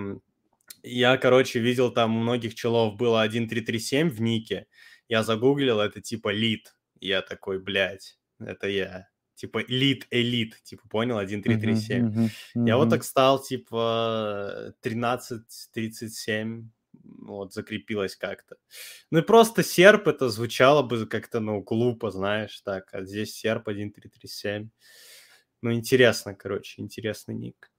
[0.85, 4.67] я, короче, видел там у многих челов было 1337 в нике.
[5.09, 6.75] Я загуглил, это типа лид
[7.07, 9.09] я такой, блядь, это я.
[9.35, 12.03] Типа элит, элит, типа, понял, 1, 3, 3, 7.
[12.03, 12.69] Uh-huh, uh-huh, uh-huh.
[12.69, 15.43] Я вот так стал, типа, 13,
[15.73, 16.71] 37,
[17.03, 18.57] вот, закрепилось как-то.
[19.11, 23.69] Ну и просто серп это звучало бы как-то, ну, глупо, знаешь, так, а здесь серп
[23.69, 24.71] 1, 3, 3, 7.
[25.63, 27.71] Ну, интересно, короче, интересный ник.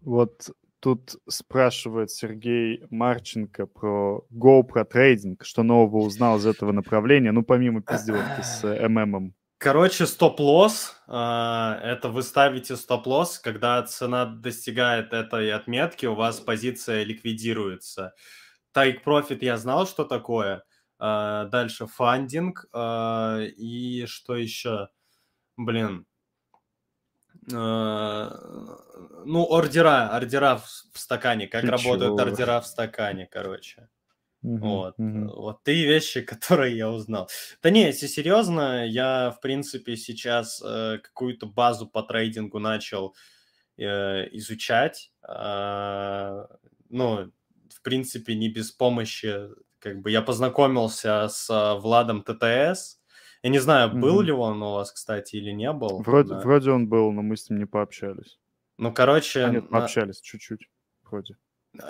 [0.00, 0.50] Вот
[0.80, 7.82] тут спрашивает Сергей Марченко про GoPro трейдинг, что нового узнал из этого направления, ну, помимо
[7.82, 9.34] пиздевки с ММом.
[9.58, 17.04] Короче, стоп-лосс э, это вы ставите стоп-лосс, когда цена достигает этой отметки, у вас позиция
[17.04, 18.12] ликвидируется.
[18.76, 20.62] Take Profit я знал, что такое.
[21.00, 24.88] Э, дальше фандинг э, и что еще?
[25.56, 26.06] Блин.
[27.52, 28.30] Э,
[29.24, 32.28] ну, ордера, ордера в, стакане, как Ты работают чего?
[32.28, 33.88] ордера в стакане, короче.
[34.42, 34.94] Угу, вот.
[34.98, 35.42] Угу.
[35.42, 37.28] вот три вещи, которые я узнал.
[37.62, 43.14] Да не, если серьезно, я, в принципе, сейчас э, какую-то базу по трейдингу начал
[43.76, 45.12] э, изучать.
[45.28, 46.46] Э,
[46.88, 47.32] ну,
[47.70, 49.48] в принципе, не без помощи.
[49.78, 53.00] Как бы я познакомился с э, Владом ТТС.
[53.46, 56.02] Я не знаю, был mm ли он у вас, кстати, или не был.
[56.02, 56.40] Вроде, да.
[56.40, 58.40] вроде он был, но мы с ним не пообщались.
[58.76, 59.44] Ну, короче...
[59.44, 60.24] А нет, пообщались на...
[60.24, 60.68] чуть-чуть,
[61.04, 61.36] вроде.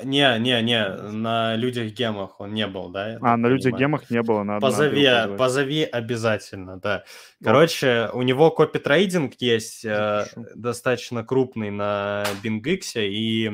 [0.05, 3.17] Не, не, не, на людях гемах он не был, да?
[3.23, 4.61] А, на людях гемах не было, надо.
[4.61, 7.05] Позови, надо позови обязательно, да.
[7.43, 13.51] Короче, у него копи-трейдинг есть э, достаточно крупный на BingX, и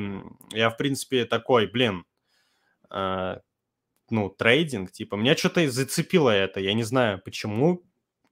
[0.51, 2.03] я, в принципе, такой, блин,
[2.91, 3.37] э,
[4.09, 7.81] ну, трейдинг, типа, меня что-то зацепило это, я не знаю почему,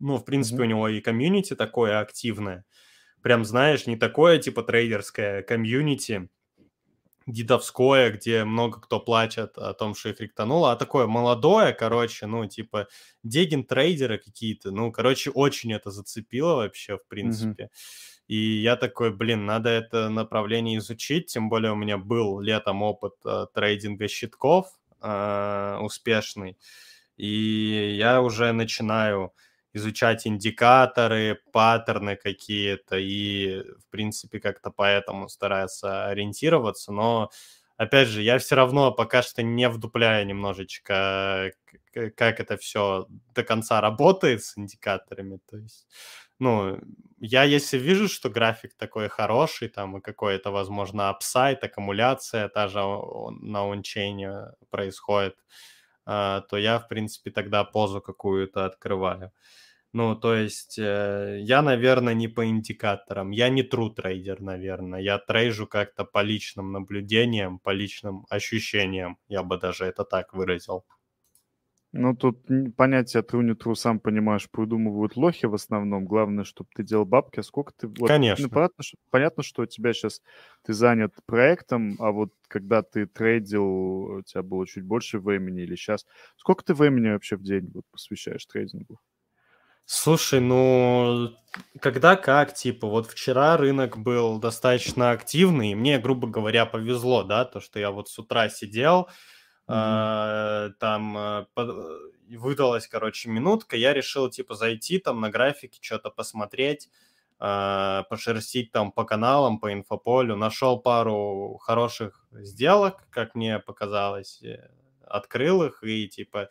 [0.02, 0.66] ну, в принципе, mm-hmm.
[0.66, 2.66] у него и комьюнити такое активное,
[3.22, 6.30] прям, знаешь, не такое, типа, трейдерское комьюнити,
[7.28, 12.46] дедовское, где много кто плачет о том, что их ректануло, а такое молодое, короче, ну,
[12.48, 12.88] типа,
[13.24, 17.66] деген-трейдеры какие-то, ну, короче, очень это зацепило вообще, в принципе.
[17.66, 18.22] Mm-hmm.
[18.28, 23.14] И я такой, блин, надо это направление изучить, тем более у меня был летом опыт
[23.26, 24.68] э, трейдинга щитков
[25.02, 26.58] э, успешный,
[27.18, 29.34] и я уже начинаю
[29.74, 37.30] изучать индикаторы, паттерны какие-то и, в принципе, как-то поэтому старается ориентироваться, но
[37.78, 41.52] опять же, я все равно пока что не вдупляю немножечко,
[41.94, 45.40] как это все до конца работает с индикаторами.
[45.50, 45.88] То есть,
[46.40, 46.80] ну,
[47.20, 52.80] я если вижу, что график такой хороший, там, и какой-то, возможно, апсайт, аккумуляция та же
[53.42, 55.36] на ончейне происходит,
[56.06, 59.32] то я, в принципе, тогда позу какую-то открываю.
[59.94, 63.32] Ну, то есть э, я, наверное, не по индикаторам.
[63.32, 65.02] Я не true трейдер, наверное.
[65.02, 69.18] Я трейжу как-то по личным наблюдениям, по личным ощущениям.
[69.28, 70.86] Я бы даже это так выразил.
[71.94, 72.40] Ну, тут
[72.78, 76.06] понятие true, сам понимаешь, придумывают лохи в основном.
[76.06, 77.42] Главное, чтобы ты делал бабки.
[77.42, 77.88] А сколько ты...
[77.88, 78.44] Вот, Конечно.
[78.44, 80.22] Ну, понятно, что, понятно, что у тебя сейчас...
[80.64, 85.76] Ты занят проектом, а вот когда ты трейдил, у тебя было чуть больше времени или
[85.76, 86.06] сейчас...
[86.38, 89.00] Сколько ты времени вообще в день вот, посвящаешь трейдингу?
[89.86, 91.36] Слушай, ну,
[91.82, 97.44] когда как, типа, вот вчера рынок был достаточно активный, и мне, грубо говоря, повезло, да,
[97.44, 99.10] то, что я вот с утра сидел,
[99.72, 100.74] mm-hmm.
[100.80, 101.70] там под,
[102.38, 106.90] выдалась, короче, минутка, я решил, типа, зайти там на графике, что-то посмотреть,
[107.40, 114.70] э, пошерстить там по каналам, по инфополю, нашел пару хороших сделок, как мне показалось, э,
[115.06, 116.50] открыл их и, типа,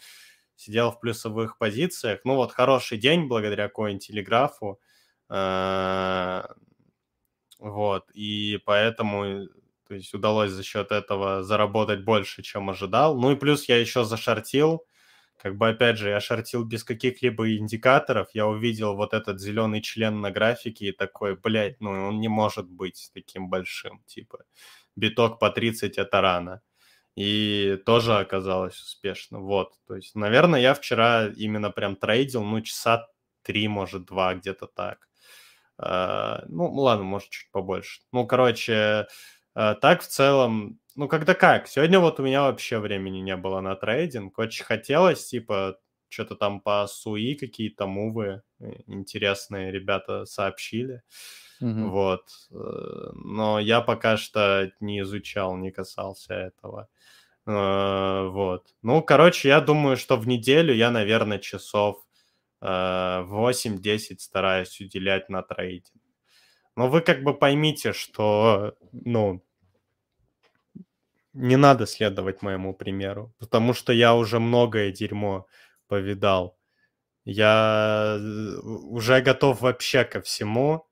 [0.57, 2.21] сидел в плюсовых позициях.
[2.25, 3.71] Ну вот хороший день благодаря.
[5.31, 6.43] Э,
[7.59, 9.47] вот, и поэтому
[9.91, 13.19] то есть удалось за счет этого заработать больше, чем ожидал.
[13.19, 14.87] Ну и плюс я еще зашортил.
[15.37, 18.29] Как бы, опять же, я шортил без каких-либо индикаторов.
[18.33, 22.71] Я увидел вот этот зеленый член на графике и такой, блядь, ну он не может
[22.71, 24.05] быть таким большим.
[24.07, 24.45] Типа,
[24.95, 26.63] биток по 30 это рано
[27.17, 29.41] и тоже оказалось успешно.
[29.41, 33.09] Вот, то есть, наверное, я вчера именно прям трейдил, ну, часа
[33.43, 35.09] три, может, два, где-то так.
[35.83, 38.03] Uh, ну, ладно, может, чуть побольше.
[38.13, 39.09] Ну, короче,
[39.57, 41.69] uh, так в целом, ну, когда как.
[41.69, 44.39] Сегодня вот у меня вообще времени не было на трейдинг.
[44.39, 45.79] Очень хотелось, типа,
[46.11, 51.03] что-то там по СУИ, какие-то мувы э, интересные ребята сообщили.
[51.63, 51.89] Mm-hmm.
[51.89, 52.29] Вот.
[52.51, 56.89] Э, но я пока что не изучал, не касался этого.
[57.47, 58.67] Э, вот.
[58.83, 62.05] Ну, короче, я думаю, что в неделю я, наверное, часов
[62.63, 66.00] 8-10 э, стараюсь уделять на трейдинг.
[66.77, 69.43] Но вы как бы поймите, что, ну,
[71.33, 75.47] не надо следовать моему примеру, потому что я уже многое дерьмо
[75.89, 76.59] повидал.
[77.25, 78.19] Я
[78.63, 80.87] уже готов вообще ко всему.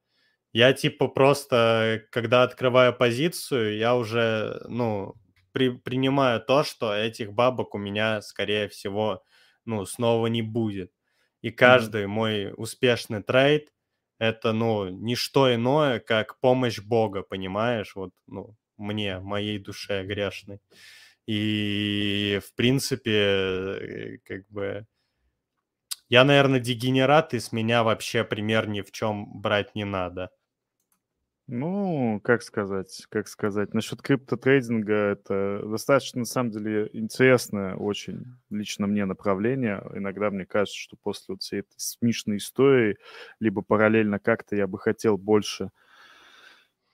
[0.53, 5.15] Я типа просто, когда открываю позицию, я уже, ну,
[5.53, 9.23] при, принимаю то, что этих бабок у меня, скорее всего,
[9.65, 10.93] ну, снова не будет.
[11.43, 12.07] И каждый mm-hmm.
[12.07, 13.69] мой успешный трейд
[14.19, 17.95] это, ну, не что иное, как помощь Бога, понимаешь?
[17.95, 20.61] Вот, ну, мне, моей душе грешной.
[21.27, 24.87] И, в принципе, э, как бы...
[26.09, 30.31] Я, наверное, дегенерат, и с меня вообще пример ни в чем брать не надо.
[31.51, 33.73] Ну, как сказать, как сказать.
[33.73, 39.83] Насчет криптотрейдинга это достаточно, на самом деле, интересное очень лично мне направление.
[39.95, 42.99] Иногда мне кажется, что после вот всей этой смешной истории,
[43.41, 45.71] либо параллельно как-то я бы хотел больше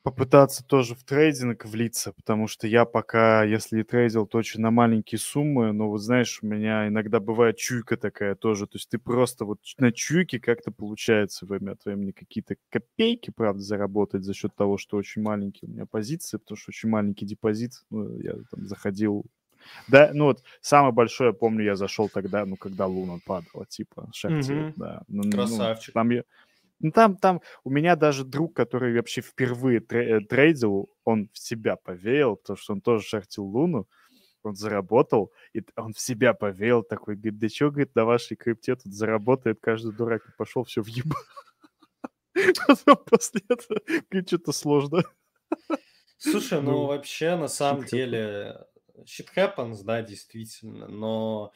[0.04, 4.70] попытаться тоже в трейдинг влиться, потому что я пока, если и трейдил, то очень на
[4.70, 8.98] маленькие суммы, но вот знаешь, у меня иногда бывает чуйка такая тоже, то есть ты
[8.98, 14.54] просто вот на чуйке как-то получается время от времени какие-то копейки, правда, заработать за счет
[14.54, 18.66] того, что очень маленькие у меня позиции, потому что очень маленький депозит, ну, я там
[18.66, 19.24] заходил
[19.88, 24.54] да, ну вот самое большое, помню, я зашел тогда, ну, когда Луна падала, типа, шахтер,
[24.54, 24.72] mm-hmm.
[24.76, 25.02] да.
[25.08, 25.94] Ну, ну Красавчик.
[25.94, 26.24] Ну, там я,
[26.84, 32.36] ну, там, там у меня даже друг, который вообще впервые трейдил, он в себя поверил,
[32.36, 33.88] потому что он тоже шахтил Луну,
[34.42, 38.76] он заработал, и он в себя поверил, такой, говорит, да что, говорит, на вашей крипте
[38.76, 41.06] тут заработает каждый дурак, и пошел все в еб.
[43.10, 43.80] После этого,
[44.10, 45.04] говорит, что-то сложно.
[46.18, 48.66] Слушай, ну, ну вообще, на самом деле,
[49.06, 51.50] shit happens, да, действительно, но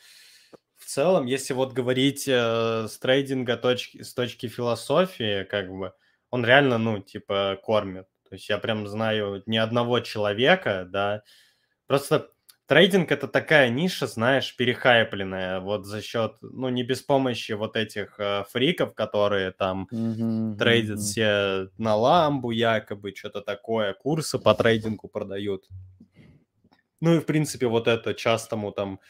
[0.78, 5.92] в целом, если вот говорить э, с трейдинга точки, с точки философии, как бы,
[6.30, 8.06] он реально, ну, типа, кормит.
[8.28, 11.22] То есть я прям знаю ни одного человека, да.
[11.86, 12.30] Просто
[12.66, 18.20] трейдинг это такая ниша, знаешь, перехайпленная, вот за счет, ну, не без помощи вот этих
[18.20, 25.08] э, фриков, которые там mm-hmm, трейдят все на ламбу якобы, что-то такое, курсы по трейдингу
[25.08, 25.66] продают.
[27.00, 29.00] Ну и, в принципе, вот это частому там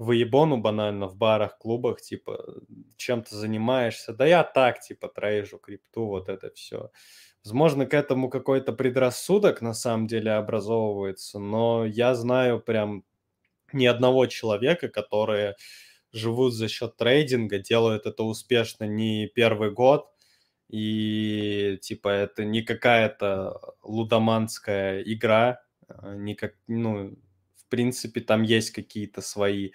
[0.00, 2.42] выебону банально в барах, клубах, типа,
[2.96, 4.14] чем ты занимаешься?
[4.14, 6.90] Да я так, типа, трейжу крипту, вот это все.
[7.44, 13.04] Возможно, к этому какой-то предрассудок на самом деле образовывается, но я знаю прям
[13.72, 15.56] ни одного человека, которые
[16.12, 20.06] живут за счет трейдинга, делают это успешно не первый год,
[20.68, 27.16] и типа это не какая-то лудоманская игра, а, не как, ну,
[27.70, 29.70] принципе, там есть какие-то свои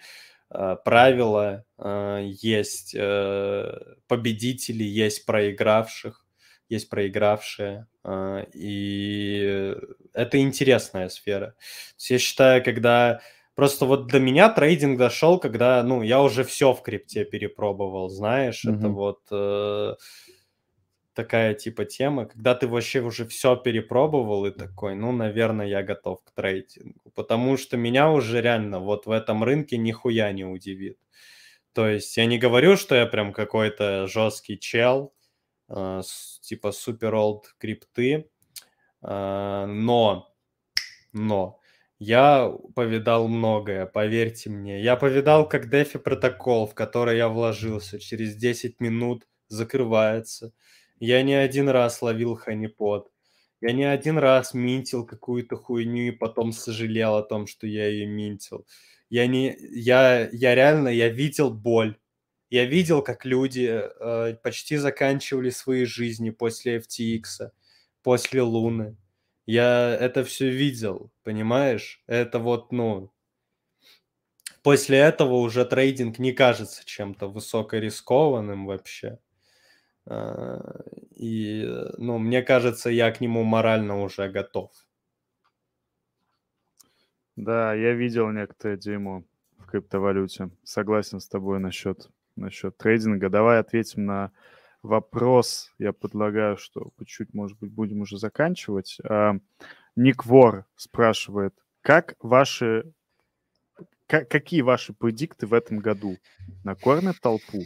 [0.50, 6.24] э, правила, э, есть э, победители, есть проигравших,
[6.68, 9.74] есть проигравшие, э, и
[10.12, 11.54] это интересная сфера.
[11.98, 13.20] я считаю, когда
[13.56, 18.66] Просто вот до меня трейдинг дошел, когда, ну, я уже все в крипте перепробовал, знаешь,
[18.66, 18.78] mm-hmm.
[18.78, 19.94] это вот э,
[21.16, 26.22] такая типа тема, когда ты вообще уже все перепробовал и такой, ну, наверное, я готов
[26.22, 30.98] к трейдингу, потому что меня уже реально вот в этом рынке нихуя не удивит.
[31.72, 35.14] То есть я не говорю, что я прям какой-то жесткий чел,
[35.68, 38.28] э, с, типа супер олд крипты,
[39.02, 40.34] э, но,
[41.12, 41.60] но
[41.98, 44.82] я повидал многое, поверьте мне.
[44.82, 50.52] Я повидал, как DeFi протокол, в который я вложился, через 10 минут закрывается–
[50.98, 53.10] я не один раз ловил ханипот.
[53.60, 58.06] Я не один раз минтил какую-то хуйню и потом сожалел о том, что я ее
[58.06, 58.66] минтил.
[59.08, 61.96] Я не, я, я реально, я видел боль.
[62.50, 67.50] Я видел, как люди э, почти заканчивали свои жизни после FTX,
[68.02, 68.96] после Луны.
[69.46, 72.02] Я это все видел, понимаешь?
[72.06, 73.12] Это вот, ну,
[74.62, 79.18] после этого уже трейдинг не кажется чем-то высокорискованным вообще.
[80.06, 80.60] А,
[81.14, 81.66] и,
[81.98, 84.70] ну, мне кажется, я к нему морально уже готов.
[87.34, 89.24] Да, я видел некоторые демо
[89.58, 90.50] в криптовалюте.
[90.64, 93.28] Согласен с тобой насчет, насчет трейдинга.
[93.28, 94.32] Давай ответим на
[94.82, 95.72] вопрос.
[95.78, 98.98] Я предлагаю, что чуть-чуть, может быть, будем уже заканчивать.
[99.04, 99.34] А,
[99.96, 102.92] Ник Вор спрашивает, как ваши
[104.06, 106.16] как, какие ваши предикты в этом году?
[106.64, 107.64] Накормят толпу?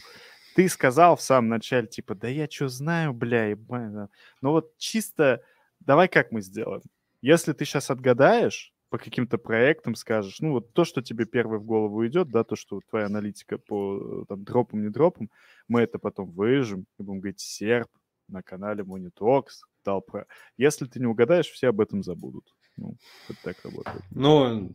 [0.54, 4.10] Ты сказал в самом начале, типа, да я что знаю, бля, ебать.
[4.40, 5.42] Ну вот чисто,
[5.80, 6.82] давай как мы сделаем?
[7.22, 11.64] Если ты сейчас отгадаешь по каким-то проектам, скажешь, ну вот то, что тебе первое в
[11.64, 15.30] голову идет, да, то, что твоя аналитика по там, дропам, не дропам,
[15.68, 17.88] мы это потом выжим и будем говорить серп
[18.28, 19.44] на канале Monitox,
[19.84, 20.26] дал про...
[20.56, 22.54] Если ты не угадаешь, все об этом забудут.
[22.76, 22.96] Ну,
[23.28, 24.02] это так работает.
[24.10, 24.72] Ну,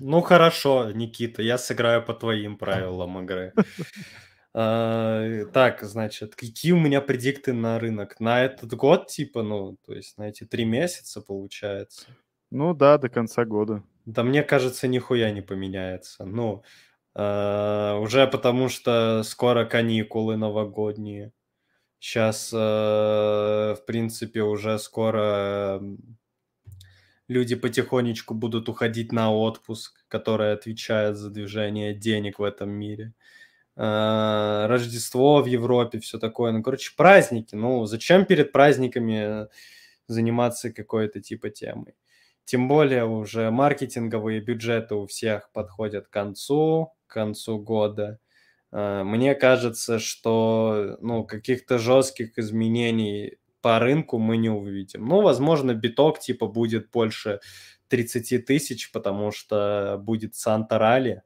[0.00, 3.52] ну хорошо, Никита, я сыграю по твоим правилам игры.
[4.56, 8.20] А, так, значит, какие у меня предикты на рынок?
[8.20, 12.06] На этот год, типа, ну, то есть на эти три месяца, получается?
[12.50, 13.82] Ну да, до конца года.
[14.06, 16.24] Да мне кажется, нихуя не поменяется.
[16.24, 16.62] Ну,
[17.16, 21.32] э, уже потому что скоро каникулы новогодние.
[21.98, 25.82] Сейчас, э, в принципе, уже скоро
[27.26, 33.14] люди потихонечку будут уходить на отпуск, который отвечает за движение денег в этом мире.
[33.14, 33.24] А,
[33.76, 36.52] Рождество в Европе, все такое.
[36.52, 37.54] Ну, короче, праздники.
[37.54, 39.48] Ну, зачем перед праздниками
[40.06, 41.94] заниматься какой-то типа темой?
[42.44, 48.18] Тем более уже маркетинговые бюджеты у всех подходят к концу, к концу года.
[48.70, 55.06] А, мне кажется, что ну, каких-то жестких изменений по рынку мы не увидим.
[55.06, 57.40] Ну, возможно, биток типа будет больше
[57.88, 61.22] 30 тысяч, потому что будет Санта-Ралли э,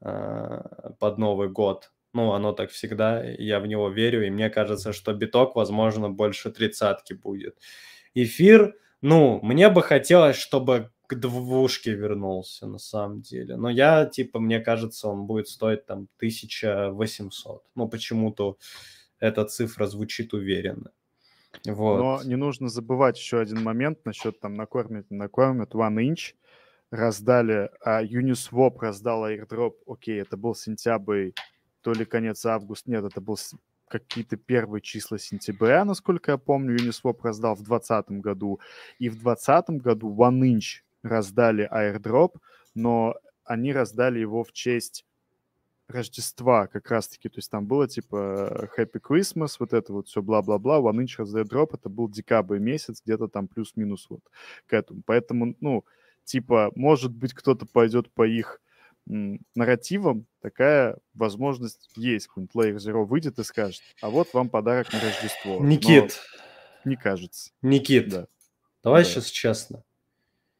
[0.00, 1.92] под Новый год.
[2.12, 6.50] Ну, оно так всегда, я в него верю, и мне кажется, что биток, возможно, больше
[6.50, 7.56] тридцатки будет.
[8.14, 13.56] Эфир, ну, мне бы хотелось, чтобы к двушке вернулся, на самом деле.
[13.56, 17.64] Но я, типа, мне кажется, он будет стоить там 1800.
[17.74, 18.58] Ну, почему-то
[19.18, 20.92] эта цифра звучит уверенно.
[21.64, 21.98] Вот.
[21.98, 25.74] Но не нужно забывать еще один момент насчет там накормят, накормят.
[25.74, 26.34] One Inch
[26.90, 31.30] раздали, а Uniswap раздал airdrop, окей, это был сентябрь,
[31.82, 33.38] то ли конец августа, нет, это был
[33.88, 38.60] какие-то первые числа сентября, насколько я помню, Uniswap раздал в 2020 году.
[38.98, 42.36] И в 2020 году One Inch раздали airdrop,
[42.74, 45.04] но они раздали его в честь
[45.88, 50.78] Рождества как раз-таки, то есть там было типа Happy Christmas, вот это вот все бла-бла-бла,
[50.78, 54.20] One Inch Drop, это был декабрь месяц, где-то там плюс-минус вот
[54.66, 55.02] к этому.
[55.04, 55.84] Поэтому, ну,
[56.30, 58.60] типа, может быть, кто-то пойдет по их
[59.08, 62.28] м, нарративам, такая возможность есть.
[62.28, 65.58] Какой-нибудь Layer Zero выйдет и скажет, а вот вам подарок на Рождество.
[65.64, 66.20] Никит.
[66.84, 67.50] Но не кажется.
[67.62, 68.26] Никит, да.
[68.82, 69.10] давай да.
[69.10, 69.82] сейчас честно.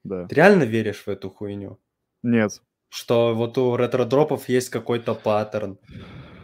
[0.04, 0.26] Да.
[0.26, 1.78] Ты реально веришь в эту хуйню?
[2.22, 2.60] Нет
[2.90, 5.78] что вот у ретро-дропов есть какой-то паттерн,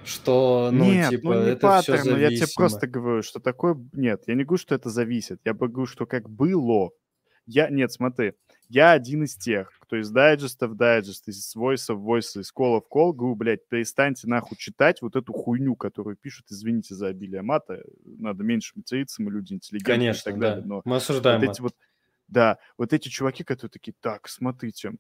[0.05, 3.77] что, ну, нет, типа, ну не это паттерн, все я тебе просто говорю, что такое...
[3.93, 5.41] Нет, я не говорю, что это зависит.
[5.45, 6.91] Я говорю, что как было.
[7.47, 7.69] Я...
[7.69, 8.35] Нет, смотри,
[8.69, 12.81] я один из тех, кто из дайджеста в дайджест, из войса в войс, из кола
[12.81, 17.43] в кол, говорю, блядь, перестаньте нахуй читать вот эту хуйню, которую пишут, извините за обилие
[17.43, 20.51] мата, надо меньше материться, мы люди интеллигентные Конечно, и так да.
[20.51, 20.67] далее.
[20.67, 21.75] Но мы осуждаем вот эти вот,
[22.29, 24.95] да, вот эти чуваки, которые такие, так, смотрите,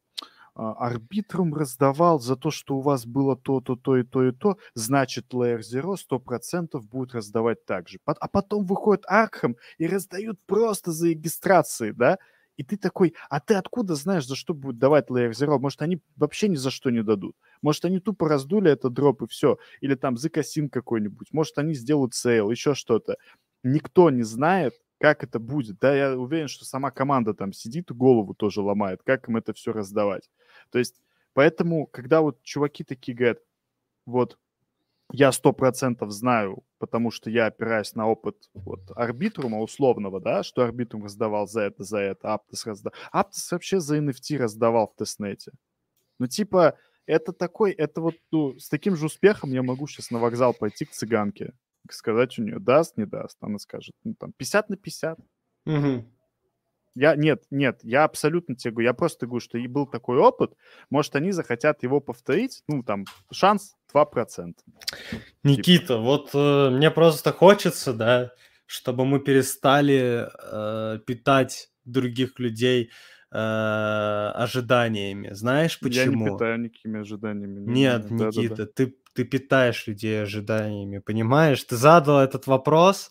[0.58, 4.56] а, арбитрум раздавал за то, что у вас было то-то, то и то и то,
[4.74, 7.98] значит, Layer Zero 100% будет раздавать так же.
[8.06, 12.18] А потом выходит Архам и раздают просто за регистрации, да?
[12.56, 15.58] И ты такой, а ты откуда знаешь, за что будет давать Layer Zero?
[15.58, 17.36] Может, они вообще ни за что не дадут.
[17.62, 19.58] Может, они тупо раздули этот дроп и все.
[19.80, 21.32] Или там закосин какой-нибудь.
[21.32, 23.16] Может, они сделают сейл, еще что-то.
[23.62, 25.78] Никто не знает, как это будет.
[25.78, 29.52] Да, я уверен, что сама команда там сидит и голову тоже ломает, как им это
[29.52, 30.30] все раздавать.
[30.70, 31.00] То есть,
[31.34, 33.38] поэтому, когда вот чуваки такие говорят,
[34.06, 34.38] вот,
[35.12, 40.62] я сто процентов знаю, потому что я опираюсь на опыт вот, арбитрума условного, да, что
[40.62, 42.98] арбитрум раздавал за это, за это, Аптос раздавал.
[43.12, 45.52] Аптос вообще за NFT раздавал в тестнете.
[46.18, 50.18] Ну, типа, это такой, это вот, ну, с таким же успехом я могу сейчас на
[50.18, 51.52] вокзал пойти к цыганке,
[51.90, 53.36] сказать у нее, даст, не даст.
[53.40, 55.18] Она скажет, ну, там, 50 на 50.
[55.66, 56.04] Угу.
[56.94, 60.54] Я, нет, нет, я абсолютно тебе говорю, я просто говорю, что и был такой опыт,
[60.88, 64.54] может, они захотят его повторить, ну, там, шанс 2%.
[65.42, 65.96] Никита, типа.
[65.98, 68.32] вот э, мне просто хочется, да,
[68.66, 72.90] чтобы мы перестали э, питать других людей
[73.32, 75.32] э, ожиданиями.
[75.32, 76.24] Знаешь почему?
[76.24, 77.60] Я не питаю никакими ожиданиями.
[77.60, 78.70] Нет, не, Никита, да, да.
[78.74, 81.64] ты ты питаешь людей ожиданиями, понимаешь?
[81.64, 83.10] Ты задал этот вопрос,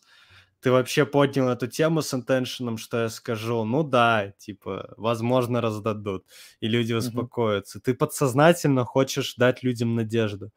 [0.65, 6.25] ты вообще поднял эту тему с интеншеном, что я скажу, ну да, типа, возможно, раздадут,
[6.59, 7.77] и люди успокоятся.
[7.77, 7.81] Mm-hmm.
[7.83, 10.49] Ты подсознательно хочешь дать людям надежду.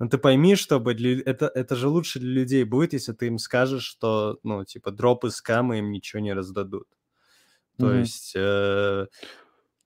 [0.00, 1.22] Но ты пойми, чтобы для...
[1.22, 5.30] это, это же лучше для людей будет, если ты им скажешь, что, ну, типа, дропы,
[5.30, 6.88] скамы им ничего не раздадут.
[7.78, 8.00] То mm-hmm.
[8.00, 8.32] есть...
[8.34, 9.06] Э...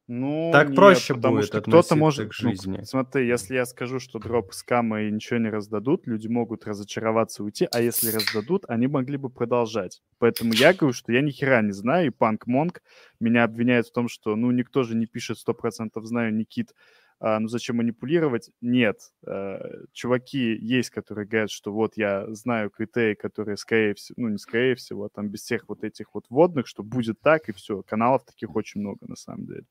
[0.09, 2.29] Ну, так нет, проще потому будет что кто-то может...
[2.29, 2.79] к жизни.
[2.79, 7.43] Ну, смотри, если я скажу, что дроп скама и ничего не раздадут, люди могут разочароваться
[7.43, 10.03] уйти, а если раздадут, они могли бы продолжать.
[10.19, 12.83] Поэтому я говорю, что я ни хера не знаю, и Панк Монг
[13.19, 16.73] меня обвиняет в том, что, ну, никто же не пишет 100% знаю, Никит,
[17.19, 18.51] а, ну, зачем манипулировать?
[18.61, 19.01] Нет.
[19.27, 19.59] А,
[19.93, 24.75] чуваки есть, которые говорят, что вот я знаю критерии, которые, скорее всего, ну, не скорее
[24.75, 27.83] всего, а там без всех вот этих вот водных, что будет так, и все.
[27.83, 29.65] Каналов таких очень много, на самом деле.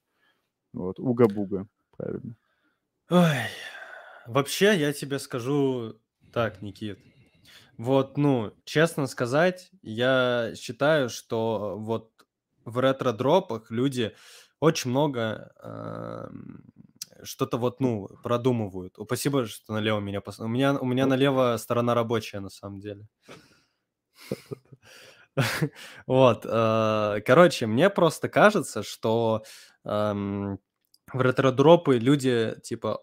[0.76, 2.36] Вот, уга-буга, правильно.
[3.10, 3.38] Ой,
[4.28, 5.94] вообще, я тебе скажу
[6.34, 7.00] так, Никит.
[7.78, 12.12] Вот, ну, честно сказать, я считаю, что вот
[12.66, 14.16] в ретро-дропах люди
[14.60, 16.28] очень много э,
[17.24, 18.98] что-то вот, ну, продумывают.
[19.02, 20.40] Спасибо, что налево меня пос...
[20.40, 23.08] У меня, у меня налево сторона рабочая, на самом деле.
[26.08, 29.44] Вот, э, короче, мне просто кажется, что
[29.86, 30.60] эм,
[31.14, 33.00] в ретро-дропы люди, типа,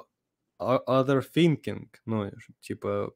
[0.60, 2.30] other thinking, ну,
[2.60, 3.12] типа,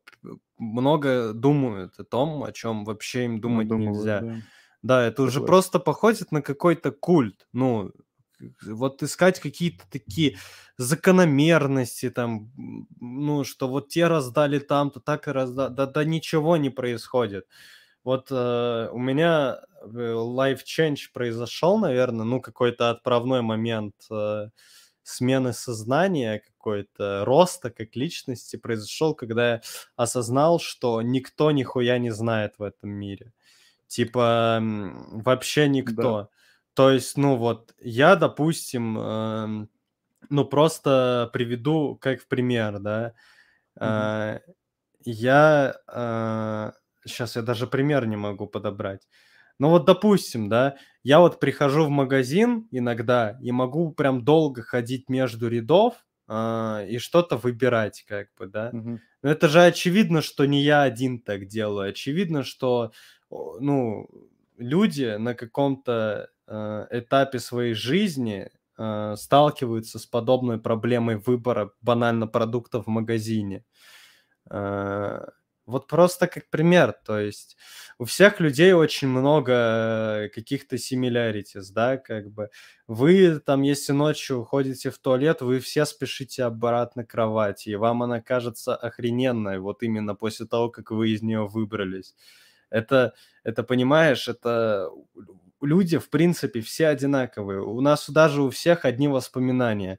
[0.58, 4.20] много думают о том, о чем вообще им думать нельзя.
[4.22, 4.36] Да.
[4.82, 7.92] да, это уже просто походит на какой-то культ, ну,
[8.66, 10.36] вот искать какие-то такие
[10.76, 12.52] закономерности там,
[13.00, 17.46] ну, что вот те раздали там-то, так и раздали, да, да ничего не происходит.
[18.06, 24.50] Вот э, у меня э, life change произошел, наверное, ну, какой-то отправной момент э,
[25.02, 29.60] смены сознания, какой-то роста как личности произошел, когда я
[29.96, 33.32] осознал, что никто нихуя не знает в этом мире.
[33.88, 36.02] Типа, вообще никто.
[36.02, 36.28] Да.
[36.74, 39.66] То есть, ну вот, я, допустим, э,
[40.30, 43.14] ну просто приведу как в пример, да.
[43.80, 44.36] Mm-hmm.
[44.36, 44.40] Э,
[45.02, 46.72] я э,
[47.06, 49.06] сейчас я даже пример не могу подобрать.
[49.58, 55.08] Ну вот, допустим, да, я вот прихожу в магазин иногда и могу прям долго ходить
[55.08, 55.94] между рядов
[56.28, 58.70] э, и что-то выбирать, как бы, да.
[58.70, 58.98] Mm-hmm.
[59.22, 61.90] Но это же очевидно, что не я один так делаю.
[61.90, 62.92] Очевидно, что,
[63.30, 64.08] ну,
[64.58, 72.86] люди на каком-то э, этапе своей жизни э, сталкиваются с подобной проблемой выбора банально продуктов
[72.86, 73.64] в магазине.
[74.50, 75.26] Э,
[75.66, 77.56] вот просто как пример, то есть
[77.98, 82.50] у всех людей очень много каких-то similarities, да, как бы
[82.86, 88.02] вы там, если ночью ходите в туалет, вы все спешите обратно к кровати, и вам
[88.02, 92.14] она кажется охрененной, вот именно после того, как вы из нее выбрались.
[92.70, 93.14] Это,
[93.44, 94.90] это понимаешь, это
[95.60, 97.62] люди, в принципе, все одинаковые.
[97.62, 99.98] У нас даже у всех одни воспоминания.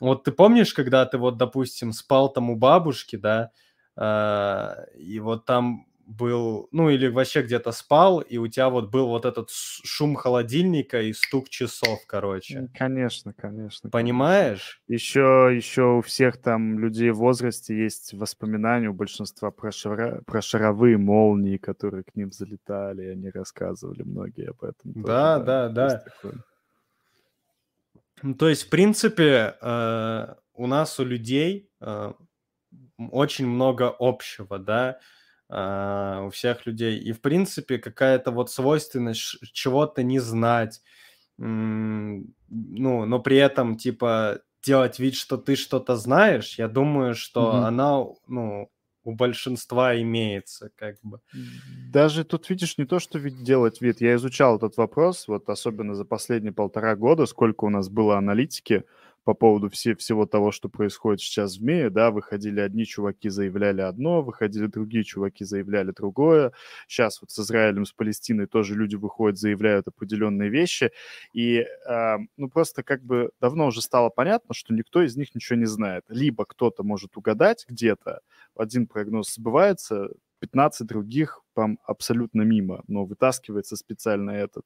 [0.00, 5.46] Вот ты помнишь, когда ты вот, допустим, спал там у бабушки, да, э, и вот
[5.46, 10.14] там был, ну или вообще где-то спал, и у тебя вот был вот этот шум
[10.14, 12.68] холодильника и стук часов, короче.
[12.74, 13.90] Конечно, конечно.
[13.90, 14.80] Понимаешь?
[14.86, 20.40] Еще, еще у всех там людей в возрасте есть воспоминания у большинства про, шара, про
[20.40, 24.92] шаровые молнии, которые к ним залетали, и они рассказывали многие об этом.
[25.02, 26.04] Да, тоже, да, да.
[26.22, 26.32] да.
[28.38, 32.12] То есть, в принципе, э, у нас, у людей э,
[32.98, 34.98] очень много общего, да,
[35.48, 36.98] а, у всех людей.
[36.98, 40.82] И, в принципе, какая-то вот свойственность чего-то не знать,
[41.38, 47.56] ну, но при этом, типа, делать вид, что ты что-то знаешь, я думаю, что угу.
[47.58, 48.70] она, ну,
[49.06, 51.20] у большинства имеется, как бы.
[51.92, 54.00] Даже тут, видишь, не то, что вид делать вид.
[54.00, 58.82] Я изучал этот вопрос, вот особенно за последние полтора года, сколько у нас было аналитики,
[59.26, 63.80] по поводу все, всего того, что происходит сейчас в мире, да, выходили одни чуваки, заявляли
[63.80, 66.52] одно, выходили другие чуваки, заявляли другое.
[66.86, 70.92] Сейчас вот с Израилем, с Палестиной тоже люди выходят, заявляют определенные вещи.
[71.32, 75.58] И, э, ну, просто как бы давно уже стало понятно, что никто из них ничего
[75.58, 76.04] не знает.
[76.08, 78.20] Либо кто-то может угадать где-то,
[78.54, 84.64] один прогноз сбывается, 15 других там абсолютно мимо, но вытаскивается специально этот.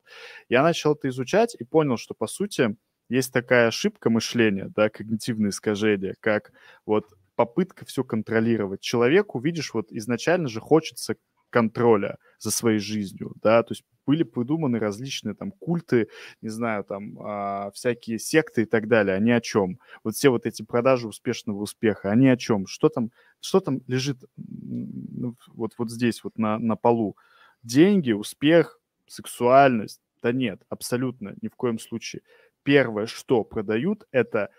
[0.51, 2.77] Я начал это изучать и понял, что, по сути,
[3.11, 6.53] есть такая ошибка мышления, да, когнитивное искажение, как
[6.87, 8.81] вот попытка все контролировать.
[8.81, 11.16] Человеку, видишь, вот изначально же хочется
[11.51, 16.09] контроля за своей жизнью, да, то есть были придуманы различные там культы,
[16.41, 19.78] не знаю, там а, всякие секты и так далее, они о чем?
[20.05, 22.66] Вот все вот эти продажи успешного успеха, они о чем?
[22.66, 23.11] Что там,
[23.41, 27.16] что там лежит вот, вот здесь вот на, на полу?
[27.62, 30.01] Деньги, успех, сексуальность?
[30.23, 32.23] Да нет, абсолютно, ни в коем случае
[32.62, 34.51] первое, что продают, это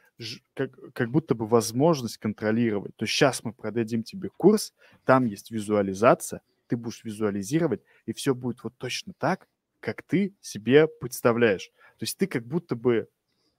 [0.54, 2.96] как, как будто бы возможность контролировать.
[2.96, 4.74] То есть сейчас мы продадим тебе курс,
[5.06, 9.48] там есть визуализация, ты будешь визуализировать, и все будет вот точно так,
[9.80, 11.72] как ты себе представляешь.
[11.98, 13.08] То есть ты как будто бы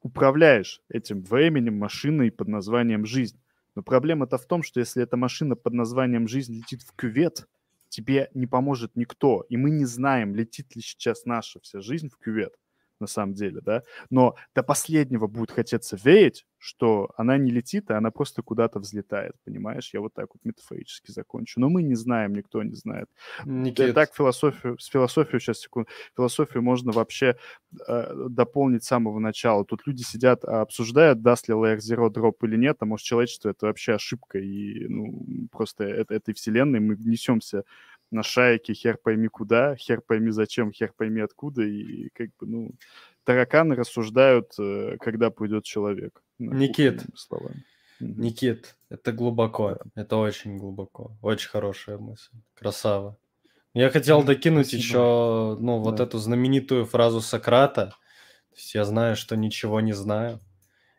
[0.03, 3.41] управляешь этим временем, машиной под названием «жизнь».
[3.75, 7.47] Но проблема-то в том, что если эта машина под названием «жизнь» летит в кювет,
[7.89, 9.45] тебе не поможет никто.
[9.49, 12.55] И мы не знаем, летит ли сейчас наша вся жизнь в кювет
[13.03, 17.99] на самом деле, да, но до последнего будет хотеться верить, что она не летит, а
[17.99, 19.91] она просто куда-то взлетает, понимаешь?
[19.93, 21.59] Я вот так вот метафорически закончу.
[21.59, 23.09] Но мы не знаем, никто не знает.
[23.45, 23.95] Никит.
[23.95, 27.37] Так философию, с философией, сейчас, секунду, философию можно вообще
[27.89, 29.65] э, дополнить с самого начала.
[29.65, 33.51] Тут люди сидят, а обсуждают, даст ли Layer Zero дроп или нет, а может человечество
[33.51, 37.65] это вообще ошибка, и ну, просто это, этой вселенной мы внесемся
[38.13, 42.71] на шайке хер пойми куда, хер пойми зачем, хер пойми откуда, и как бы, ну,
[43.25, 46.23] тараканы рассуждают, э, когда пойдет человек.
[46.39, 47.65] Никит, словами.
[48.01, 53.17] Никит, это глубоко, это очень глубоко, очень хорошая мысль, красава.
[53.75, 54.83] Я хотел докинуть Спасибо.
[54.83, 56.05] еще, ну, вот да.
[56.05, 57.95] эту знаменитую фразу Сократа.
[58.51, 60.41] То есть я знаю, что ничего не знаю.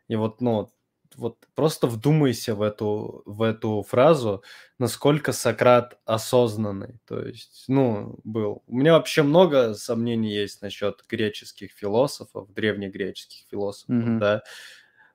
[0.07, 0.71] И вот, ну,
[1.15, 4.43] вот просто вдумайся в эту, в эту фразу,
[4.79, 6.99] насколько Сократ осознанный.
[7.05, 8.63] То есть, ну, был.
[8.67, 14.19] У меня вообще много сомнений есть насчет греческих философов, древнегреческих философов, mm-hmm.
[14.19, 14.43] да.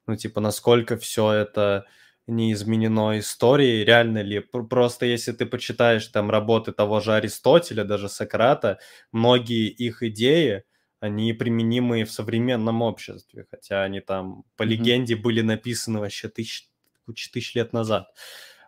[0.06, 1.86] Ну, типа, насколько все это
[2.26, 4.40] не изменено историей, реально ли?
[4.40, 8.78] Просто если ты почитаешь там работы того же Аристотеля, даже Сократа,
[9.12, 10.64] многие их идеи,
[11.00, 14.66] они применимы в современном обществе, хотя они там по mm-hmm.
[14.66, 16.68] легенде были написаны вообще тысяч,
[17.06, 18.08] куча тысяч лет назад.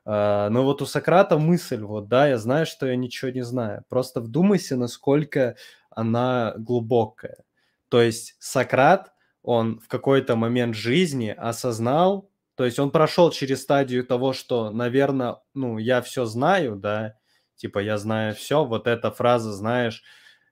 [0.07, 3.85] Uh, но вот у Сократа мысль, вот, да, я знаю, что я ничего не знаю.
[3.89, 5.57] Просто вдумайся, насколько
[5.90, 7.44] она глубокая.
[7.90, 9.12] То есть Сократ,
[9.43, 15.39] он в какой-то момент жизни осознал, то есть он прошел через стадию того, что, наверное,
[15.55, 17.15] ну, я все знаю, да,
[17.57, 18.65] типа я знаю все.
[18.65, 20.02] Вот эта фраза, знаешь,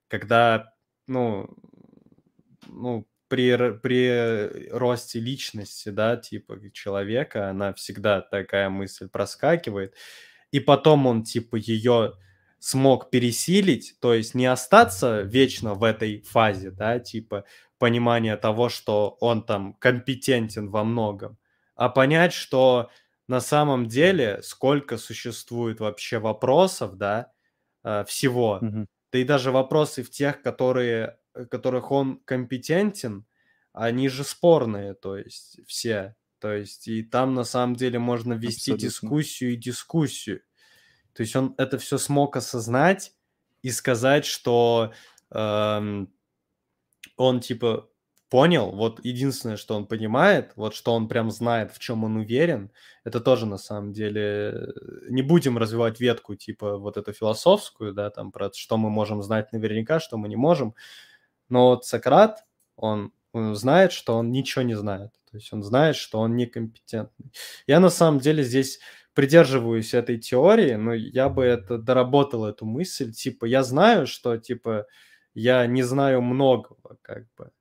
[0.07, 0.73] когда,
[1.09, 1.49] ну,
[2.67, 9.95] ну, при, при росте личности, да, типа человека, она всегда такая мысль проскакивает.
[10.51, 12.13] И потом он, типа, ее
[12.59, 17.45] смог пересилить, то есть не остаться вечно в этой фазе, да, типа
[17.77, 21.37] понимания того, что он там компетентен во многом,
[21.75, 22.89] а понять, что
[23.27, 27.31] на самом деле сколько существует вообще вопросов, да,
[27.83, 28.85] э, всего, mm-hmm.
[29.11, 33.25] Да и даже вопросы в тех, которые, э, которых он компетентен,
[33.73, 38.71] они же спорные, то есть все, то есть и там на самом деле можно вести
[38.71, 38.87] Абсолютно.
[38.87, 40.41] дискуссию и дискуссию.
[41.13, 43.13] То есть он это все смог осознать
[43.61, 44.93] и сказать, что
[45.31, 46.13] эм,
[47.17, 47.88] он типа
[48.29, 52.71] понял, вот единственное, что он понимает, вот что он прям знает, в чем он уверен,
[53.03, 54.65] это тоже на самом деле, э,
[55.09, 59.51] не будем развивать ветку типа вот эту философскую, да, там про что мы можем знать
[59.51, 60.75] наверняка, что мы не можем,
[61.49, 62.45] но вот Сократ,
[62.75, 67.31] он, он знает, что он ничего не знает, то есть он знает, что он некомпетентный.
[67.67, 68.79] Я на самом деле здесь
[69.13, 74.85] придерживаюсь этой теории, но я бы это доработал эту мысль, типа я знаю, что типа
[75.33, 77.51] я не знаю многого, как бы,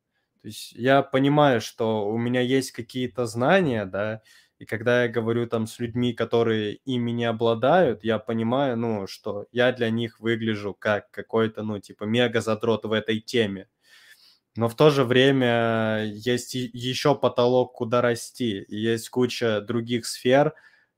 [0.49, 4.23] есть я понимаю, что у меня есть какие-то знания, да,
[4.59, 9.47] и когда я говорю там с людьми, которые ими не обладают, я понимаю, ну, что
[9.53, 13.69] я для них выгляжу как какой-то, ну, типа, мега-задрот в этой теме.
[14.57, 18.65] Но в то же время есть еще потолок, куда расти.
[18.67, 20.55] Есть куча других сфер,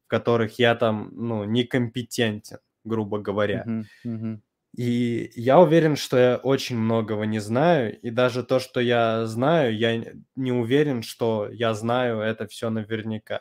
[0.07, 3.65] в которых я там, ну, некомпетентен, грубо говоря.
[3.67, 4.41] Uh-huh, uh-huh.
[4.77, 9.77] И я уверен, что я очень многого не знаю, и даже то, что я знаю,
[9.77, 10.05] я
[10.37, 13.41] не уверен, что я знаю это все наверняка.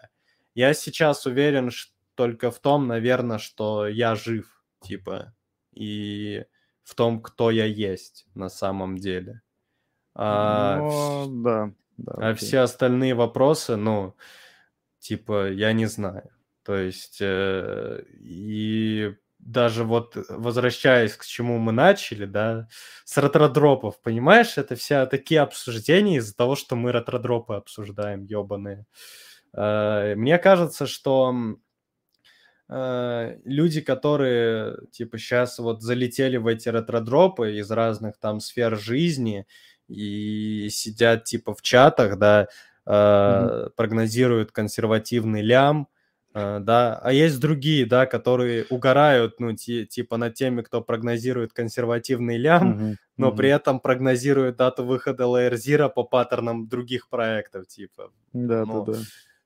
[0.56, 1.70] Я сейчас уверен
[2.16, 5.36] только в том, наверное, что я жив, типа,
[5.74, 6.46] и
[6.84, 9.42] в том, кто я есть на самом деле.
[10.16, 12.14] А, ну, да, да.
[12.14, 12.48] А окей.
[12.48, 14.16] все остальные вопросы, ну,
[14.98, 16.30] типа, я не знаю.
[16.64, 19.16] То есть, э, и
[19.52, 22.68] даже вот возвращаясь к чему мы начали, да,
[23.04, 28.86] с ретродропов, понимаешь, это вся такие обсуждения из-за того, что мы ретродропы обсуждаем, ебаные.
[29.54, 31.34] Э, мне кажется, что
[32.70, 39.48] э, люди, которые, типа, сейчас вот залетели в эти ретродропы из разных там сфер жизни
[39.88, 42.48] и сидят, типа, в чатах, да,
[42.86, 43.72] mm-hmm.
[43.76, 45.88] прогнозируют консервативный лям,
[46.34, 52.38] да, а есть другие, да, которые угорают, ну, ти, типа на теме, кто прогнозирует консервативный
[52.38, 53.36] лям, uh-huh, но uh-huh.
[53.36, 58.12] при этом прогнозирует дату выхода Layer Zero по паттернам других проектов, типа.
[58.34, 59.00] Да, ну, да, да.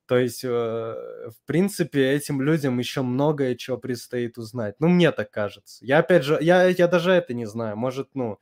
[0.05, 4.75] То есть, э, в принципе, этим людям еще многое чего предстоит узнать.
[4.79, 5.85] Ну, мне так кажется.
[5.85, 7.77] Я, опять же, я, я даже это не знаю.
[7.77, 8.37] Может, ну, э,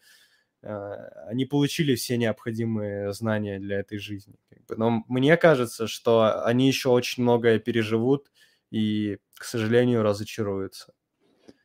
[0.62, 4.36] они получили все необходимые знания для этой жизни.
[4.70, 8.32] Но мне кажется, что они еще очень многое переживут
[8.70, 10.94] и, к сожалению, разочаруются.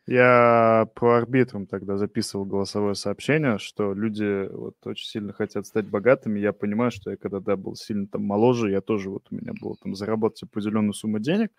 [0.07, 6.39] Я по арбитрам тогда записывал голосовое сообщение, что люди вот очень сильно хотят стать богатыми.
[6.39, 9.77] Я понимаю, что я когда был сильно там моложе, я тоже вот у меня было
[9.83, 11.51] там заработать определенную сумму денег,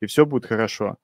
[0.00, 0.96] и все будет хорошо.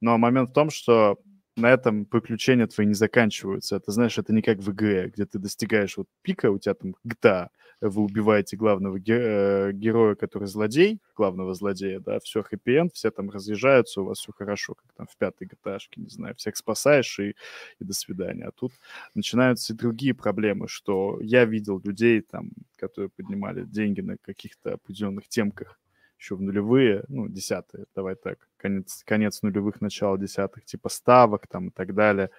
[0.00, 1.18] Но момент в том, что
[1.58, 3.76] на этом приключения твои не заканчиваются.
[3.76, 6.94] Это, знаешь, это не как в игре, где ты достигаешь вот пика, у тебя там
[7.04, 7.48] GTA,
[7.80, 13.30] вы убиваете главного ге- э, героя, который злодей, главного злодея, да, все хэппи все там
[13.30, 17.34] разъезжаются, у вас все хорошо, как там в пятой gta не знаю, всех спасаешь и,
[17.80, 18.46] и до свидания.
[18.46, 18.72] А тут
[19.14, 25.28] начинаются и другие проблемы, что я видел людей там, которые поднимали деньги на каких-то определенных
[25.28, 25.78] темках,
[26.18, 31.68] еще в нулевые, ну, десятые, давай так, конец, конец нулевых, начало десятых, типа ставок там
[31.68, 32.30] и так далее.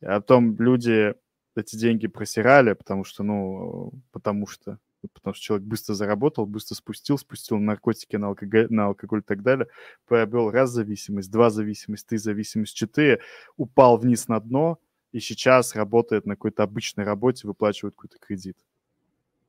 [0.00, 1.14] А потом люди
[1.56, 4.78] эти деньги просирали, потому что, ну, потому что
[5.12, 9.42] потому что человек быстро заработал, быстро спустил, спустил наркотики на алкоголь, на алкоголь и так
[9.42, 9.68] далее,
[10.06, 13.20] приобрел раз зависимость, два зависимость, три зависимость, четыре,
[13.56, 14.78] упал вниз на дно,
[15.12, 18.56] и сейчас работает на какой-то обычной работе, выплачивает какой-то кредит.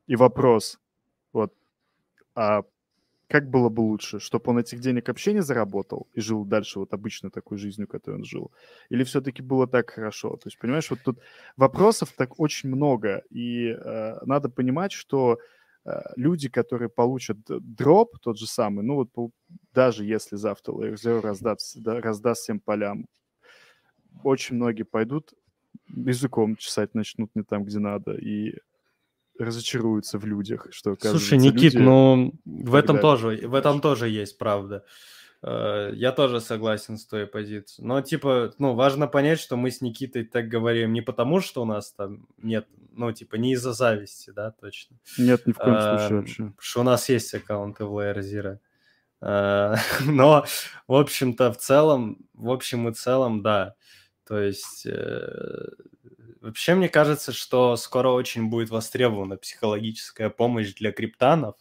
[0.08, 0.80] И вопрос,
[1.34, 1.54] вот,
[2.36, 2.64] а
[3.30, 6.94] как было бы лучше, чтобы он этих денег вообще не заработал и жил дальше вот
[6.94, 8.52] обычной такой жизнью, которой он жил?
[8.90, 10.36] Или все-таки было так хорошо?
[10.36, 11.20] То есть, понимаешь, вот тут
[11.56, 15.38] вопросов так очень много, и э, надо понимать, что
[15.86, 19.32] э, люди, которые получат дроп, тот же самый, ну вот
[19.74, 23.06] даже если завтра Layer раздаст, да, раздаст всем полям,
[24.24, 25.34] очень многие пойдут
[25.88, 28.56] языком чесать начнут не там, где надо, и
[29.46, 31.78] разочаруются в людях, что Слушай, Никит, люди...
[31.78, 34.84] ну в этом тоже, в этом тоже есть правда.
[35.42, 37.86] Э, я тоже согласен с твоей позицией.
[37.86, 41.66] Но, типа, ну, важно понять, что мы с Никитой так говорим не потому, что у
[41.66, 44.98] нас там нет, ну, типа, не из-за зависти, да, точно.
[45.18, 46.54] Нет, ни в коем а, случае вообще.
[46.60, 48.58] Что у нас есть аккаунты в Layer Zero.
[49.22, 49.76] А,
[50.06, 50.46] но,
[50.88, 53.76] в общем-то, в целом, в общем и целом, да.
[54.30, 55.70] То есть э,
[56.42, 61.56] Вообще, мне кажется, что скоро очень будет востребована психологическая помощь для криптанов.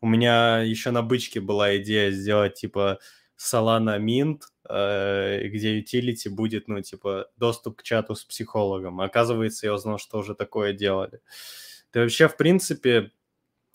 [0.00, 3.00] У меня еще на бычке была идея сделать типа
[3.38, 9.00] Solana Mint, э, где utility будет, ну, типа, доступ к чату с психологом.
[9.02, 11.20] Оказывается, я узнал, что уже такое делали.
[11.92, 13.12] Да вообще, в принципе,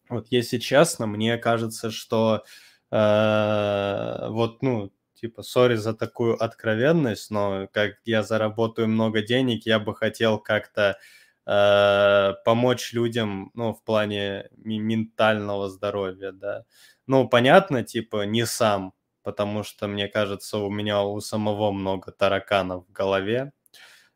[0.09, 2.43] вот если честно, мне кажется, что
[2.91, 9.79] э, вот, ну, типа, сори за такую откровенность, но как я заработаю много денег, я
[9.79, 10.97] бы хотел как-то
[11.45, 16.63] э, помочь людям, ну, в плане ментального здоровья, да.
[17.07, 18.93] Ну, понятно, типа, не сам,
[19.23, 23.51] потому что, мне кажется, у меня у самого много тараканов в голове,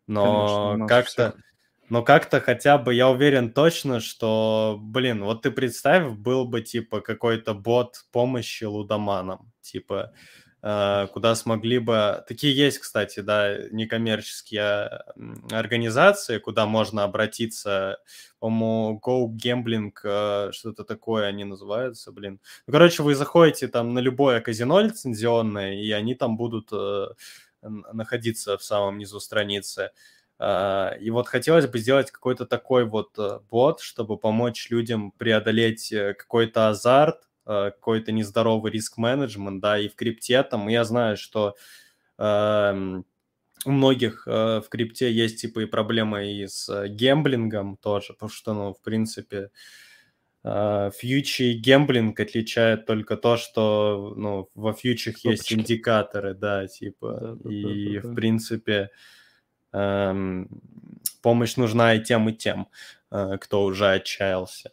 [0.07, 1.35] но как-то...
[1.89, 7.01] Но как-то хотя бы я уверен точно, что, блин, вот ты представь, был бы типа
[7.01, 10.13] какой-то бот помощи лудоманам, типа
[10.63, 12.23] куда смогли бы...
[12.25, 15.03] Такие есть, кстати, да, некоммерческие
[15.51, 17.97] организации, куда можно обратиться,
[18.39, 22.39] по-моему, Go Gambling, э, что-то такое они называются, блин.
[22.65, 27.07] Ну, короче, вы заходите там на любое казино лицензионное, и они там будут э,
[27.61, 29.91] находиться в самом низу страницы.
[30.41, 33.17] И вот хотелось бы сделать какой-то такой вот
[33.49, 40.41] бот, чтобы помочь людям преодолеть какой-то азарт, Э, какой-то нездоровый риск-менеджмент, да, и в крипте
[40.43, 41.55] там, я знаю, что
[42.17, 43.01] э,
[43.65, 48.29] у многих э, в крипте есть типа и проблемы и с э, гемблингом тоже, потому
[48.29, 49.49] что, ну, в принципе,
[50.43, 57.19] э, фьючи и гемблинг отличает только то, что, ну, во фьючах есть индикаторы, да, типа,
[57.19, 58.89] да, да, и, да, да, в принципе,
[59.71, 60.45] э,
[61.21, 62.67] помощь нужна и тем, и тем,
[63.11, 64.71] э, кто уже отчаялся.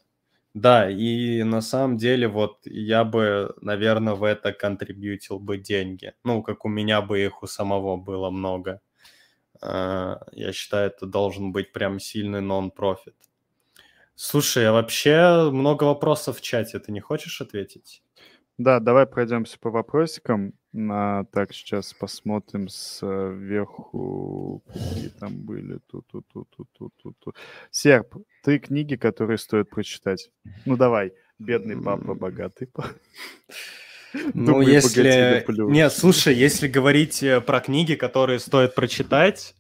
[0.54, 6.12] Да, и на самом деле вот я бы, наверное, в это контрибьютил бы деньги.
[6.24, 8.80] Ну, как у меня бы их у самого было много.
[9.62, 13.16] А, я считаю, это должен быть прям сильный нон-профит.
[14.14, 16.78] Слушай, а вообще много вопросов в чате.
[16.78, 18.02] Ты не хочешь ответить?
[18.60, 20.52] Да, давай пройдемся по вопросикам.
[20.90, 25.78] А, так, сейчас посмотрим сверху, какие там были.
[25.90, 27.36] Тут, тут, тут, тут, тут, тут, тут.
[27.70, 30.30] Серп, ты книги, которые стоит прочитать.
[30.66, 31.14] Ну, давай.
[31.38, 32.90] Бедный папа, богатый папа.
[34.34, 35.44] Ну, Думаю, если...
[35.70, 39.54] Нет, слушай, если говорить э, про книги, которые стоит прочитать,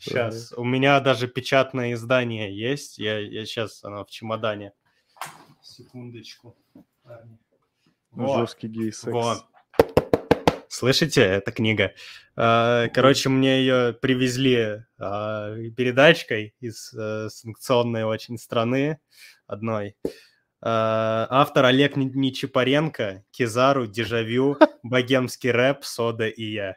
[0.00, 4.72] сейчас, у меня даже печатное издание есть, я, я сейчас, оно в чемодане.
[5.62, 6.56] Секундочку.
[7.04, 7.38] Парни.
[8.16, 8.40] Вот.
[8.40, 9.12] Жесткий гей-секс.
[9.12, 9.44] Вот.
[10.68, 11.92] Слышите, эта книга.
[12.34, 18.98] А, короче, мне ее привезли а, передачкой из э, санкционной очень страны
[19.46, 19.96] одной.
[20.62, 26.76] А, автор Олег Нечипаренко, Кизару, Дежавю, Богемский рэп, Сода и я.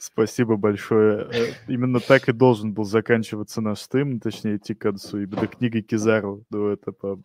[0.00, 1.28] Спасибо большое.
[1.30, 5.18] Э, именно так и должен был заканчиваться наш стрим, точнее идти к концу.
[5.18, 6.42] Именно книга Кизару.
[6.48, 7.22] Ну, это по...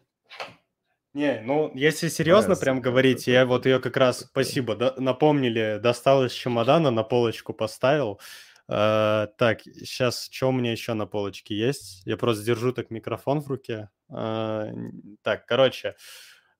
[1.13, 5.79] Не, ну, если серьезно да, прям говорить, я вот ее как раз, спасибо, да, напомнили,
[5.81, 8.19] достал из чемодана, на полочку поставил.
[8.67, 12.01] Uh, так, сейчас, что у меня еще на полочке есть?
[12.05, 13.89] Я просто держу так микрофон в руке.
[14.09, 14.91] Uh,
[15.21, 15.93] так, короче, uh,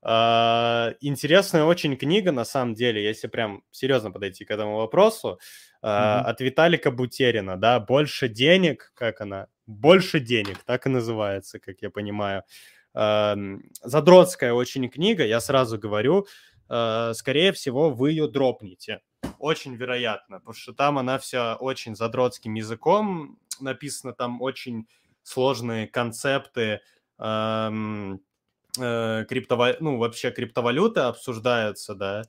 [0.05, 5.39] интересная очень книга, на самом деле, если прям серьезно подойти к этому вопросу.
[5.81, 6.19] Mm-hmm.
[6.21, 9.47] От Виталика Бутерина, да, «Больше денег», как она?
[9.67, 12.43] «Больше денег», так и называется, как я понимаю.
[12.93, 16.27] Задротская очень книга, я сразу говорю,
[16.69, 19.01] uh, скорее всего, вы ее дропнете
[19.39, 24.87] очень вероятно, потому что там она вся очень задротским языком написано, там очень
[25.23, 26.81] сложные концепты
[27.17, 28.21] эм,
[28.79, 32.23] э, криптовалют, ну, вообще криптовалюты обсуждаются, да,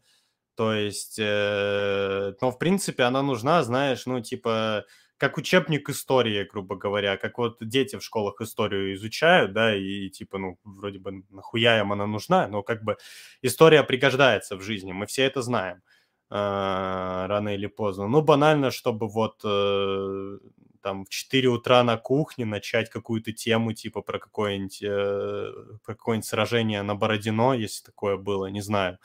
[0.57, 4.85] то есть, э, но, в принципе, она нужна, знаешь, ну, типа,
[5.19, 10.39] как учебник истории, грубо говоря, как вот дети в школах историю изучают, да, и типа,
[10.39, 12.97] ну, вроде бы нахуя им она нужна, но как бы
[13.43, 15.83] история пригождается в жизни, мы все это знаем
[16.31, 18.09] э, рано или поздно.
[18.09, 20.39] Ну, банально, чтобы вот э,
[20.87, 25.53] там в 4 утра на кухне начать какую-то тему, типа про какое-нибудь, э,
[25.85, 28.99] про какое-нибудь сражение на Бородино, если такое было, не знаю.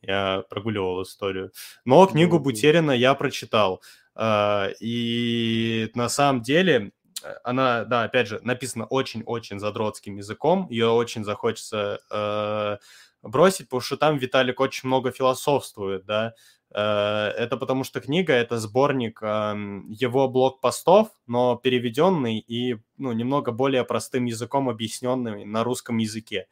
[0.00, 1.50] Я прогуливал историю.
[1.84, 3.82] Но книгу Бутерина я прочитал.
[4.14, 6.92] Э, и на самом деле
[7.24, 10.68] э, она, да, опять же, написана очень-очень задротским языком.
[10.70, 12.76] Ее очень захочется э,
[13.22, 16.34] бросить, потому что там Виталик очень много философствует, да,
[16.74, 24.24] это потому что книга— это сборник его блог-постов, но переведенный и ну, немного более простым
[24.24, 26.48] языком объясненный на русском языке.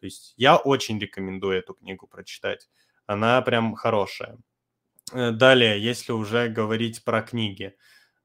[0.00, 2.68] То есть я очень рекомендую эту книгу прочитать.
[3.06, 4.38] Она прям хорошая.
[5.12, 7.74] Э, далее, если уже говорить про книги.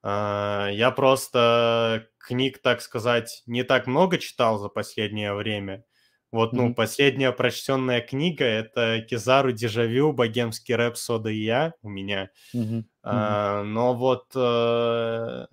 [0.03, 5.83] Э, я просто книг, так сказать, не так много читал за последнее время–
[6.35, 6.73] вот, ну, mm-hmm.
[6.73, 12.29] последняя прочтенная книга— это Кизару Дежавю, богемский рэп Сода и я у меня.
[12.53, 12.83] Mm-hmm.
[13.03, 15.45] А, но вот э,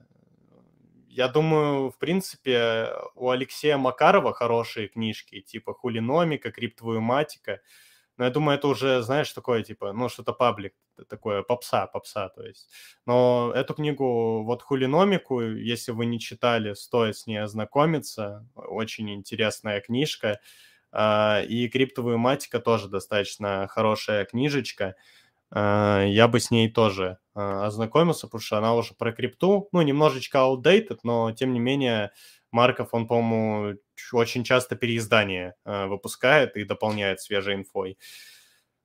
[1.09, 7.61] я думаю, в принципе, у Алексея Макарова хорошие книжки, типа Хулиномика, Криптовую-матика.
[8.17, 10.75] Но я думаю, это уже, знаешь, такое, типа, ну, что-то паблик,
[11.09, 12.69] такое попса, попса, то есть.
[13.07, 18.49] Но эту книгу, вот Хулиномику, если вы не читали, стоит с ней ознакомиться.
[18.57, 20.31] Очень интересная книжка.
[20.31, 24.95] А, и криптовую матика тоже достаточно хорошая книжечка.
[25.55, 29.83] А, я бы с ней тоже а, ознакомился, потому что она уже про крипту, ну,
[29.83, 32.13] немножечко outdated, но, тем не менее,
[32.51, 33.79] Марков, он, по-моему,
[34.13, 37.99] очень часто переиздание выпускает и дополняет свежей инфой.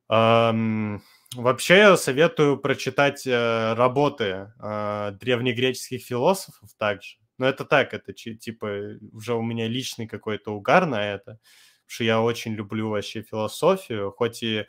[0.07, 7.17] Вообще я советую прочитать э, работы древнегреческих философов также.
[7.37, 11.39] Но это так, это типа уже у меня личный какой-то угар на это
[11.87, 14.65] что я очень люблю вообще философию, хоть и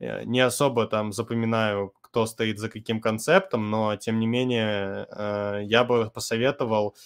[0.00, 5.62] э, не особо там запоминаю, кто стоит за каким концептом, но тем не менее э,
[5.64, 6.96] я бы посоветовал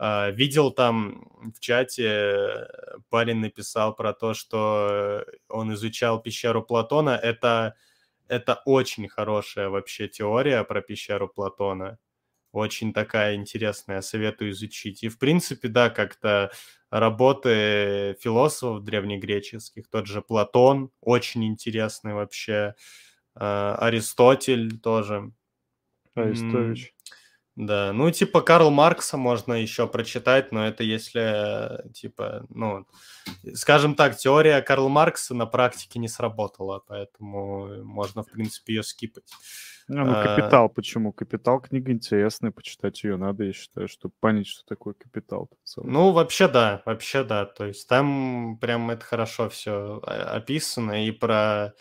[0.00, 2.68] Uh, видел там в чате,
[3.10, 7.18] парень написал про то, что он изучал пещеру Платона.
[7.20, 7.74] Это,
[8.28, 11.98] это очень хорошая вообще теория про пещеру Платона.
[12.52, 15.02] Очень такая интересная, советую изучить.
[15.02, 16.50] И, в принципе, да, как-то
[16.90, 22.74] работы философов древнегреческих, тот же Платон, очень интересный вообще,
[23.34, 25.32] а, Аристотель тоже.
[26.14, 26.94] Арестович.
[27.58, 32.86] Да, ну, типа Карл Маркса можно еще прочитать, но это если, типа, ну,
[33.54, 39.24] скажем так, теория Карла Маркса на практике не сработала, поэтому можно, в принципе, ее скипать.
[39.88, 40.68] Ну, ну «Капитал» а...
[40.68, 41.12] почему?
[41.12, 45.50] «Капитал» книга интересная, почитать ее надо, я считаю, чтобы понять, что такое «Капитал».
[45.78, 51.10] Ну, вообще да, вообще да, то есть там прям это хорошо все а, описано, и
[51.10, 51.74] про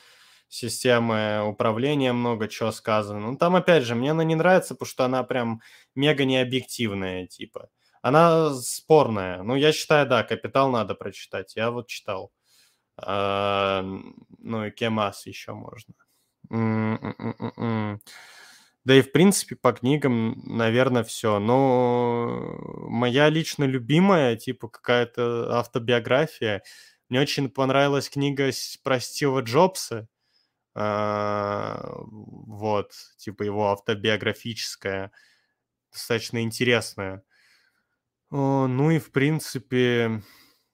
[0.49, 3.19] системы управления много чего сказано.
[3.19, 5.61] Ну, там, опять же, мне она не нравится, потому что она прям
[5.95, 7.69] мега необъективная, типа.
[8.02, 9.44] Она спорная.
[9.44, 11.56] Ну, я считаю, да, «Капитал» надо прочитать.
[11.56, 12.32] Я вот читал.
[12.98, 13.84] А,
[14.40, 15.94] ну, и «Кемас» еще можно.
[18.86, 21.40] Да и, в принципе, по книгам, наверное, все.
[21.40, 22.57] Но
[22.88, 26.64] моя лично любимая, типа, какая-то автобиография.
[27.10, 28.49] Мне очень понравилась книга
[28.84, 30.07] про Стива Джобса.
[30.79, 35.11] А, вот, типа его автобиографическая,
[35.91, 37.23] достаточно интересная.
[38.29, 40.21] Ну и, в принципе,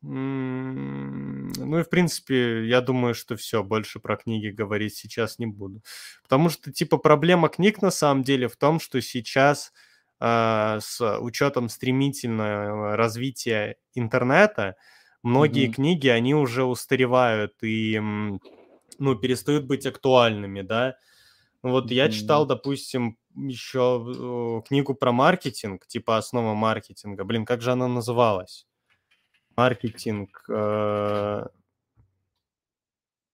[0.01, 5.81] ну и, в принципе, я думаю, что все, больше про книги говорить сейчас не буду.
[6.23, 9.71] Потому что, типа, проблема книг на самом деле в том, что сейчас
[10.19, 14.75] э, с учетом стремительного развития интернета,
[15.21, 15.73] многие mm-hmm.
[15.73, 18.01] книги, они уже устаревают и
[18.99, 20.95] ну, перестают быть актуальными, да.
[21.61, 27.23] Вот я читал, допустим, еще книгу про маркетинг, типа основа маркетинга.
[27.23, 28.67] Блин, как же она называлась?
[29.55, 30.43] Маркетинг.
[30.49, 31.45] Э...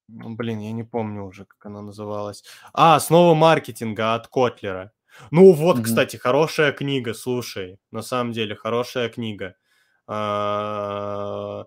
[0.07, 2.43] Ну, блин, я не помню уже, как она называлась.
[2.73, 4.91] А, основа маркетинга от Котлера.
[5.31, 5.83] Ну вот, mm-hmm.
[5.83, 7.79] кстати, хорошая книга, слушай.
[7.91, 9.55] На самом деле, хорошая книга.
[10.07, 11.65] А, а,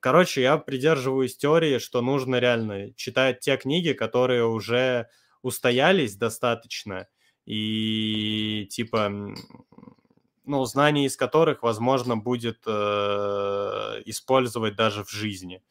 [0.00, 5.08] короче, я придерживаюсь теории, что нужно реально читать те книги, которые уже
[5.42, 7.06] устоялись достаточно,
[7.44, 9.12] и типа,
[10.44, 15.62] ну, знания из которых, возможно, будет э, использовать даже в жизни.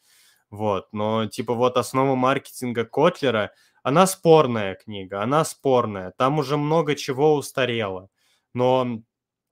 [0.50, 3.52] Вот, но типа вот основа маркетинга Котлера,
[3.84, 8.10] она спорная книга, она спорная, там уже много чего устарело,
[8.54, 9.02] но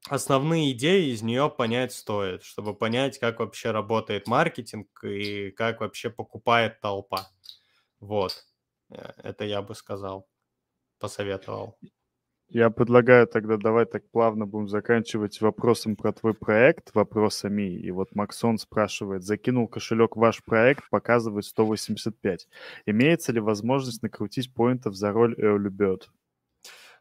[0.10, 6.10] основные идеи из нее понять стоит, чтобы понять, как вообще работает маркетинг и как вообще
[6.10, 7.30] покупает толпа.
[8.00, 8.46] Вот,
[8.90, 10.28] э, это я бы сказал,
[11.00, 11.78] посоветовал.
[12.50, 17.64] Я предлагаю тогда давай так плавно будем заканчивать вопросом про твой проект, вопросами.
[17.64, 22.48] И вот Максон спрашивает, закинул кошелек в ваш проект, показывает 185.
[22.86, 26.00] Имеется ли возможность накрутить поинтов за роль Early?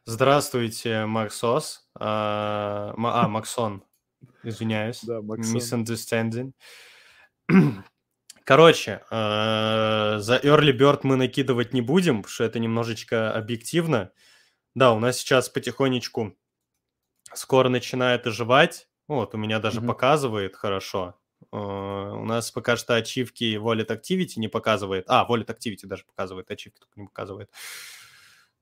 [0.05, 1.87] Здравствуйте, Максос.
[1.95, 3.83] А, а Максон.
[4.43, 5.01] Извиняюсь.
[5.03, 5.55] Да, Максон.
[5.55, 6.51] Misunderstanding.
[8.43, 14.11] Короче, э, за Early Bird мы накидывать не будем, потому что это немножечко объективно.
[14.75, 16.35] Да, у нас сейчас потихонечку
[17.33, 18.89] скоро начинает оживать.
[19.07, 19.87] Вот, у меня даже mm-hmm.
[19.87, 21.17] показывает хорошо.
[21.51, 25.05] Uh, у нас пока что ачивки Wallet Activity не показывает.
[25.07, 27.49] А, Wallet Activity даже показывает, ачивки только не показывает.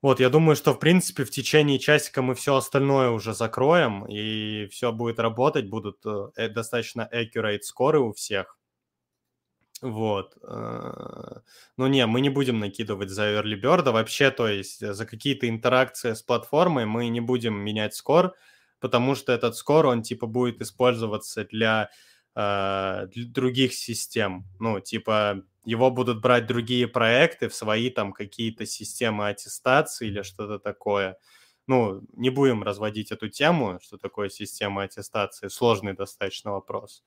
[0.02, 4.68] Вот, я думаю, что, в принципе, в течение часика мы все остальное уже закроем, и
[4.68, 8.58] все будет работать, будут э, достаточно accurate скоры у всех.
[9.82, 10.38] Вот.
[10.44, 11.40] Э,
[11.78, 15.06] ну не, мы не будем накидывать за early bird, а вообще, то есть э, за
[15.06, 18.36] какие-то интеракции с платформой мы не будем менять скор,
[18.80, 21.90] потому что этот скор, он типа будет использоваться для,
[22.36, 24.46] э, для других систем.
[24.60, 30.60] Ну, типа его будут брать другие проекты в свои там какие-то системы аттестации или что-то
[30.60, 31.18] такое.
[31.68, 37.04] Ну, не будем разводить эту тему, что такое система аттестации, сложный достаточно вопрос.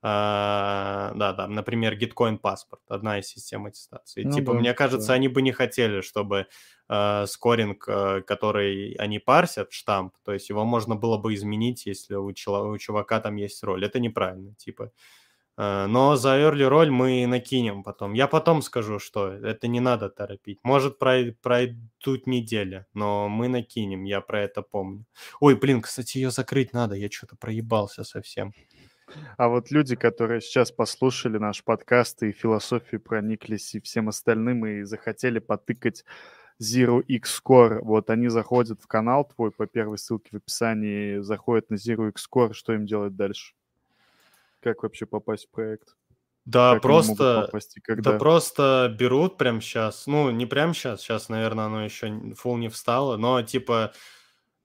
[0.00, 4.22] А, да, да, например, Gitcoin паспорт, одна из систем аттестации.
[4.22, 5.14] Ну, типа, да, мне кажется, да.
[5.14, 6.46] они бы не хотели, чтобы
[6.88, 12.14] э, скоринг, э, который они парсят, штамп, то есть его можно было бы изменить, если
[12.14, 13.84] у, чело- у чувака там есть роль.
[13.84, 14.84] Это неправильно, типа.
[14.84, 14.88] Э,
[15.58, 18.12] но за early роль мы накинем потом.
[18.12, 20.60] Я потом скажу, что это не надо торопить.
[20.62, 25.04] Может, пройдут недели, но мы накинем, я про это помню.
[25.40, 28.54] Ой, блин, кстати, ее закрыть надо, я что-то проебался совсем.
[29.36, 34.82] А вот люди, которые сейчас послушали наш подкаст и философию прониклись и всем остальным и
[34.82, 36.04] захотели потыкать
[36.62, 41.70] Zero X Core, вот они заходят в канал твой по первой ссылке в описании, заходят
[41.70, 43.54] на Zero X Core, что им делать дальше?
[44.60, 45.96] Как вообще попасть в проект?
[46.44, 48.12] Да, как просто, попасть когда?
[48.12, 52.70] да просто берут прямо сейчас, ну не прямо сейчас, сейчас, наверное, оно еще фул не
[52.70, 53.92] встало, но типа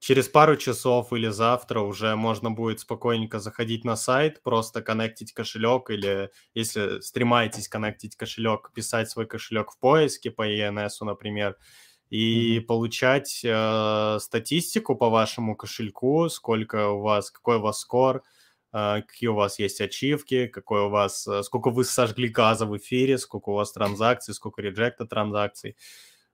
[0.04, 5.90] через пару часов или завтра уже можно будет спокойненько заходить на сайт, просто коннектить кошелек
[5.90, 11.58] или, если стремаетесь коннектить кошелек, писать свой кошелек в поиске по ENS, например,
[12.10, 12.62] и mm-hmm.
[12.62, 18.24] получать э, статистику по вашему кошельку, сколько у вас, какой у вас скор,
[18.74, 23.20] какие у вас есть ачивки, какой у вас, э, сколько вы сожгли газа в эфире,
[23.20, 25.78] сколько у вас транзакций, сколько реджекта транзакций.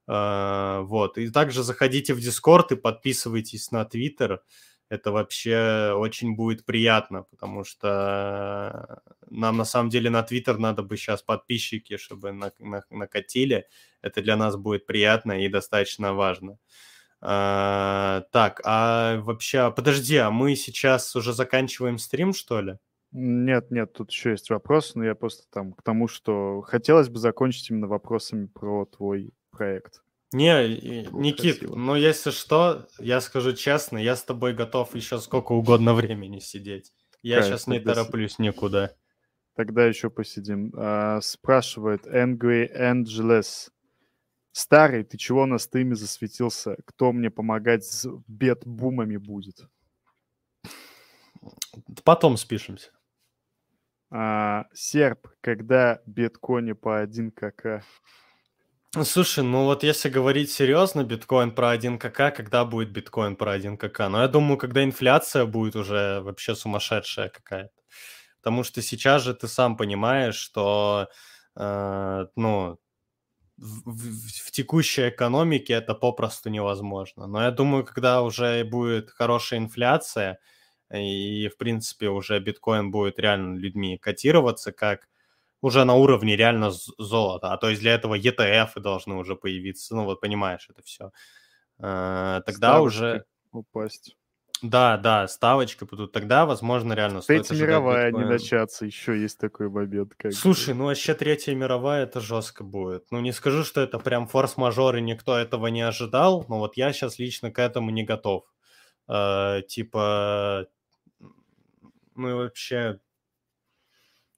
[0.06, 1.18] А, вот.
[1.18, 4.38] И также заходите в Discord и подписывайтесь на Twitter.
[4.88, 10.96] Это вообще очень будет приятно, потому что нам на самом деле на Twitter надо бы
[10.96, 13.68] сейчас подписчики, чтобы на, на, накатили.
[14.02, 16.58] Это для нас будет приятно и достаточно важно.
[17.22, 22.78] А, так, а вообще, подожди, а мы сейчас уже заканчиваем стрим, что ли?
[23.12, 27.18] Нет, нет, тут еще есть вопрос, но я просто там к тому, что хотелось бы
[27.18, 30.02] закончить именно вопросами про твой проект.
[30.32, 31.76] Не, Никит, красиво.
[31.76, 36.92] ну если что, я скажу честно, я с тобой готов еще сколько угодно времени сидеть.
[37.22, 38.92] Я Кайф, сейчас не тороплюсь никуда.
[39.56, 40.72] Тогда еще посидим.
[40.76, 43.68] А, спрашивает Angry Angeles.
[44.52, 46.76] Старый, ты чего на стриме засветился?
[46.84, 49.68] Кто мне помогать с бет-бумами будет?
[52.04, 52.90] Потом спишемся.
[54.10, 57.84] А, серп, когда биткоины по 1 кк?
[59.04, 63.76] Слушай, ну вот если говорить серьезно, биткоин про 1 кк, когда будет биткоин про 1
[63.76, 64.00] кк?
[64.08, 67.70] Ну, я думаю, когда инфляция будет уже вообще сумасшедшая какая-то.
[68.42, 71.08] Потому что сейчас же ты сам понимаешь, что,
[71.56, 72.78] э, ну,
[73.60, 77.26] в, в, в текущей экономике это попросту невозможно.
[77.26, 80.38] Но я думаю, когда уже будет хорошая инфляция,
[80.92, 85.08] и, в принципе, уже биткоин будет реально людьми котироваться как
[85.60, 87.52] уже на уровне реально золота.
[87.52, 89.94] А то есть для этого ETF должны уже появиться.
[89.94, 91.12] Ну вот понимаешь это все.
[91.78, 93.24] Э, тогда Ставочки уже...
[93.52, 94.16] упасть.
[94.62, 95.86] Да, да, ставочка.
[95.86, 100.14] Тогда, возможно, реально стоит Третья мировая не начаться, еще есть такой момент.
[100.16, 103.10] Как Слушай, ну вообще Третья мировая это жестко будет.
[103.10, 106.92] Ну не скажу, что это прям форс-мажор и никто этого не ожидал, но вот я
[106.92, 108.44] сейчас лично к этому не готов.
[109.08, 110.66] Э, типа,
[112.14, 113.00] ну и вообще,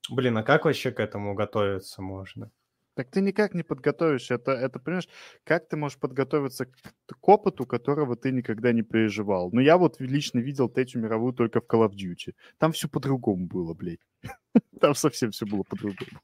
[0.08, 2.50] блин, а как вообще к этому готовиться можно?
[2.94, 4.30] Так ты никак не подготовишь.
[4.30, 5.08] Это, это, понимаешь,
[5.44, 9.50] как ты можешь подготовиться к, к опыту, которого ты никогда не переживал?
[9.52, 12.34] Ну, я вот лично видел Третью мировую только в Call of Duty.
[12.58, 14.00] Там все по-другому было, блядь.
[14.80, 16.20] Там совсем все было по-другому.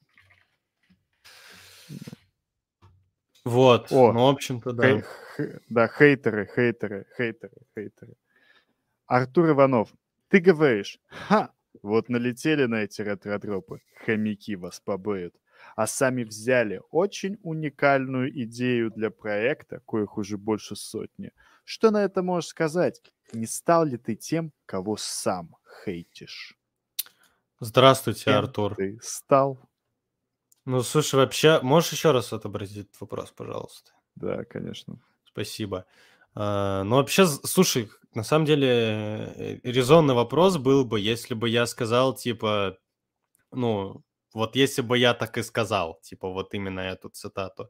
[3.45, 4.83] Вот, О, ну, в общем-то, да.
[4.83, 8.15] Хей, х, да, хейтеры, хейтеры, хейтеры, хейтеры.
[9.07, 9.89] Артур Иванов,
[10.29, 11.51] ты говоришь, ха,
[11.83, 15.35] вот налетели на эти ретродропы, хомяки вас побоят
[15.79, 21.31] а сами взяли очень уникальную идею для проекта, коих уже больше сотни.
[21.63, 23.01] Что на это можешь сказать?
[23.33, 26.59] Не стал ли ты тем, кого сам хейтишь?
[27.61, 28.75] Здравствуйте, Кем Артур.
[28.75, 29.71] Ты стал?
[30.65, 33.93] Ну, слушай, вообще, можешь еще раз отобразить вопрос, пожалуйста?
[34.17, 35.01] Да, конечно.
[35.23, 35.87] Спасибо.
[36.35, 41.67] А, ну, вообще, слушай, на самом деле, э, резонный вопрос был бы, если бы я
[41.67, 42.79] сказал, типа,
[43.53, 44.03] ну,
[44.35, 47.69] вот если бы я так и сказал, типа вот именно эту цитату.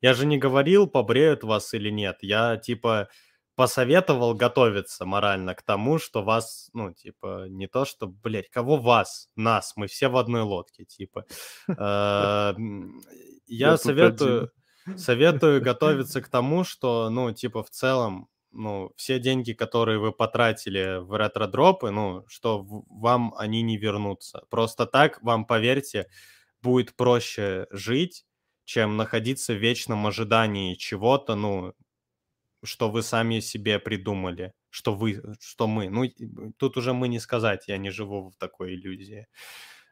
[0.00, 2.18] Я же не говорил, побреют вас или нет.
[2.22, 3.08] Я типа
[3.58, 9.28] посоветовал готовиться морально к тому, что вас, ну, типа, не то, что, блядь, кого вас?
[9.34, 11.24] Нас, мы все в одной лодке, типа.
[11.66, 12.54] Э,
[13.48, 14.52] я советую,
[14.96, 20.98] советую готовиться к тому, что, ну, типа, в целом, ну, все деньги, которые вы потратили
[21.00, 24.42] в ретро-дропы, ну, что вам они не вернутся.
[24.50, 26.06] Просто так, вам, поверьте,
[26.62, 28.24] будет проще жить,
[28.64, 31.74] чем находиться в вечном ожидании чего-то, ну,
[32.64, 35.88] что вы сами себе придумали, что вы, что мы.
[35.88, 36.04] Ну,
[36.58, 39.26] тут уже мы не сказать, я не живу в такой иллюзии.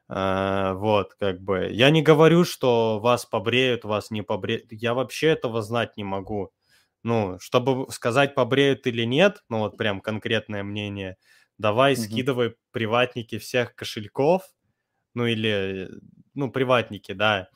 [0.08, 1.68] Uh, вот, как бы.
[1.72, 4.66] Я не говорю, что вас побреют, вас не побреют.
[4.70, 6.52] Я вообще этого знать не могу.
[7.06, 11.18] Ну, чтобы сказать, побреют или нет, ну вот прям конкретное мнение,
[11.56, 12.04] давай mm-hmm.
[12.04, 14.42] скидывай приватники всех кошельков,
[15.14, 15.88] ну или,
[16.34, 17.48] ну, приватники, да.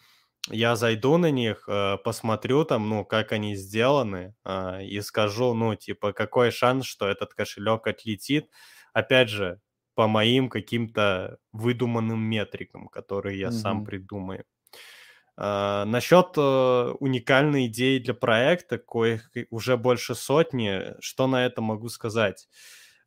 [0.50, 5.74] Я зайду на них, э, посмотрю там, ну, как они сделаны, э, и скажу, ну,
[5.74, 8.48] типа, какой шанс, что этот кошелек отлетит.
[8.92, 9.60] Опять же,
[9.96, 13.50] по моим каким-то выдуманным метрикам, которые я mm-hmm.
[13.50, 14.44] сам придумаю.
[15.40, 21.88] Uh, насчет uh, уникальной идеи для проекта, коих уже больше сотни, что на это могу
[21.88, 22.46] сказать?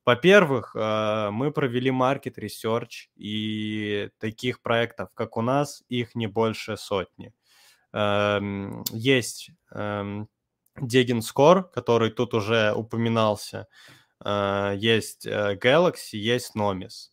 [0.04, 6.76] Во-первых, uh, мы провели маркет research, и таких проектов, как у нас, их не больше
[6.76, 7.34] сотни.
[7.94, 10.26] Uh, есть uh,
[10.80, 13.68] Degin Score, который тут уже упоминался,
[14.26, 17.12] uh, есть uh, Galaxy, есть Nomis.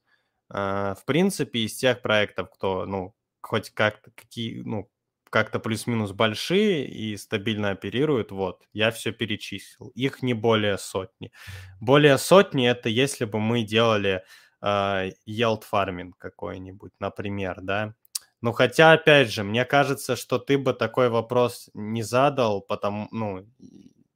[0.49, 4.91] В принципе, из тех проектов, кто, ну, хоть как-то, какие, ну,
[5.31, 9.89] как-то плюс-минус большие и стабильно оперируют, вот, я все перечислил.
[9.95, 11.33] Их не более сотни.
[11.81, 14.25] Более сотни это если бы мы делали
[14.61, 17.95] э, yield farming какой-нибудь, например, да.
[18.43, 23.47] Ну, хотя, опять же, мне кажется, что ты бы такой вопрос не задал, потому, ну,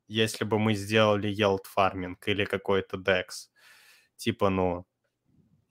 [0.08, 3.50] если бы мы сделали yield farming или какой-то DEX.
[4.16, 4.86] Типа, ну,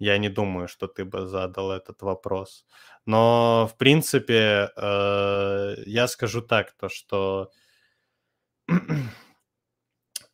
[0.04, 2.66] я не думаю, что ты бы задал этот вопрос.
[3.06, 7.52] Но, в принципе, э, я скажу так, то что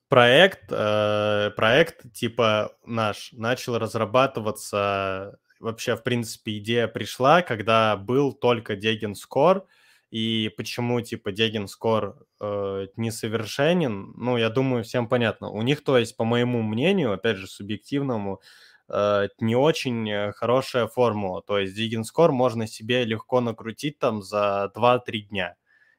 [0.10, 8.76] проект, э, проект типа наш начал разрабатываться, вообще, в принципе, идея пришла, когда был только
[8.76, 9.64] Деген Score,
[10.10, 15.50] и почему, типа, Деген Score э, несовершенен, ну, я думаю, всем понятно.
[15.52, 18.44] У них, то есть, по моему мнению, опять же, субъективному, Э,
[19.40, 21.42] не очень э, хорошая формула.
[21.42, 25.56] То есть Digin Score можно себе легко накрутить там за 2-3 дня.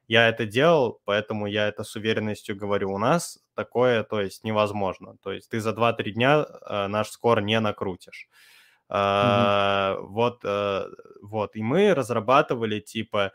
[0.09, 2.93] Я это делал, поэтому я это с уверенностью говорю.
[2.93, 5.17] У нас такое, то есть, невозможно.
[5.23, 8.29] То есть ты за 2-3 дня э, наш скор не накрутишь.
[8.93, 10.01] Mm-hmm.
[10.01, 10.43] вот,
[11.23, 11.55] вот.
[11.55, 13.31] И мы разрабатывали типа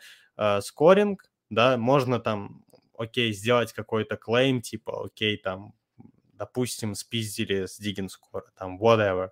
[0.60, 2.66] скоринг, да, можно там,
[2.98, 5.74] окей, сделать какой-то клейм, типа, окей, там,
[6.38, 9.30] допустим, спиздили с Диггинскора, там, whatever.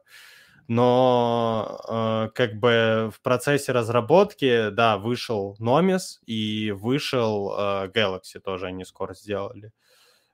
[0.68, 8.68] Но э, как бы в процессе разработки, да, вышел Номис и вышел э, Galaxy тоже
[8.68, 9.74] они скоро сделали.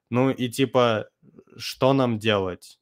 [0.10, 1.10] Ну и типа,
[1.58, 2.80] что нам делать?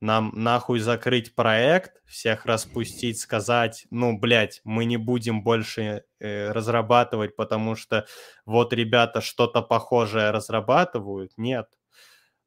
[0.00, 7.36] Нам нахуй закрыть проект, всех распустить, сказать, ну, блядь, мы не будем больше э, разрабатывать,
[7.36, 8.06] потому что
[8.46, 11.32] вот ребята что-то похожее разрабатывают.
[11.36, 11.68] Нет.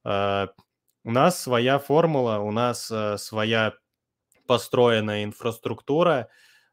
[0.03, 0.47] Э,
[1.03, 3.73] У нас своя формула, у нас э, своя
[4.47, 6.29] построенная инфраструктура,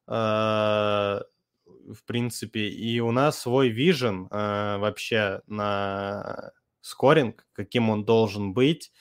[0.08, 8.52] э, в принципе, и у нас свой вижен э, вообще на скоринг, каким он должен
[8.54, 8.92] быть,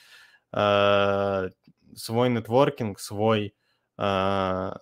[0.52, 1.50] э,
[1.96, 3.54] свой нетворкинг, свой,
[3.98, 4.72] э,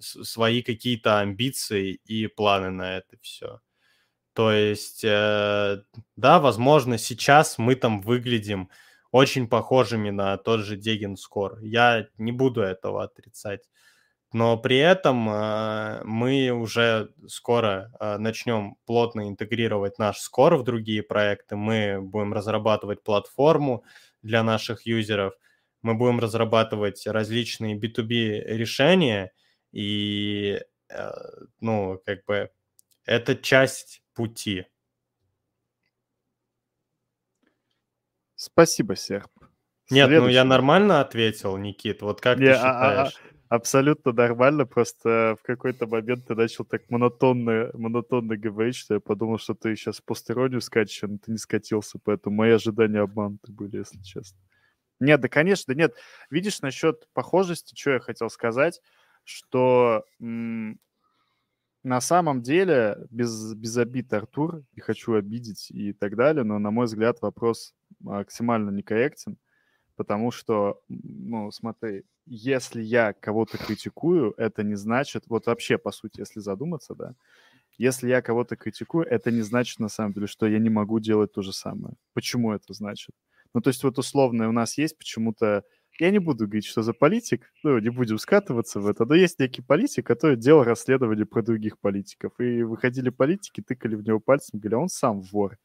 [0.00, 3.60] свои какие-то амбиции и планы на это все.
[4.34, 5.82] То есть, э,
[6.16, 8.70] да, возможно, сейчас мы там выглядим
[9.16, 11.58] очень похожими на тот же Дегенскор.
[11.60, 13.62] Я не буду этого отрицать.
[14.32, 21.02] Но при этом э, мы уже скоро э, начнем плотно интегрировать наш скор в другие
[21.02, 21.56] проекты.
[21.56, 23.84] Мы будем разрабатывать платформу
[24.22, 25.32] для наших юзеров.
[25.80, 29.32] Мы будем разрабатывать различные B2B решения.
[29.72, 30.60] И,
[30.90, 31.10] э,
[31.60, 32.50] ну, как бы,
[33.06, 34.66] это часть пути.
[38.36, 39.30] Спасибо, Серп.
[39.90, 40.20] Нет, Следующий.
[40.20, 42.02] ну я нормально ответил, Никит.
[42.02, 43.20] Вот как Не, ты считаешь?
[43.48, 48.94] А, а, абсолютно нормально, просто в какой-то момент ты начал так монотонно, монотонно говорить, что
[48.94, 53.52] я подумал, что ты сейчас постеронию скачешь, но ты не скатился, поэтому мои ожидания обмануты
[53.52, 54.38] были, если честно.
[54.98, 55.94] Нет, да, конечно, нет.
[56.30, 58.80] Видишь, насчет похожести, что я хотел сказать,
[59.24, 60.80] что м-
[61.84, 66.72] на самом деле, без, без обид, Артур, не хочу обидеть и так далее, но, на
[66.72, 69.38] мой взгляд, вопрос максимально некорректен,
[69.96, 76.20] потому что, ну, смотри, если я кого-то критикую, это не значит, вот вообще, по сути,
[76.20, 77.14] если задуматься, да,
[77.78, 81.32] если я кого-то критикую, это не значит, на самом деле, что я не могу делать
[81.32, 81.94] то же самое.
[82.14, 83.14] Почему это значит?
[83.54, 85.62] Ну, то есть вот условно у нас есть почему-то
[85.98, 89.38] я не буду говорить, что за политик, ну, не будем скатываться в это, но есть
[89.38, 92.32] некий политик, который делал расследование про других политиков.
[92.38, 95.58] И выходили политики, тыкали в него пальцем, говорили, он сам вор.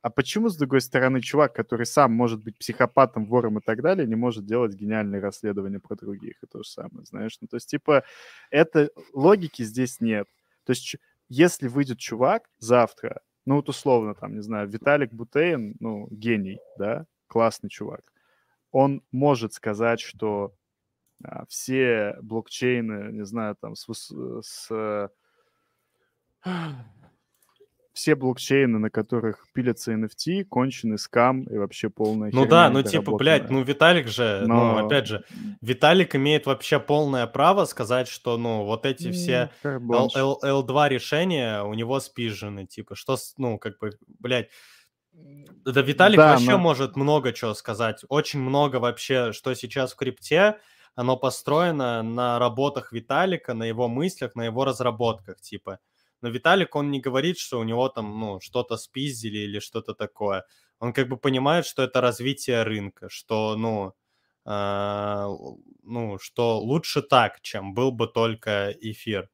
[0.00, 4.06] А почему, с другой стороны, чувак, который сам может быть психопатом, вором и так далее,
[4.06, 7.36] не может делать гениальные расследования про других и то же самое, знаешь?
[7.40, 8.04] Ну, то есть, типа,
[8.50, 10.28] это логики здесь нет.
[10.64, 10.96] То есть,
[11.28, 17.06] если выйдет чувак завтра, ну, вот условно, там, не знаю, Виталик Бутейн, ну, гений, да,
[17.26, 18.02] классный чувак,
[18.70, 20.54] он может сказать, что
[21.24, 23.86] а, все блокчейны, не знаю, там, с,
[24.42, 25.10] с
[27.98, 33.16] все блокчейны, на которых пилятся NFT, конченый скам и вообще полная Ну да, ну типа,
[33.16, 34.72] блядь, ну Виталик же, ну, Но...
[34.74, 35.24] ну опять же,
[35.60, 41.64] Виталик имеет вообще полное право сказать, что, ну, вот эти все L- L- L2 решения
[41.64, 44.48] у него спижены, типа, что, ну, как бы, блядь,
[45.64, 46.58] да, Виталик да, вообще но...
[46.58, 48.04] может много чего сказать.
[48.08, 50.58] Очень много вообще, что сейчас в крипте,
[50.94, 55.80] оно построено на работах Виталика, на его мыслях, на его разработках, типа.
[56.20, 60.44] Но Виталик, он не говорит, что у него там, ну, что-то спиздили или что-то такое.
[60.80, 63.94] Он как бы понимает, что это развитие рынка, что, ну,
[64.44, 65.26] э,
[65.82, 69.28] ну, что лучше так, чем был бы только эфир.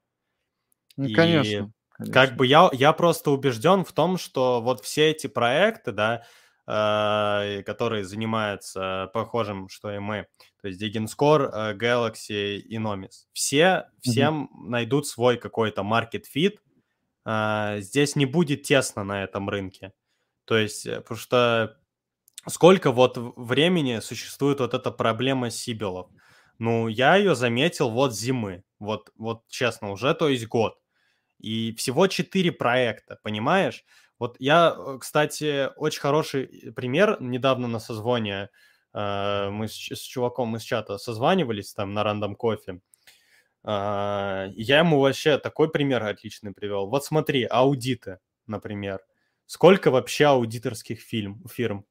[0.96, 1.14] Ну, И...
[1.14, 1.72] конечно.
[1.96, 2.12] Конечно.
[2.12, 6.24] Как бы я, я просто убежден в том, что вот все эти проекты, да,
[6.66, 10.26] э, которые занимаются похожим, что и мы,
[10.60, 14.68] то есть Digenscore, э, Galaxy и Nomis, все, всем mm-hmm.
[14.70, 16.56] найдут свой какой-то market fit,
[17.26, 19.92] здесь не будет тесно на этом рынке.
[20.44, 21.78] То есть, э, потому что
[22.48, 26.10] сколько вот времени существует вот эта проблема Сибилов?
[26.58, 30.78] Ну, я ее заметил вот зимы, вот, вот честно, уже то есть год.
[31.40, 33.84] И всего четыре проекта, понимаешь?
[34.18, 37.16] Вот я, э, кстати, очень хороший э, пример.
[37.20, 38.50] Недавно на созвоне
[38.96, 42.80] мы с, с чуваком из чата созванивались там на рандом кофе.
[43.64, 46.88] Э, я ему вообще такой пример отличный привел.
[46.88, 49.00] Вот смотри, аудиты, например.
[49.46, 51.84] Сколько вообще аудиторских фильм, фирм?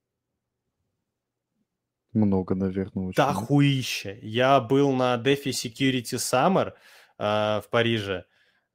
[2.14, 3.16] Много, наверное, очень.
[3.18, 4.20] Да хуище.
[4.22, 6.74] Я был на DeFi Security Summer
[7.18, 8.26] э, в Париже.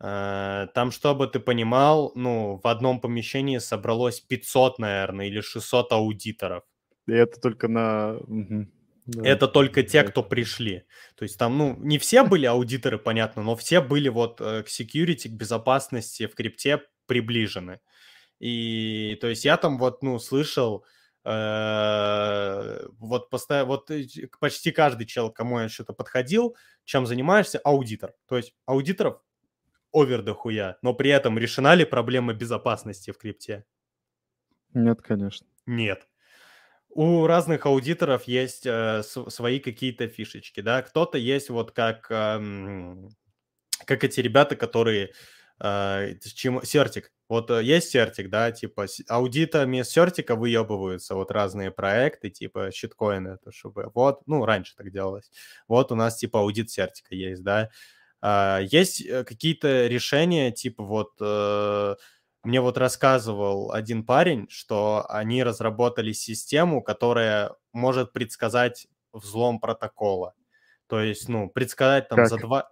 [0.00, 6.64] Э, там, чтобы ты понимал, ну, в одном помещении собралось 500, наверное, или 600 аудиторов.
[7.06, 8.16] И это только на...
[8.16, 8.66] Угу.
[9.08, 9.26] Да.
[9.26, 10.84] Это только те, кто пришли.
[11.16, 14.66] То есть там, ну, не все были аудиторы, понятно, но все были вот э, к
[14.66, 17.80] security, к безопасности в крипте приближены.
[18.38, 20.84] И, то есть я там вот, ну, слышал,
[21.24, 23.90] э, вот, постоянно, вот
[24.40, 26.54] почти каждый чел, кому я что-то подходил,
[26.84, 28.12] чем занимаешься, аудитор.
[28.26, 29.22] То есть аудиторов
[29.90, 33.64] овер дохуя, но при этом решена ли проблема безопасности в крипте?
[34.74, 35.46] Нет, конечно.
[35.64, 36.06] Нет.
[36.90, 40.82] У разных аудиторов есть э, свои какие-то фишечки, да.
[40.82, 42.94] Кто-то есть вот как, э,
[43.84, 45.12] как эти ребята, которые
[45.60, 52.30] э, чем, Сертик, Вот э, есть сертик, да, типа аудитами сертика выебываются вот разные проекты,
[52.30, 55.30] типа щиткоины, это чтобы вот, ну, раньше так делалось.
[55.68, 57.70] Вот у нас типа аудит сертика есть, да.
[58.20, 61.96] А, есть э, какие-то решения, типа вот э,
[62.42, 70.34] мне вот рассказывал один парень, что они разработали систему, которая может предсказать взлом протокола.
[70.86, 72.28] То есть, ну, предсказать там как?
[72.28, 72.70] за два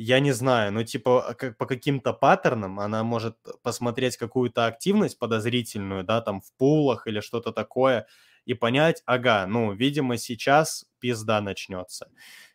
[0.00, 6.04] я не знаю, но типа как, по каким-то паттернам она может посмотреть какую-то активность подозрительную,
[6.04, 8.06] да, там в пулах или что-то такое,
[8.44, 12.08] и понять, ага, ну, видимо, сейчас пизда начнется.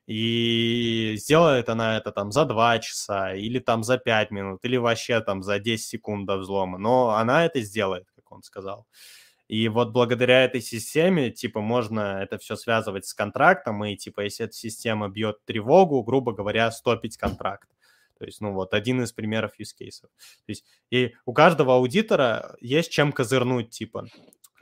[0.05, 5.21] И сделает она это там за 2 часа, или там за 5 минут, или вообще
[5.21, 6.77] там за 10 секунд до взлома.
[6.77, 8.85] Но она это сделает, как он сказал.
[9.47, 14.45] И вот благодаря этой системе, типа, можно это все связывать с контрактом, и, типа, если
[14.45, 17.69] эта система бьет тревогу, грубо говоря, стопить контракт.
[18.17, 20.01] То есть, ну вот, один из примеров use cases.
[20.01, 24.07] То есть, и у каждого аудитора есть чем козырнуть, типа,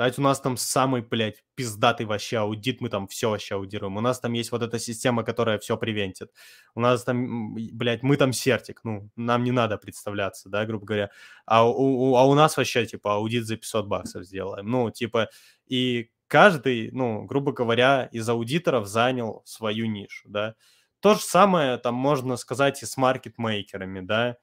[0.01, 3.97] Кстати, у нас там самый, блядь, пиздатый вообще аудит, мы там все вообще аудируем.
[3.97, 6.31] У нас там есть вот эта система, которая все привентит.
[6.73, 11.11] У нас там, блядь, мы там сертик, ну, нам не надо представляться, да, грубо говоря.
[11.45, 14.65] А у, а у нас вообще, типа, аудит за 500 баксов сделаем.
[14.71, 15.29] Ну, типа,
[15.67, 20.55] и каждый, ну, грубо говоря, из аудиторов занял свою нишу, да.
[20.99, 24.37] То же самое там можно сказать и с маркетмейкерами, да.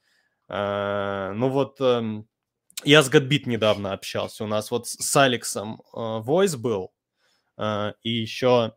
[0.47, 2.29] А, ну вот эм,
[2.85, 4.45] я с Godbit недавно общался.
[4.45, 6.93] У нас вот с Алексом э, Voice был,
[7.57, 8.75] э, и еще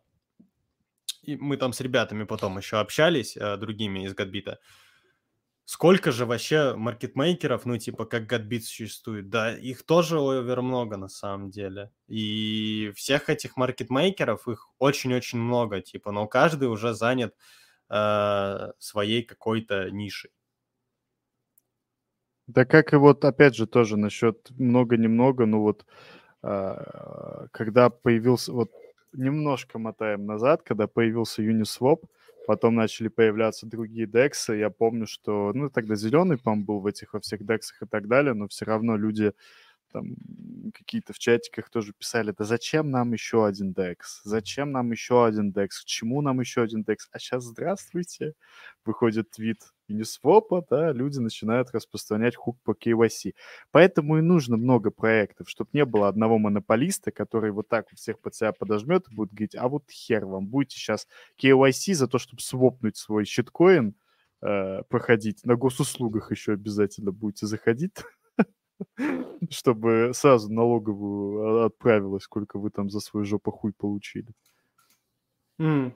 [1.23, 4.57] и мы там с ребятами потом еще общались, э, другими из Godbit.
[5.65, 9.29] Сколько же вообще маркетмейкеров, ну, типа, как Godbit существует?
[9.29, 11.91] Да, их тоже овер много на самом деле.
[12.07, 17.35] И всех этих маркетмейкеров, их очень-очень много, типа, но каждый уже занят
[17.89, 20.31] э, своей какой-то нишей.
[22.55, 25.85] Да как и вот, опять же, тоже насчет много-немного, ну вот,
[26.43, 28.71] а, когда появился, вот
[29.13, 32.03] немножко мотаем назад, когда появился Uniswap,
[32.47, 37.13] потом начали появляться другие дексы, я помню, что, ну, тогда зеленый, по был в этих
[37.13, 39.33] во всех дексах и так далее, но все равно люди
[39.91, 40.15] там
[40.73, 44.21] какие-то в чатиках тоже писали, да зачем нам еще один декс?
[44.23, 45.81] Зачем нам еще один декс?
[45.81, 47.09] К чему нам еще один декс?
[47.11, 48.33] А сейчас здравствуйте,
[48.85, 49.59] выходит твит
[49.89, 53.33] Uniswap, да, люди начинают распространять хук по KYC.
[53.71, 58.35] Поэтому и нужно много проектов, чтобы не было одного монополиста, который вот так всех под
[58.35, 61.07] себя подожмет и будет говорить, а вот хер вам, будете сейчас
[61.41, 63.95] KYC за то, чтобы свопнуть свой щиткоин,
[64.41, 67.93] э, проходить, на госуслугах еще обязательно будете заходить,
[69.49, 74.33] чтобы сразу налоговую отправилось, сколько вы там за свой жопохуй получили.
[75.59, 75.93] Mm.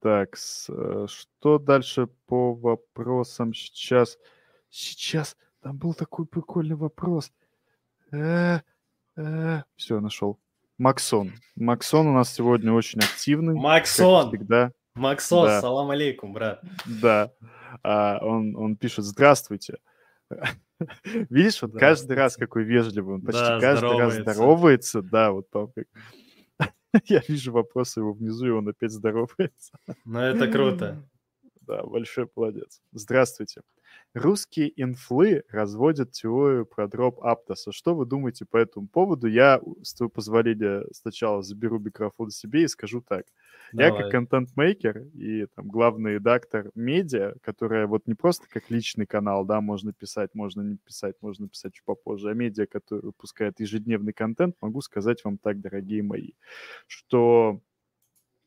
[0.00, 0.36] Так,
[0.68, 4.18] э, что дальше по вопросам сейчас?
[4.68, 7.32] Сейчас, там был такой прикольный вопрос.
[8.12, 8.60] Э,
[9.16, 10.38] э, все, нашел.
[10.78, 11.32] Максон.
[11.56, 13.54] Максон у нас сегодня очень активный.
[13.54, 14.28] Максон!
[14.28, 14.72] всегда.
[14.94, 15.60] Максон, да.
[15.60, 16.62] салам алейкум, брат.
[16.84, 17.32] Да.
[17.82, 19.78] А, он, он пишет, здравствуйте.
[21.30, 25.72] Видишь, вот каждый раз какой вежливый, он почти да, каждый раз здоровается, да, вот там
[25.72, 25.86] как...
[27.04, 29.78] Я вижу вопросы его внизу, и он опять здоровается.
[30.04, 31.02] Ну, это круто.
[31.66, 32.80] Да, большой молодец.
[32.92, 33.62] Здравствуйте.
[34.16, 37.70] Русские инфлы разводят теорию про дроп Аптоса.
[37.70, 39.26] Что вы думаете по этому поводу?
[39.26, 43.26] Я, с твоего позволения, сначала заберу микрофон себе и скажу так.
[43.74, 43.92] Давай.
[43.92, 49.44] Я как контент-мейкер и там главный редактор медиа, которая вот не просто как личный канал,
[49.44, 54.14] да, можно писать, можно не писать, можно писать чуть попозже, а медиа, который выпускает ежедневный
[54.14, 56.30] контент, могу сказать вам так, дорогие мои,
[56.86, 57.60] что,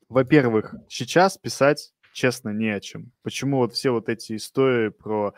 [0.08, 3.12] во-первых, сейчас писать честно, не о чем.
[3.24, 5.34] Почему вот все вот эти истории про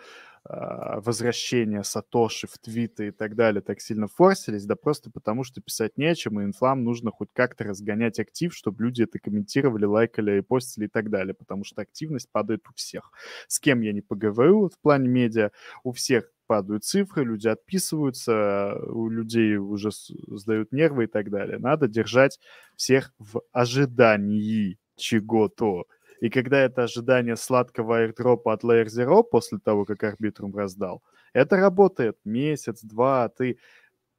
[0.45, 4.65] э, возвращение Сатоши в твиты и так далее так сильно форсились?
[4.65, 8.53] Да просто потому, что писать не о чем, и инфлам нужно хоть как-то разгонять актив,
[8.53, 12.73] чтобы люди это комментировали, лайкали и постили и так далее, потому что активность падает у
[12.73, 13.11] всех.
[13.48, 15.52] С кем я не поговорю в плане медиа,
[15.84, 19.89] у всех падают цифры, люди отписываются, у людей уже
[20.27, 21.57] сдают нервы и так далее.
[21.57, 22.41] Надо держать
[22.76, 25.85] всех в ожидании чего-то.
[26.22, 31.03] И когда это ожидание сладкого airdropа от Layer Zero после того, как арбитрум раздал,
[31.34, 33.57] это работает месяц, два, ты...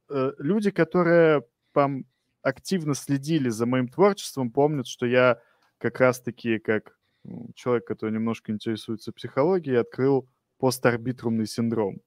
[0.09, 1.43] Э, люди, которые
[1.73, 2.05] там
[2.41, 5.39] активно следили за моим творчеством, помнят, что я
[5.77, 6.97] как раз-таки, как
[7.55, 10.27] человек, который немножко интересуется психологией, открыл
[10.59, 12.01] постарбитрумный синдром.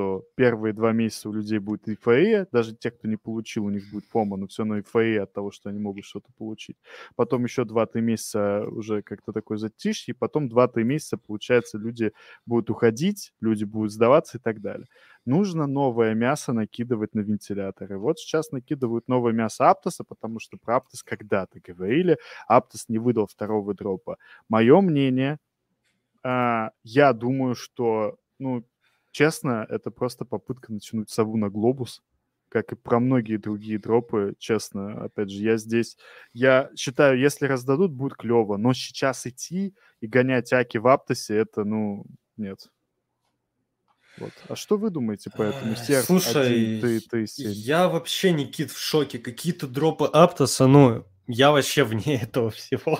[0.00, 3.90] Что первые два месяца у людей будет эйфория, даже те, кто не получил, у них
[3.92, 6.78] будет пома, но все равно эйфория от того, что они могут что-то получить.
[7.16, 12.12] Потом еще 2-3 месяца уже как-то такой затишье, и потом 2-3 месяца, получается, люди
[12.46, 14.86] будут уходить, люди будут сдаваться и так далее.
[15.26, 17.98] Нужно новое мясо накидывать на вентиляторы.
[17.98, 22.16] Вот сейчас накидывают новое мясо Аптоса, потому что про Аптос когда-то говорили,
[22.48, 24.16] Аптос не выдал второго дропа.
[24.48, 25.36] Мое мнение,
[26.22, 28.64] а, я думаю, что, ну,
[29.10, 32.02] честно, это просто попытка натянуть сову на глобус,
[32.48, 35.96] как и про многие другие дропы, честно, опять же, я здесь,
[36.32, 41.64] я считаю, если раздадут, будет клево, но сейчас идти и гонять Аки в Аптосе, это,
[41.64, 42.04] ну,
[42.36, 42.68] нет.
[44.18, 44.32] Вот.
[44.48, 45.76] А что вы думаете по этому?
[45.76, 49.18] Серх Слушай, 1, ты, ты, я вообще, Никит, в шоке.
[49.18, 52.98] Какие-то дропы Аптоса, ну, я вообще вне этого всего.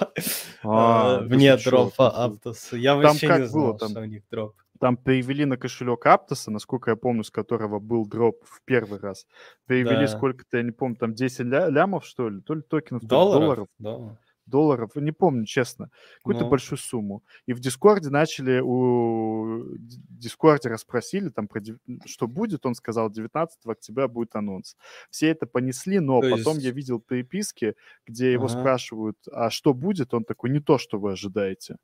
[0.62, 2.76] А, а вне дропа Аптоса.
[2.76, 6.96] Я вообще не знал, что у них дроп там перевели на кошелек Аптоса, насколько я
[6.96, 9.26] помню, с которого был дроп в первый раз.
[9.66, 10.08] Перевели да.
[10.08, 13.40] сколько-то, я не помню, там 10 ля- лямов, что ли, то ли токенов, долларов.
[13.40, 13.68] долларов.
[13.78, 14.18] Да.
[14.46, 16.50] Долларов, не помню, честно, какую-то ну.
[16.50, 17.22] большую сумму.
[17.46, 21.60] И в Дискорде начали, у Дискорде расспросили, там, про,
[22.06, 24.76] что будет, он сказал, 19 октября будет анонс.
[25.10, 26.66] Все это понесли, но то потом есть...
[26.66, 27.74] я видел переписки,
[28.06, 28.58] где его ага.
[28.58, 31.76] спрашивают, а что будет, он такой, не то, что вы ожидаете.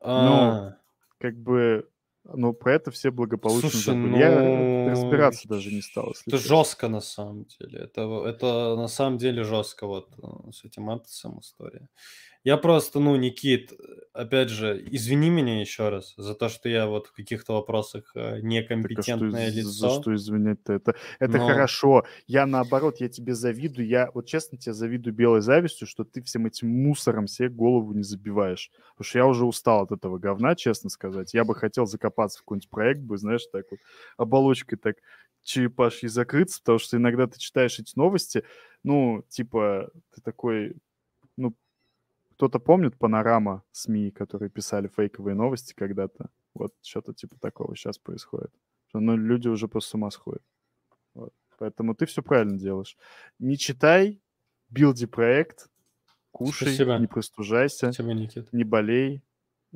[0.00, 0.64] А-а-а.
[0.68, 0.76] Ну,
[1.18, 1.88] как бы
[2.34, 4.08] но про это все благополучно Слушай, забыли.
[4.08, 4.18] Ну...
[4.18, 6.14] Я разбираться даже не стал.
[6.26, 7.80] Это жестко на самом деле.
[7.80, 11.88] Это, это на самом деле жестко вот э, с этим Антосом история.
[12.46, 13.72] Я просто, ну, Никит,
[14.12, 18.38] опять же, извини меня еще раз за то, что я вот в каких-то вопросах э,
[18.40, 19.70] некомпетентное так, а что, лицо.
[19.72, 20.72] За что извинять-то?
[20.74, 21.48] Это, это Но...
[21.48, 22.04] хорошо.
[22.28, 23.88] Я наоборот, я тебе завидую.
[23.88, 28.04] Я вот честно тебе завидую белой завистью, что ты всем этим мусором себе голову не
[28.04, 28.70] забиваешь.
[28.92, 31.34] Потому что я уже устал от этого говна, честно сказать.
[31.34, 33.80] Я бы хотел закопаться в какой-нибудь проект бы, знаешь, так вот
[34.18, 34.98] оболочкой так
[35.42, 38.44] черепашьей закрыться, потому что иногда ты читаешь эти новости,
[38.84, 40.74] ну, типа, ты такой,
[42.36, 46.28] кто-то помнит панорама СМИ, которые писали фейковые новости когда-то?
[46.52, 48.52] Вот что-то типа такого сейчас происходит.
[48.92, 50.42] Ну, люди уже просто с ума сходят.
[51.14, 51.32] Вот.
[51.58, 52.98] Поэтому ты все правильно делаешь.
[53.38, 54.20] Не читай,
[54.68, 55.70] билди проект,
[56.30, 56.98] кушай, Спасибо.
[56.98, 58.52] не простужайся, Спасибо, Никит.
[58.52, 59.22] не болей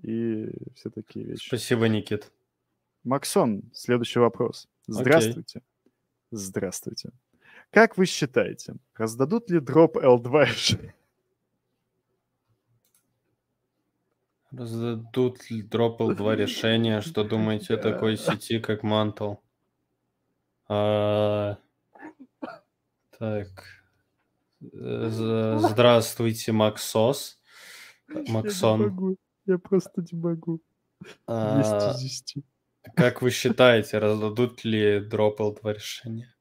[0.03, 1.47] и все такие вещи.
[1.47, 2.31] Спасибо, Никит.
[3.05, 4.69] Максон, следующий вопрос.
[4.87, 5.61] Здравствуйте.
[5.61, 5.93] Окей.
[6.31, 7.11] Здравствуйте.
[7.71, 10.93] Как вы считаете, раздадут ли дроп L2
[14.53, 17.01] Раздадут ли дропл два решения?
[17.01, 18.81] Что думаете о такой сети, как?
[20.69, 21.57] А,
[23.19, 23.49] так.
[24.61, 27.39] Здравствуйте, Максос.
[28.29, 28.81] Максон.
[28.81, 29.17] Я, не могу.
[29.47, 30.61] Я просто не могу.
[31.27, 31.95] А,
[32.95, 36.35] как вы считаете, раздадут ли дропл два решения?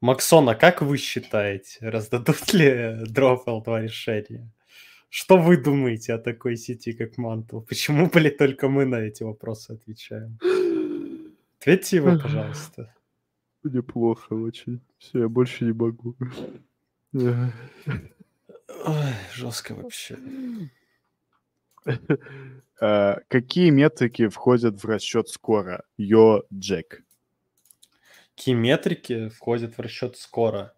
[0.00, 4.50] Максон, а как вы считаете, раздадут ли дропл два решения?
[5.08, 7.62] Что вы думаете о такой сети, как Mantle?
[7.62, 10.38] Почему, блядь, только мы на эти вопросы отвечаем?
[11.58, 12.94] Ответьте его, пожалуйста.
[13.62, 14.80] Мне плохо очень.
[14.98, 16.14] Все, я больше не могу.
[17.14, 20.18] Ой, жестко вообще.
[22.80, 25.82] А, какие метрики входят в расчет скора?
[25.96, 27.02] Йо, Джек.
[28.36, 30.77] Какие метрики входят в расчет скора?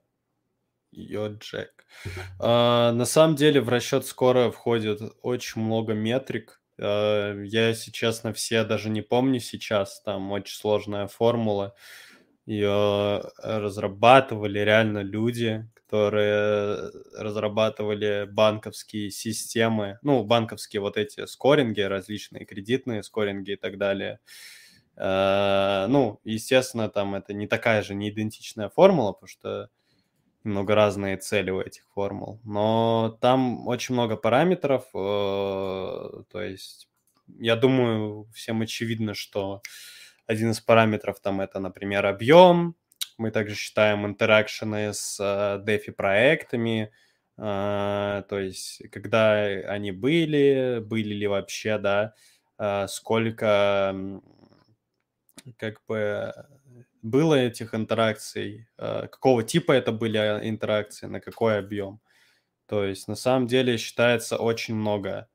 [0.92, 1.86] Йо, Джек.
[2.38, 6.60] А, на самом деле в расчет скоро входит очень много метрик.
[6.78, 10.00] А, я, если честно, все даже не помню сейчас.
[10.02, 11.74] Там очень сложная формула.
[12.46, 23.02] Ее разрабатывали реально люди, которые разрабатывали банковские системы, ну, банковские вот эти скоринги, различные кредитные
[23.02, 24.18] скоринги и так далее.
[24.96, 29.70] А, ну, естественно, там это не такая же, не идентичная формула, потому что
[30.44, 32.40] много разные цели у этих формул.
[32.44, 36.88] Но там очень много параметров, э, то есть
[37.38, 39.62] я думаю, всем очевидно, что
[40.26, 42.76] один из параметров там это, например, объем.
[43.18, 46.90] Мы также считаем интеракшены с uh, DeFi проектами,
[47.38, 52.14] uh, то есть когда они были, были ли вообще, да,
[52.58, 53.94] uh, сколько
[55.58, 56.32] как бы
[57.02, 62.00] было этих интеракций, э, какого типа это были а, интеракции, на какой объем.
[62.66, 65.28] То есть на самом деле считается очень много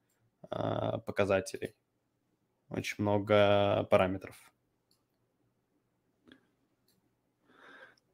[0.50, 1.76] а, показателей,
[2.70, 4.36] очень много параметров.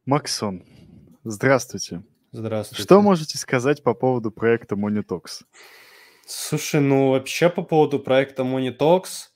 [0.06, 0.66] Максон,
[1.24, 2.04] здравствуйте.
[2.32, 2.84] Здравствуйте.
[2.84, 5.44] Что можете сказать по поводу проекта Monitox?
[6.26, 9.31] Слушай, ну вообще по поводу проекта Monitox, Э,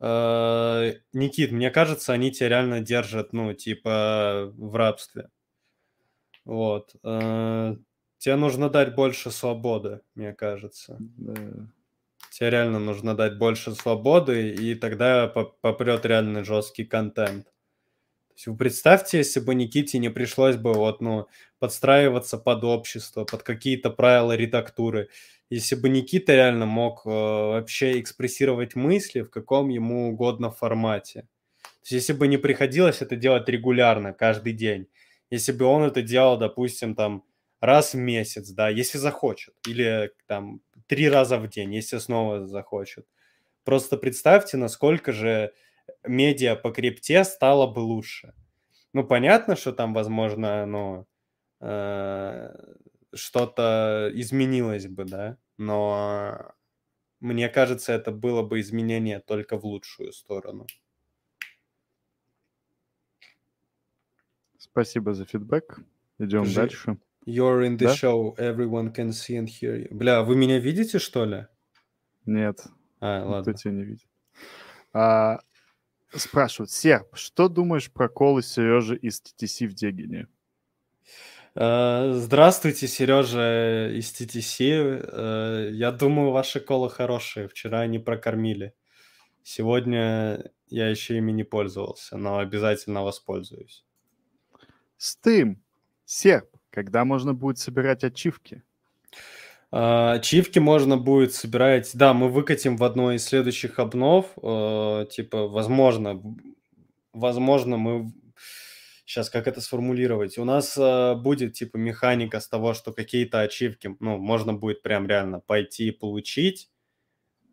[0.00, 5.30] Никит, мне кажется, они тебя реально держат, ну, типа, в рабстве.
[6.44, 6.94] Вот.
[7.02, 7.76] Э,
[8.18, 10.96] тебе нужно дать больше свободы, мне кажется.
[10.98, 11.34] Да.
[12.30, 17.46] Тебе реально нужно дать больше свободы, и тогда попрет реально жесткий контент.
[18.44, 21.26] Вы представьте, если бы Никите не пришлось бы вот, ну,
[21.58, 25.08] подстраиваться под общество, под какие-то правила редактуры.
[25.48, 31.22] Если бы Никита реально мог э, вообще экспрессировать мысли в каком ему угодно формате.
[31.62, 34.88] То есть если бы не приходилось это делать регулярно, каждый день.
[35.30, 37.24] Если бы он это делал, допустим, там
[37.60, 43.06] раз в месяц, да, если захочет, или там три раза в день, если снова захочет.
[43.64, 45.52] Просто представьте, насколько же
[46.06, 48.34] медиа по крипте стало бы лучше.
[48.92, 51.06] Ну, понятно, что там, возможно, ну,
[51.60, 52.54] э,
[53.14, 56.54] что-то изменилось бы, да, но
[57.20, 60.66] мне кажется, это было бы изменение только в лучшую сторону.
[64.58, 65.78] Спасибо за фидбэк.
[66.18, 66.98] Идем Скажи, дальше.
[67.26, 67.94] You're in the да?
[67.94, 69.88] show, everyone can see and hear you.
[69.90, 71.46] Бля, вы меня видите, что ли?
[72.24, 72.64] Нет.
[73.00, 73.42] А, ладно.
[73.42, 74.06] Кто тебя не видит.
[74.92, 75.40] А,
[76.20, 80.28] спрашивают, Серб, что думаешь про колы Сережи из TTC в Дегине?
[81.54, 85.10] А, здравствуйте, Сережа из TTC.
[85.12, 87.48] А, я думаю, ваши колы хорошие.
[87.48, 88.74] Вчера они прокормили.
[89.42, 93.84] Сегодня я еще ими не пользовался, но обязательно воспользуюсь.
[94.96, 95.62] Стым.
[96.04, 98.62] Серб, когда можно будет собирать ачивки?
[99.78, 101.90] А, ачивки можно будет собирать...
[101.92, 104.32] Да, мы выкатим в одной из следующих обнов.
[104.42, 106.22] А, типа, возможно,
[107.12, 108.10] возможно, мы...
[109.04, 110.38] Сейчас, как это сформулировать?
[110.38, 115.06] У нас а, будет, типа, механика с того, что какие-то ачивки, ну, можно будет прям
[115.06, 116.70] реально пойти и получить.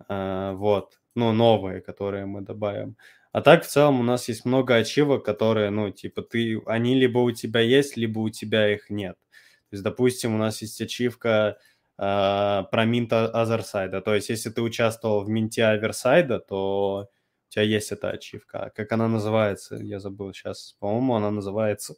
[0.08, 1.00] Вот.
[1.16, 2.95] Ну, новые, которые мы добавим.
[3.34, 7.19] А так, в целом, у нас есть много ачивок, которые, ну, типа, ты, они либо
[7.19, 9.18] у тебя есть, либо у тебя их нет.
[9.74, 14.02] То есть, допустим, у нас есть ачивка э, про минт Азерсайда.
[14.02, 17.10] То есть, если ты участвовал в минте Аверсайда, то
[17.48, 18.72] у тебя есть эта ачивка.
[18.76, 19.76] Как она называется?
[19.76, 20.76] Я забыл сейчас.
[20.80, 21.96] По-моему, она называется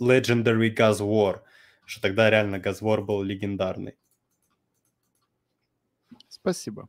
[0.00, 1.40] Legendary Gas War.
[1.84, 3.96] Что тогда реально Gas War был легендарный.
[6.28, 6.88] Спасибо.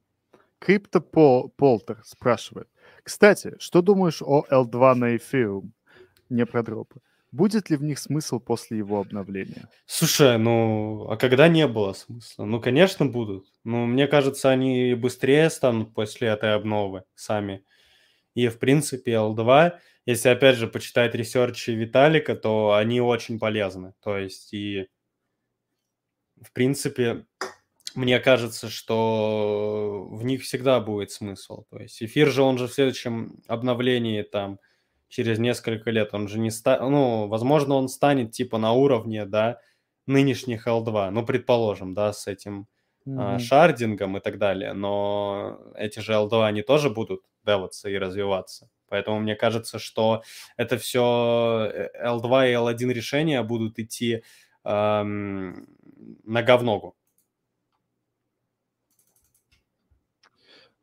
[0.59, 2.69] Крипто Полтер спрашивает.
[3.03, 5.71] Кстати, что думаешь о L2 на Ethereum?
[6.29, 6.99] Не про дропы.
[7.31, 9.69] Будет ли в них смысл после его обновления?
[9.85, 12.45] Слушай, ну, а когда не было смысла?
[12.45, 13.45] Ну, конечно, будут.
[13.63, 17.63] Ну, мне кажется, они быстрее станут после этой обновы сами.
[18.33, 19.77] И, в принципе, L2,
[20.07, 23.93] если, опять же, почитать ресерчи Виталика, то они очень полезны.
[24.01, 24.87] То есть, и,
[26.41, 27.25] в принципе,
[27.93, 31.65] мне кажется, что в них всегда будет смысл.
[31.69, 34.59] То есть эфир же, он же в следующем обновлении там
[35.09, 36.79] через несколько лет, он же не ста...
[36.79, 39.59] ну, возможно, он станет типа на уровне, да,
[40.05, 42.67] нынешних L2, ну, предположим, да, с этим
[43.07, 43.35] mm-hmm.
[43.35, 48.69] а, шардингом и так далее, но эти же L2, они тоже будут деваться и развиваться.
[48.87, 50.23] Поэтому мне кажется, что
[50.57, 54.23] это все L2 и L1 решения будут идти
[54.63, 55.67] эм,
[56.23, 56.95] нога в ногу.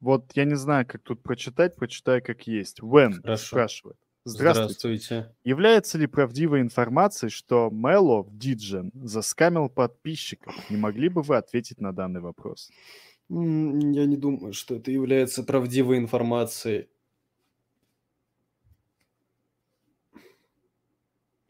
[0.00, 2.80] Вот я не знаю, как тут прочитать, прочитаю как есть.
[2.80, 3.96] Вен спрашивает.
[4.28, 4.74] Здравствуйте.
[4.74, 5.34] Здравствуйте.
[5.44, 10.52] Является ли правдивой информацией, что Мело в Диджен заскамил подписчиков?
[10.68, 12.72] Не могли бы вы ответить на данный вопрос?
[13.28, 16.88] Я не думаю, что это является правдивой информацией.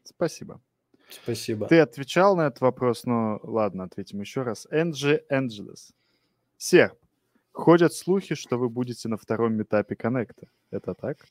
[0.03, 0.61] Спасибо.
[1.09, 1.65] Спасибо.
[1.65, 4.67] Ты отвечал на этот вопрос, но ладно, ответим еще раз.
[4.69, 5.93] Энджи Энджелес.
[6.57, 6.99] Серб,
[7.57, 10.47] Ходят слухи, что вы будете на втором этапе коннекта.
[10.69, 11.25] Это так?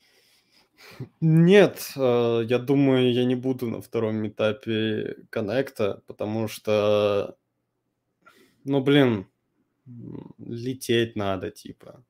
[1.21, 7.37] Нет, э, я думаю, я не буду на втором этапе коннекта, потому что,
[8.63, 9.27] ну, блин,
[10.37, 12.03] лететь надо, типа.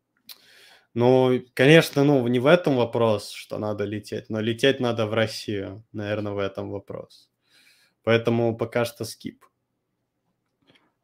[0.93, 5.83] Ну, конечно, ну, не в этом вопрос, что надо лететь, но лететь надо в Россию,
[5.91, 7.29] наверное, в этом вопрос.
[8.03, 9.45] Поэтому пока что скип.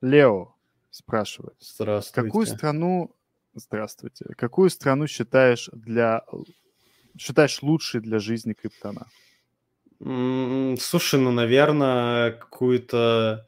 [0.01, 0.55] Лео,
[0.89, 1.57] спрашивает.
[1.59, 2.27] Здравствуйте.
[2.27, 3.15] Какую страну...
[3.55, 4.25] Здравствуйте.
[4.35, 6.25] Какую страну считаешь для...
[7.17, 9.07] Считаешь лучшей для жизни криптона?
[9.99, 13.47] Слушай, ну, наверное, какую-то...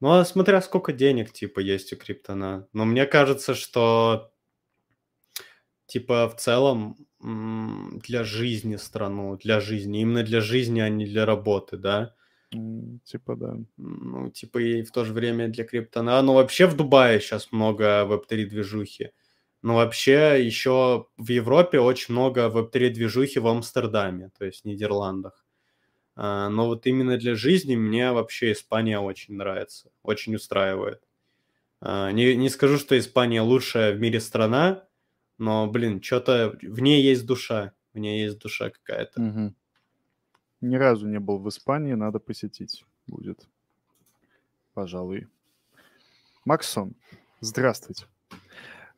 [0.00, 2.66] Ну, а смотря сколько денег, типа, есть у криптона.
[2.72, 4.32] Но мне кажется, что,
[5.86, 11.76] типа, в целом для жизни страну, для жизни, именно для жизни, а не для работы,
[11.76, 12.14] да,
[13.04, 13.56] Типа, да.
[13.76, 16.22] Ну, типа и в то же время для криптона.
[16.22, 19.10] Ну, вообще в Дубае сейчас много веб-3 движухи.
[19.66, 25.44] Но вообще еще в Европе очень много веб-3 движухи в Амстердаме, то есть в Нидерландах.
[26.14, 31.02] А, но вот именно для жизни мне вообще Испания очень нравится, очень устраивает.
[31.80, 34.84] А, не, не скажу, что Испания лучшая в мире страна,
[35.36, 39.20] но, блин, что-то в ней есть душа, в ней есть душа какая-то.
[39.20, 39.54] Угу.
[40.60, 43.48] Ни разу не был в Испании, надо посетить будет.
[44.74, 45.26] Пожалуй.
[46.44, 46.94] Максон,
[47.40, 48.06] здравствуйте.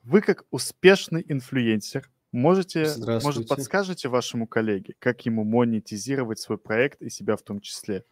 [0.09, 2.87] Вы как успешный инфлюенсер можете,
[3.23, 8.07] может, подскажете вашему коллеге, как ему монетизировать свой проект и себя в том числе?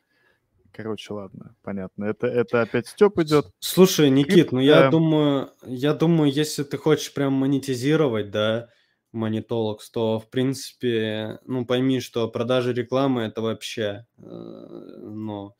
[0.72, 2.04] Короче, ладно, понятно.
[2.04, 3.46] Это, это опять Степ идет.
[3.60, 8.68] Слушай, Никит, ну я думаю, я думаю, если ты хочешь прям монетизировать, да,
[9.14, 15.56] Monetologs, то, в принципе, ну, пойми, что продажа рекламы это вообще, э, ну,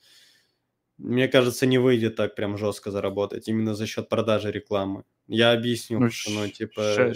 [0.98, 5.04] мне кажется, не выйдет так прям жестко заработать именно за счет продажи рекламы.
[5.28, 7.12] Я объясню, ну, что, ну, типа...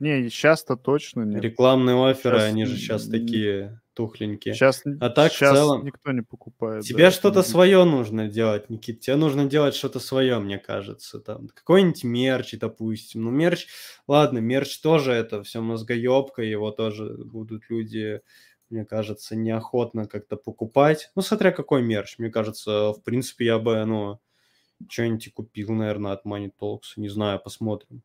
[0.00, 1.42] Не, сейчас-то точно нет.
[1.42, 2.48] Рекламные оферы, сейчас...
[2.48, 4.54] они же сейчас такие тухленькие.
[4.54, 5.84] Сейчас, а так сейчас в целом...
[5.84, 6.82] никто не покупает.
[6.82, 7.44] Тебе да, что-то не...
[7.44, 9.00] свое нужно делать, Никит.
[9.00, 11.20] Тебе нужно делать что-то свое, мне кажется.
[11.20, 13.22] Там какой-нибудь мерч, допустим.
[13.24, 13.68] Ну, мерч...
[14.08, 18.20] Ладно, мерч тоже это все мозгоебка, его тоже будут люди
[18.70, 21.10] мне кажется, неохотно как-то покупать.
[21.14, 22.18] Ну, смотря какой мерч.
[22.18, 24.18] Мне кажется, в принципе, я бы, ну,
[24.88, 26.94] что-нибудь купил, наверное, от Money Talks.
[26.96, 28.02] Не знаю, посмотрим.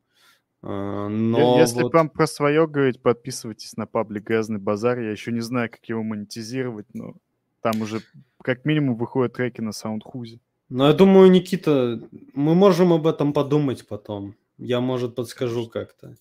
[0.62, 1.92] А, но Если вот...
[1.94, 5.00] вам про свое говорить, подписывайтесь на паблик Грязный Базар.
[5.00, 7.14] Я еще не знаю, как его монетизировать, но
[7.60, 8.02] там уже
[8.42, 10.40] как минимум выходят треки на Саундхузе.
[10.68, 12.00] Ну, я думаю, Никита,
[12.32, 14.36] мы можем об этом подумать потом.
[14.56, 16.16] Я, может, подскажу как-то.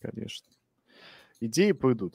[0.00, 0.46] Конечно.
[1.40, 2.14] Идеи пойдут.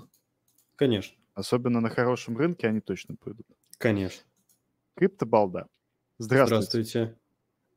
[0.76, 1.18] Конечно.
[1.34, 3.46] Особенно на хорошем рынке они точно пойдут.
[3.78, 4.24] Конечно.
[4.96, 5.68] Криптобалда.
[6.18, 6.84] Здравствуйте.
[6.84, 7.18] Здравствуйте.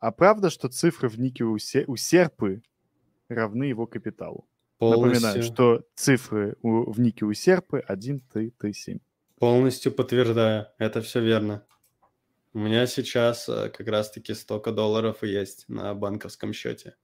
[0.05, 2.60] А правда, что цифры в нике у, се- у серпы
[3.31, 4.47] равны его капиталу?
[4.76, 5.08] Полностью.
[5.08, 8.99] Напоминаю, что цифры у, в нике у серпы 1, 3, 3, 7.
[9.39, 10.66] Полностью подтверждаю.
[10.76, 11.66] Это все верно.
[12.52, 16.97] У меня сейчас э, как раз-таки столько долларов и есть на банковском счете.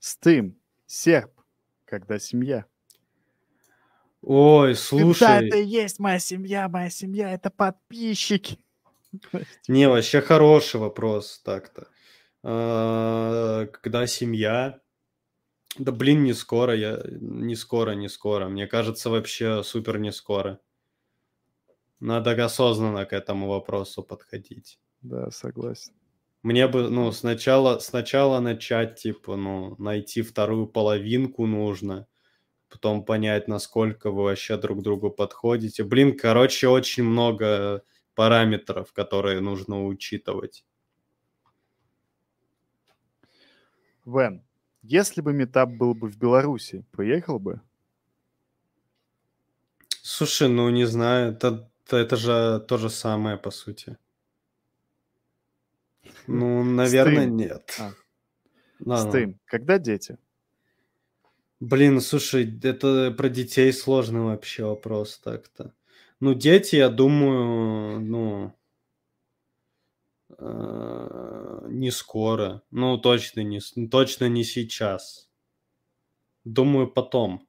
[0.00, 1.30] Стым, серп,
[1.84, 2.66] когда семья.
[4.22, 5.20] Ой, слушай.
[5.20, 8.58] Да, это и есть моя семья, моя семья, это подписчики.
[9.68, 11.88] Не, вообще хороший вопрос так-то.
[12.42, 14.80] А, когда семья...
[15.78, 17.02] Да блин, не скоро, я...
[17.06, 18.48] Не скоро, не скоро.
[18.48, 20.60] Мне кажется, вообще супер не скоро.
[22.00, 24.78] Надо осознанно к этому вопросу подходить.
[25.02, 25.92] Да, согласен.
[26.42, 32.08] Мне бы, ну, сначала, сначала начать, типа, ну, найти вторую половинку нужно,
[32.68, 35.84] потом понять, насколько вы вообще друг другу подходите.
[35.84, 37.84] Блин, короче, очень много
[38.14, 40.64] параметров, которые нужно учитывать.
[44.04, 44.42] Вен,
[44.82, 47.60] если бы метап был бы в Беларуси, поехал бы?
[50.02, 53.96] Слушай, ну не знаю, это, это же то же самое, по сути.
[56.26, 57.36] Ну, наверное, Стым.
[57.36, 57.78] нет.
[58.86, 58.96] А.
[58.96, 59.38] Стым.
[59.44, 60.18] Когда дети?
[61.60, 65.72] Блин, слушай, это про детей сложный вообще вопрос так-то.
[66.22, 68.54] Ну, дети, я думаю, ну,
[70.38, 72.62] э, не скоро.
[72.70, 75.28] Ну, точно не, точно не сейчас.
[76.44, 77.48] Думаю, потом.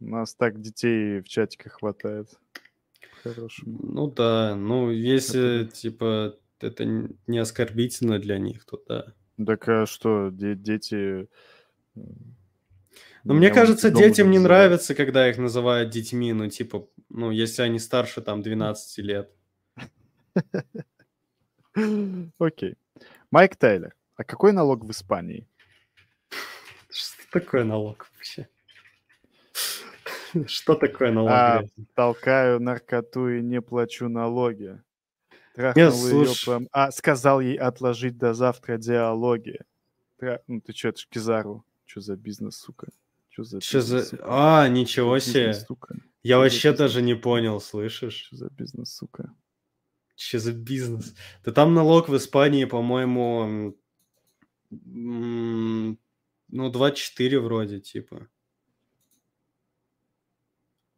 [0.00, 2.36] У нас так детей в чатике хватает.
[3.22, 3.78] Хорошему.
[3.84, 5.70] Ну да, ну если это...
[5.70, 6.84] типа это
[7.28, 9.14] не оскорбительно для них, то да.
[9.46, 11.28] Так а что, дети
[13.24, 17.78] но мне кажется, детям не нравится, когда их называют детьми, ну, типа, ну, если они
[17.78, 19.30] старше, там, 12 лет.
[22.38, 22.76] Окей.
[23.30, 23.94] Майк Тейлор.
[24.16, 25.46] А какой налог в Испании?
[26.90, 28.48] Что такое налог вообще?
[30.46, 31.30] Что такое налог?
[31.30, 34.80] А, толкаю наркоту и не плачу налоги.
[35.54, 36.68] Трахнул ее прям...
[36.72, 39.60] А, сказал ей отложить до завтра диалоги.
[40.18, 40.42] Тра...
[40.46, 41.64] Ну ты что, это ж Кизару.
[41.86, 42.88] Что за бизнес, сука?
[43.40, 43.60] Что за...
[43.60, 44.04] Что за...
[44.04, 44.24] Сука?
[44.26, 45.54] А, ничего себе.
[45.54, 45.96] сука?
[46.22, 48.26] Я что вообще даже не понял, слышишь?
[48.26, 49.34] Что за бизнес, сука?
[50.14, 51.14] Что за бизнес?
[51.44, 53.74] Да там налог в Испании, по-моему,
[54.70, 55.96] ну,
[56.48, 58.28] 24 вроде, типа.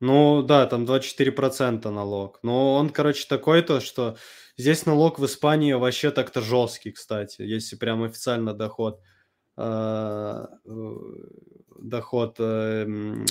[0.00, 2.40] Ну, да, там 24% налог.
[2.42, 4.16] Но он, короче, такой-то, что
[4.56, 9.00] здесь налог в Испании вообще так-то жесткий, кстати, если прям официально доход.
[9.56, 10.46] Э,
[11.78, 12.84] доход э,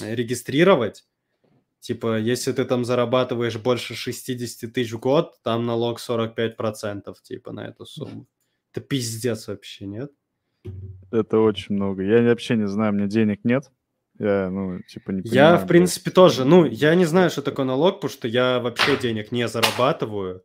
[0.03, 1.06] регистрировать.
[1.80, 7.67] Типа, если ты там зарабатываешь больше 60 тысяч в год, там налог 45% типа на
[7.67, 8.27] эту сумму.
[8.72, 10.11] Это пиздец вообще, нет?
[11.11, 12.03] Это очень много.
[12.03, 13.72] Я вообще не знаю, меня денег нет.
[14.19, 15.53] Я, ну, типа, не понимаю.
[15.53, 16.45] Я, в принципе, тоже.
[16.45, 20.43] Ну, я не знаю, что такое налог, потому что я вообще денег не зарабатываю.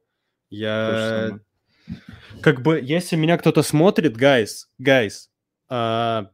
[0.48, 1.38] Я...
[2.40, 5.28] Как бы, если меня кто-то смотрит, guys, guys,
[5.70, 6.28] uh,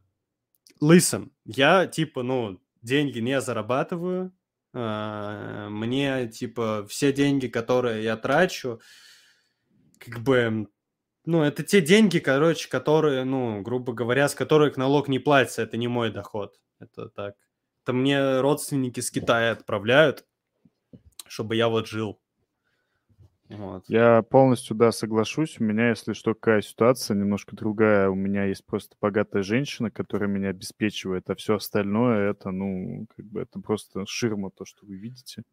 [0.81, 4.33] listen, я, типа, ну, деньги не зарабатываю.
[4.73, 8.81] Uh, мне, типа, все деньги, которые я трачу,
[9.99, 10.67] как бы,
[11.25, 15.77] ну, это те деньги, короче, которые, ну, грубо говоря, с которых налог не платится, это
[15.77, 16.59] не мой доход.
[16.79, 17.35] Это так.
[17.83, 20.25] Это мне родственники с Китая отправляют,
[21.27, 22.22] чтобы я вот жил.
[23.49, 23.83] Вот.
[23.87, 25.59] Я полностью, да, соглашусь.
[25.59, 28.09] У меня, если что, какая ситуация немножко другая.
[28.09, 33.25] У меня есть просто богатая женщина, которая меня обеспечивает, а все остальное это, ну, как
[33.25, 35.43] бы это просто ширма, то, что вы видите.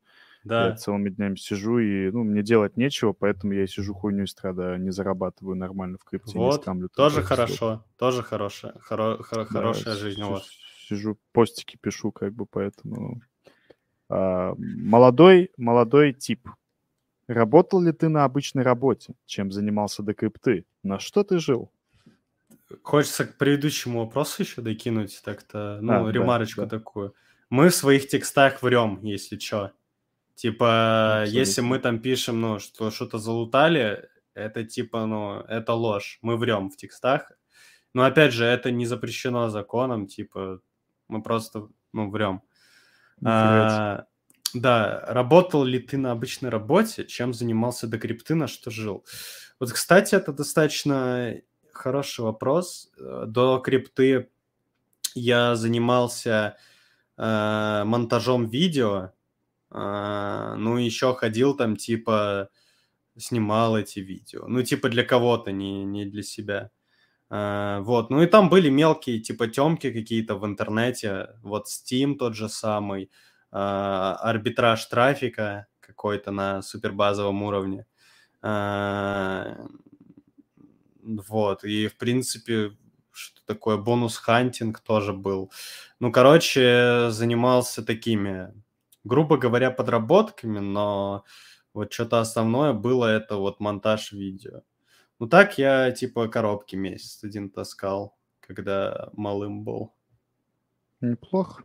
[0.44, 0.69] Да.
[0.69, 4.81] Я целыми днями сижу, и, ну, мне делать нечего, поэтому я сижу хуйню и страдаю,
[4.81, 6.57] не зарабатываю нормально в крипте, вот.
[6.57, 6.89] не скамлю.
[6.89, 10.49] Тоже хорошо, тоже хорошая, хоро- хоро- да, хорошая жизнь у вас.
[10.89, 13.20] Сижу, постики пишу, как бы, поэтому...
[14.09, 16.49] А, молодой, молодой тип.
[17.31, 19.15] Работал ли ты на обычной работе?
[19.25, 20.65] Чем занимался до крипты?
[20.83, 21.70] На что ты жил?
[22.83, 26.78] Хочется к предыдущему вопросу еще докинуть так-то, ну, а, ремарочку да, да.
[26.78, 27.15] такую.
[27.49, 29.70] Мы в своих текстах врем, если что.
[30.34, 31.39] Типа, Абсолютно.
[31.39, 36.18] если мы там пишем, ну, что что-то залутали, это типа, ну, это ложь.
[36.23, 37.31] Мы врем в текстах.
[37.94, 40.60] Но опять же, это не запрещено законом, типа,
[41.07, 42.42] мы просто, ну, врем.
[43.25, 44.07] А,
[44.55, 49.05] да, работал ли ты на обычной работе, чем занимался до крипты, на что жил?
[49.59, 51.35] Вот, кстати, это достаточно
[51.73, 52.91] хороший вопрос.
[52.99, 54.31] До крипты
[55.15, 56.57] я занимался
[57.17, 59.12] э, монтажом видео,
[59.70, 62.49] а, ну, еще ходил там, типа,
[63.17, 64.47] снимал эти видео.
[64.49, 66.70] Ну, типа, для кого-то, не, не для себя.
[67.29, 71.31] А, вот, ну и там были мелкие, типа, темки какие-то в интернете.
[71.43, 73.11] Вот Steam тот же самый,
[73.51, 77.87] арбитраж трафика какой-то на супербазовом уровне.
[78.43, 79.57] А,
[81.03, 82.77] вот, и, в принципе,
[83.12, 85.53] что такое бонус-хантинг тоже был.
[85.99, 88.55] Ну, короче, занимался такими
[89.05, 91.25] грубо говоря, подработками, но
[91.73, 94.62] вот что-то основное было это вот монтаж видео.
[95.19, 99.93] Ну так я типа коробки месяц один таскал, когда малым был.
[101.01, 101.65] Неплохо.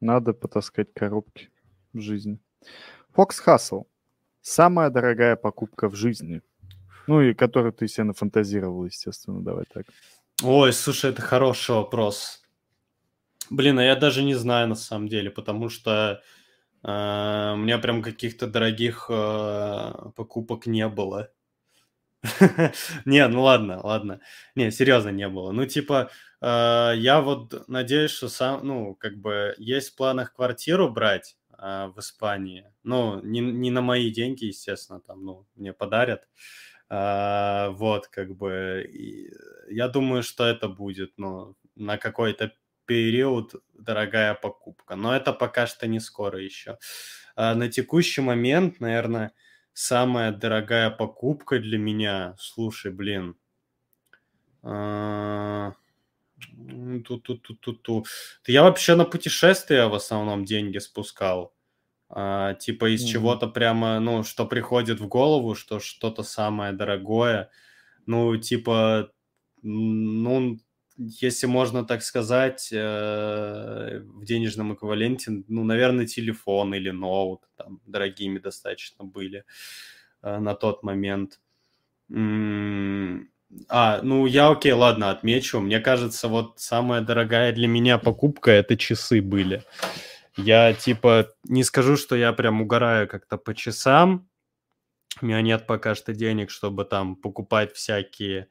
[0.00, 1.50] Надо потаскать коробки
[1.92, 2.38] в жизни.
[3.14, 3.84] Fox Hustle.
[4.40, 6.40] Самая дорогая покупка в жизни.
[7.06, 9.86] Ну и которую ты себе нафантазировал, естественно, давай так.
[10.42, 12.42] Ой, слушай, это хороший вопрос.
[13.50, 16.22] Блин, а я даже не знаю на самом деле, потому что
[16.82, 21.30] а, у меня прям каких-то дорогих а, покупок не было.
[23.04, 24.20] Не, ну ладно, ладно.
[24.54, 25.52] Не, серьезно не было.
[25.52, 31.36] Ну, типа, я вот надеюсь, что сам, ну, как бы есть в планах квартиру брать
[31.58, 32.72] в Испании.
[32.82, 36.28] Ну, не, не на мои деньги, естественно, там, ну, мне подарят.
[36.88, 38.88] Вот, как бы,
[39.68, 42.52] я думаю, что это будет, ну, на какой-то
[42.86, 44.96] период дорогая покупка.
[44.96, 46.78] Но это пока что не скоро еще.
[47.36, 49.32] А на текущий момент, наверное,
[49.72, 53.36] самая дорогая покупка для меня, слушай, блин,
[57.06, 58.04] Ту-ту-ту-ту-ту.
[58.46, 61.54] Я вообще на путешествия в основном деньги спускал.
[62.08, 63.12] А, типа из mm-hmm.
[63.12, 67.50] чего-то прямо, ну, что приходит в голову, что что-то самое дорогое.
[68.06, 69.12] Ну, типа,
[69.62, 70.58] ну,
[70.96, 78.38] если можно так сказать, э, в денежном эквиваленте, ну, наверное, телефон или ноут, там, дорогими
[78.38, 79.44] достаточно были
[80.22, 81.40] э, на тот момент.
[83.68, 85.60] А, ну, я, окей, ладно, отмечу.
[85.60, 89.64] Мне кажется, вот самая дорогая для меня покупка– это часы были.
[90.36, 94.28] Я, типа, не скажу, что я прям угораю как-то по часам.
[95.20, 98.48] У меня нет пока что денег, чтобы там покупать всякие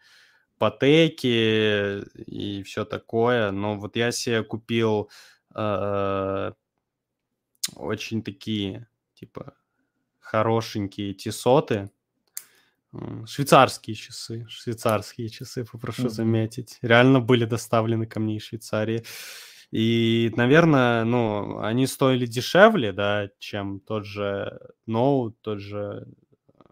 [0.58, 3.52] ипотеки и все такое.
[3.52, 5.10] Но вот я себе купил
[5.56, 6.52] э,
[7.76, 9.56] очень такие, типа,
[10.20, 11.90] хорошенькие тесоты.
[13.26, 16.10] Швейцарские часы, швейцарские часы, попрошу mm-hmm.
[16.10, 16.78] заметить.
[16.82, 19.04] Реально были доставлены ко мне из Швейцарии.
[19.72, 26.08] И, наверное, ну, они стоили дешевле, да, чем тот же ноут, тот же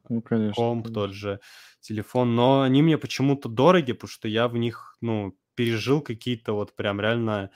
[0.10, 1.02] ну, конечно, комп, конечно.
[1.02, 1.40] тот же
[1.80, 6.76] телефон, но они мне почему-то дороги, потому что я в них, ну, пережил какие-то вот
[6.76, 7.52] прям реально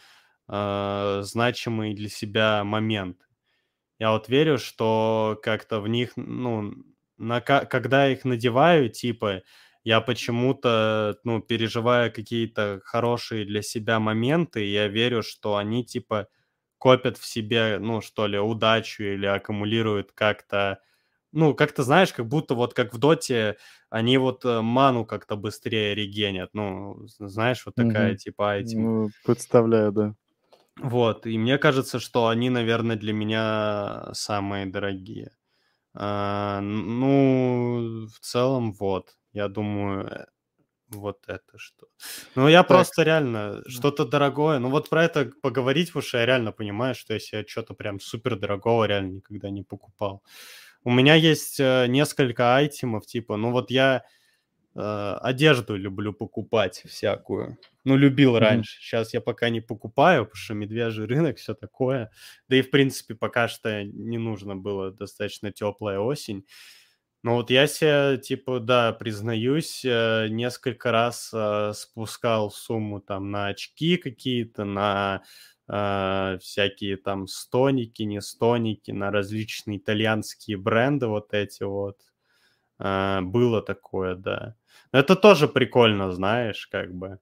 [0.47, 3.25] э, значимые для себя моменты.
[3.97, 6.73] Я вот верю, что как-то в них, ну,
[7.21, 9.43] на, когда их надеваю, типа,
[9.83, 16.27] я почему-то, ну, переживаю какие-то хорошие для себя моменты, и я верю, что они, типа,
[16.77, 20.79] копят в себе, ну, что ли, удачу или аккумулируют как-то,
[21.31, 23.57] ну, как-то, знаешь, как будто вот как в Доте
[23.89, 28.17] они вот э, ману как-то быстрее регенят, ну, знаешь, вот такая, mm-hmm.
[28.17, 28.75] типа, эти...
[28.75, 30.15] Ну, представляю, да.
[30.77, 35.31] Вот, и мне кажется, что они, наверное, для меня самые дорогие.
[35.93, 40.25] А, ну, в целом, вот, я думаю, э,
[40.87, 41.87] вот это что.
[42.35, 42.67] Ну, я так.
[42.67, 44.59] просто реально что-то дорогое.
[44.59, 47.99] Ну, вот про это поговорить, потому что я реально понимаю, что я себе что-то прям
[47.99, 50.23] супер дорогого реально никогда не покупал.
[50.83, 54.03] У меня есть э, несколько айтемов, типа, ну вот я
[54.73, 57.57] одежду люблю покупать всякую.
[57.83, 58.39] Ну, любил mm-hmm.
[58.39, 58.79] раньше.
[58.81, 62.11] Сейчас я пока не покупаю, потому что медвежий рынок, все такое.
[62.47, 66.45] Да и, в принципе, пока что не нужно было достаточно теплая осень.
[67.23, 73.47] Ну вот я себе, типа, да, признаюсь, э, несколько раз э, спускал сумму там на
[73.47, 75.21] очки какие-то, на
[75.67, 81.97] э, всякие там стоники, не стоники, на различные итальянские бренды вот эти вот.
[82.79, 84.55] Э, было такое, да.
[84.91, 87.19] Это тоже прикольно, знаешь, как бы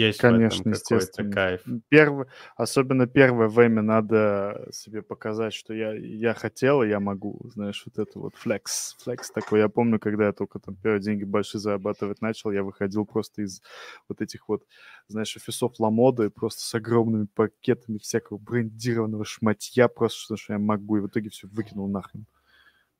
[0.00, 1.30] есть Конечно, естественно.
[1.30, 1.62] кайф.
[1.88, 7.40] Первый, особенно первое время надо себе показать, что я, я хотел, и я могу.
[7.52, 8.96] Знаешь, вот это вот флекс.
[9.02, 9.60] Флекс такой.
[9.60, 13.62] Я помню, когда я только там первые деньги большие зарабатывать начал, я выходил просто из
[14.08, 14.64] вот этих вот,
[15.08, 21.00] знаешь, офисов Ламоды, просто с огромными пакетами всякого брендированного шматья, просто что я могу, и
[21.00, 22.26] в итоге все выкинул нахрен.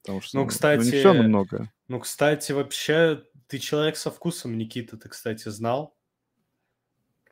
[0.03, 1.73] Потому что, ну, кстати, ну, не все, но много.
[1.89, 5.97] Ну, кстати, вообще, ты человек со вкусом, Никита, ты, кстати, знал?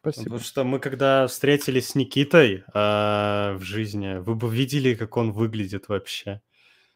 [0.01, 0.25] Спасибо.
[0.25, 5.33] Потому что мы когда встретились с Никитой э, в жизни, вы бы видели, как он
[5.33, 6.41] выглядит вообще.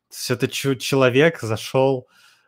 [0.09, 2.07] То есть это человек зашел,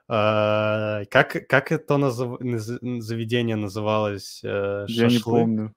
[0.08, 2.38] э, как, как это назов...
[2.40, 4.40] заведение называлось?
[4.44, 5.74] Э, Я не помню.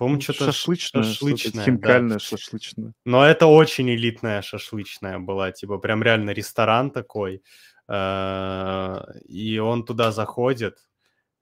[0.00, 2.18] По-моему, что-то шашлычное, шашлычное хинкальное да.
[2.18, 2.94] шашлычное.
[3.04, 7.42] Но это очень элитная шашлычная была, типа прям реально ресторан такой.
[7.86, 10.78] Э, и он туда заходит,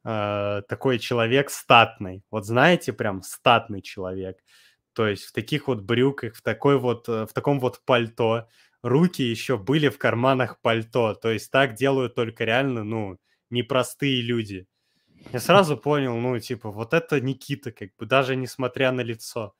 [0.04, 2.24] э, такой человек статный.
[2.32, 4.38] Вот знаете, прям статный человек.
[4.92, 8.48] То есть в таких вот брюках, в, такой вот, э, в таком вот пальто.
[8.82, 11.14] Руки еще были в карманах пальто.
[11.14, 13.18] То есть так делают только реально, ну,
[13.50, 14.66] непростые люди.
[15.32, 19.54] Я сразу понял, ну, типа, вот это Никита, как бы, даже несмотря на лицо.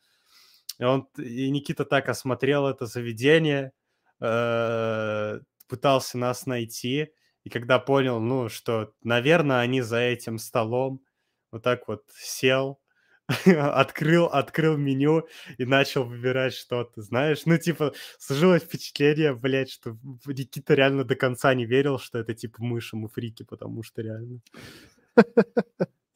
[0.78, 3.72] И, он, и Никита так осмотрел это заведение,
[4.20, 7.12] э, пытался нас найти,
[7.44, 11.02] и когда понял, ну, что, наверное, они за этим столом,
[11.50, 12.80] вот так вот сел,
[13.46, 15.28] открыл, открыл меню
[15.58, 17.42] и начал выбирать что-то, знаешь.
[17.44, 22.62] Ну, типа, сложилось впечатление, блядь, что Никита реально до конца не верил, что это, типа,
[22.62, 24.40] мыши фрики, потому что реально...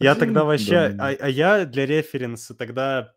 [0.00, 0.96] Я тогда вообще...
[0.98, 3.14] А, а я для референса тогда...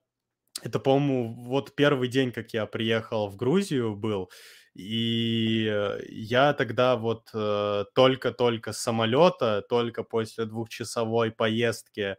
[0.62, 4.30] Это, по-моему, вот первый день, как я приехал в Грузию был,
[4.76, 12.16] и э, я тогда вот э, только-только с самолета, только после двухчасовой поездки э,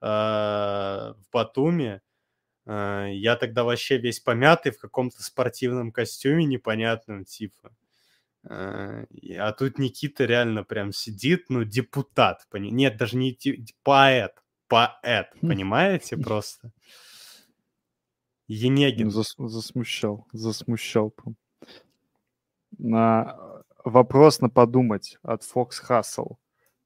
[0.00, 2.00] в Батуми,
[2.66, 7.74] я тогда вообще весь помятый в каком-то спортивном костюме непонятном типа.
[8.48, 12.46] А тут Никита реально прям сидит, ну, депутат.
[12.52, 13.38] Нет, даже не
[13.82, 14.32] поэт.
[14.68, 15.48] Поэт, хм.
[15.48, 16.72] понимаете, просто.
[18.46, 19.10] Енегин.
[19.10, 21.12] Зас, засмущал, засмущал.
[22.78, 26.36] На вопрос на подумать от Fox Hustle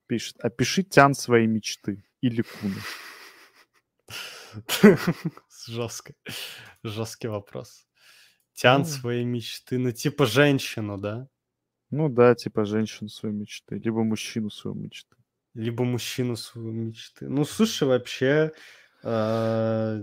[0.06, 0.36] пишет.
[0.40, 2.80] Опиши тян своей мечты или куны.
[5.66, 6.14] Жестко.
[6.82, 7.86] Жесткий вопрос.
[8.54, 9.78] Тян ну, своей мечты.
[9.78, 11.28] Ну, типа женщину, да?
[11.94, 13.76] Ну да, типа женщину своей мечты.
[13.76, 15.14] Либо мужчину своей мечты.
[15.54, 17.28] Либо мужчину своей мечты.
[17.28, 18.52] Ну, слушай, вообще...
[19.04, 20.02] Э,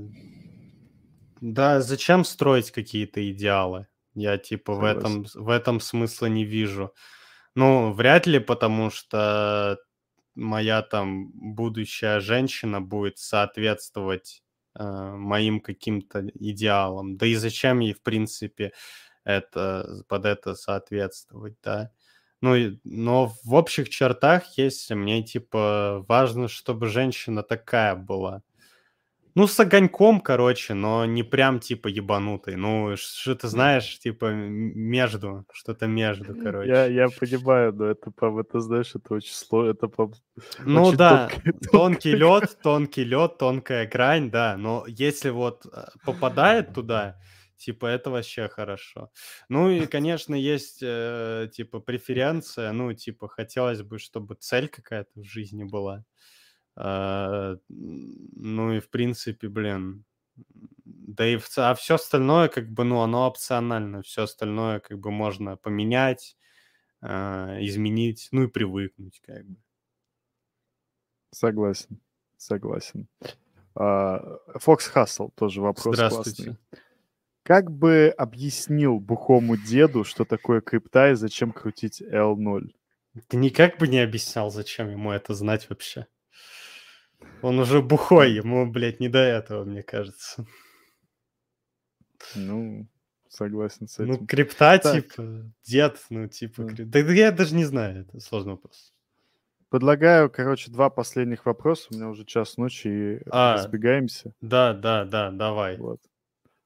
[1.42, 3.88] да, зачем строить какие-то идеалы?
[4.14, 6.94] Я типа в этом, в этом смысла не вижу.
[7.56, 9.78] Ну, вряд ли, потому что
[10.34, 14.44] моя там будущая женщина будет соответствовать
[14.80, 17.18] э, моим каким-то идеалам.
[17.18, 18.72] Да и зачем ей, в принципе,
[19.24, 21.92] это, под это соответствовать, да?
[22.42, 28.42] Ну, но в общих чертах, если мне, типа, важно, чтобы женщина такая была.
[29.34, 32.58] Ну, с огоньком, короче, но не прям типа ебанутый.
[32.58, 36.70] Ну, что ты знаешь, типа между, что-то между, короче.
[36.70, 40.12] Я, я понимаю, но это, по это знаешь, это очень сложно, это по
[40.66, 44.58] Ну очень да, тонкий, тонкий лед, тонкий лед, тонкая грань, да.
[44.58, 47.18] Но если вот э, попадает туда,
[47.62, 49.12] Типа, это вообще хорошо.
[49.48, 52.72] Ну и, конечно, есть, э, типа, преференция.
[52.72, 56.04] Ну, типа, хотелось бы, чтобы цель какая-то в жизни была.
[56.76, 60.06] А, ну и, в принципе, блин,
[60.86, 64.02] да и в, а все остальное, как бы, ну, оно опционально.
[64.02, 66.38] Все остальное, как бы, можно поменять,
[67.04, 69.58] э, изменить, ну и привыкнуть, как бы.
[71.30, 72.02] Согласен,
[72.38, 73.08] согласен.
[73.76, 76.44] Фокс uh, Хассел тоже вопрос Здравствуйте.
[76.44, 76.82] классный.
[77.44, 82.70] Как бы объяснил бухому деду, что такое крипта и зачем крутить L0?
[83.28, 86.08] Ты никак бы не объяснял, зачем ему это знать вообще.
[87.42, 90.46] Он уже бухой, ему, блядь, не до этого, мне кажется.
[92.36, 92.88] Ну,
[93.28, 94.22] согласен с ну, этим.
[94.22, 94.94] Ну, крипта, так.
[94.94, 96.86] типа, дед, ну, типа, да.
[96.86, 98.94] да я даже не знаю, это сложный вопрос.
[99.70, 101.88] Предлагаю, короче, два последних вопроса.
[101.90, 104.34] У меня уже час ночи, и а, разбегаемся.
[104.42, 105.78] Да, да, да, давай.
[105.78, 106.02] Вот.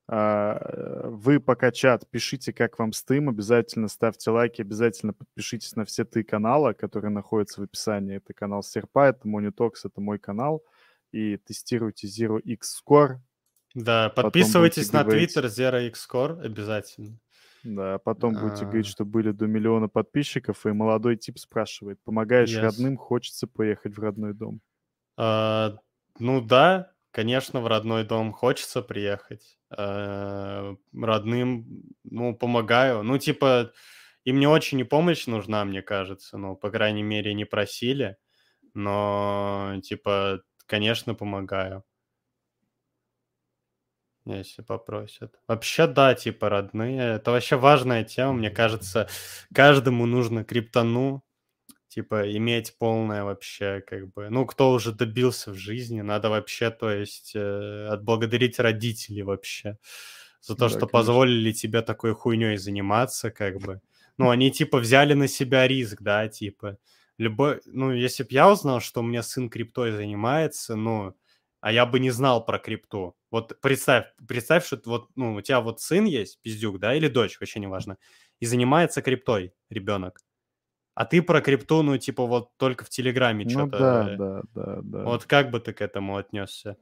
[0.08, 6.06] А, вы пока чат, пишите, как вам стым, обязательно ставьте лайки, обязательно подпишитесь на все
[6.06, 8.18] три канала, которые находятся в описании.
[8.18, 10.64] Это канал Серпа, это Monitox, это мой канал.
[11.12, 13.18] И тестируйте Zero X Score.
[13.74, 17.18] Да, подписывайтесь на Twitter Zero X Score обязательно.
[17.64, 18.66] Да, потом будете а...
[18.66, 22.62] говорить, что были до миллиона подписчиков, и молодой тип спрашивает, помогаешь yes.
[22.62, 24.62] родным, хочется поехать в родной дом.
[25.18, 25.76] А,
[26.20, 29.58] ну да, конечно, в родной дом хочется приехать.
[29.76, 33.04] Э, родным, ну, помогаю.
[33.04, 33.72] Ну, типа,
[34.26, 36.38] им не очень и помощь нужна, мне кажется.
[36.38, 38.18] Ну, по крайней мере, не просили.
[38.74, 41.86] Но, типа, конечно, помогаю.
[44.26, 45.36] Если попросят.
[45.48, 47.16] Вообще, да, типа, родные.
[47.16, 48.34] Это вообще важная тема.
[48.34, 49.08] Мне кажется,
[49.54, 51.25] каждому нужно криптону
[51.96, 56.92] типа, иметь полное вообще, как бы, ну, кто уже добился в жизни, надо вообще, то
[56.92, 59.78] есть, э, отблагодарить родителей вообще
[60.42, 60.88] за то, да, что конечно.
[60.90, 63.82] позволили тебе такой хуйней заниматься, как бы.
[64.18, 66.78] Ну, они, типа, взяли на себя риск, да, типа.
[67.18, 71.16] Любой, ну, если бы я узнал, что у меня сын криптой занимается, ну,
[71.62, 73.16] а я бы не знал про крипту.
[73.32, 77.40] Вот представь, представь, что вот, ну, у тебя вот сын есть, пиздюк, да, или дочь,
[77.40, 77.98] вообще не важно,
[78.42, 80.20] и занимается криптой ребенок.
[80.96, 83.78] А ты про крипту, ну, типа, вот только в Телеграме ну, что-то...
[83.78, 85.04] да, да, да, да.
[85.04, 86.78] Вот как бы ты к этому отнесся?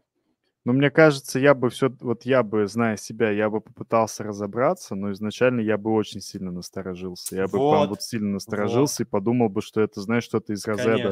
[0.65, 1.89] Ну, мне кажется, я бы все...
[1.99, 6.51] Вот я бы, зная себя, я бы попытался разобраться, но изначально я бы очень сильно
[6.51, 7.35] насторожился.
[7.35, 9.07] Я бы вот, прям вот сильно насторожился вот.
[9.07, 11.11] и подумал бы, что это, знаешь, что-то из разряда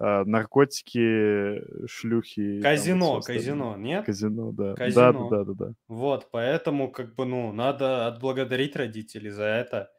[0.00, 2.62] э, наркотики, шлюхи...
[2.62, 4.06] Казино, вот казино, нет?
[4.06, 4.74] Казино, да.
[4.74, 5.12] Казино.
[5.12, 5.74] Да, да, да, да, да.
[5.86, 9.90] Вот, поэтому, как бы, ну, надо отблагодарить родителей за это,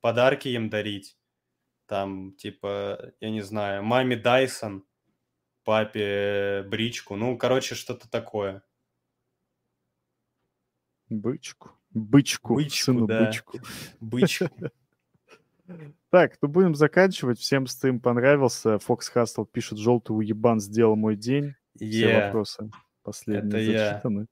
[0.00, 1.16] подарки им дарить
[1.86, 4.84] там, типа, я не знаю, маме Дайсон,
[5.64, 8.62] папе бричку, ну, короче, что-то такое.
[11.08, 11.70] Бычку.
[11.90, 12.54] Бычку.
[12.54, 13.24] Бычку, сыну да.
[13.24, 13.58] бычку.
[14.00, 14.48] Бычку.
[16.10, 17.40] Так, ну будем заканчивать.
[17.40, 18.78] Всем стрим понравился.
[18.78, 21.56] Фокс Хастл пишет, желтый уебан сделал мой день.
[21.76, 21.90] Yeah.
[21.90, 22.70] Все вопросы
[23.02, 24.26] последние Это зачитаны.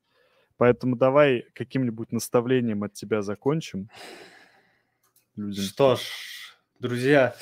[0.57, 3.91] Поэтому давай каким-нибудь наставлением от тебя закончим.
[5.37, 5.65] Людям.
[5.65, 6.01] Что ж,
[6.85, 7.35] Друзья,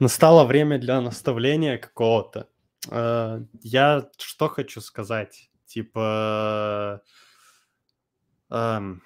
[0.00, 2.48] настало время для наставления какого-то.
[2.90, 5.52] Э, я что хочу сказать?
[5.66, 7.00] Типа...
[8.50, 9.02] Эм,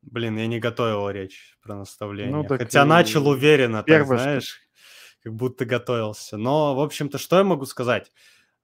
[0.00, 2.34] блин, я не готовил речь про наставление.
[2.34, 4.62] Ну, Хотя начал уверенно, так, знаешь,
[5.22, 6.38] как будто готовился.
[6.38, 8.10] Но, в общем-то, что я могу сказать?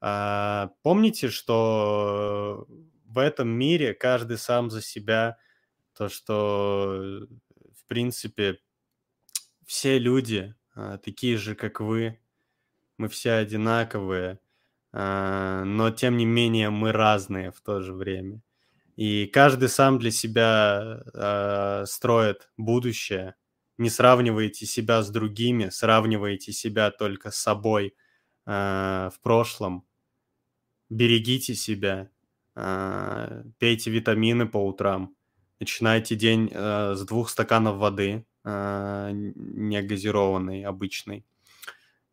[0.00, 2.66] Э, помните, что
[3.04, 5.36] в этом мире каждый сам за себя,
[5.94, 7.26] то, что,
[7.78, 8.60] в принципе,
[9.66, 12.18] все люди а, такие же, как вы,
[12.98, 14.40] мы все одинаковые,
[14.92, 18.40] а, но тем не менее мы разные в то же время.
[18.96, 23.34] И каждый сам для себя а, строит будущее.
[23.76, 27.96] Не сравнивайте себя с другими, сравнивайте себя только с собой
[28.46, 29.86] в прошлом.
[30.90, 32.10] Берегите себя,
[32.54, 35.16] пейте витамины по утрам,
[35.58, 41.24] начинайте день с двух стаканов воды, не газированный, обычный.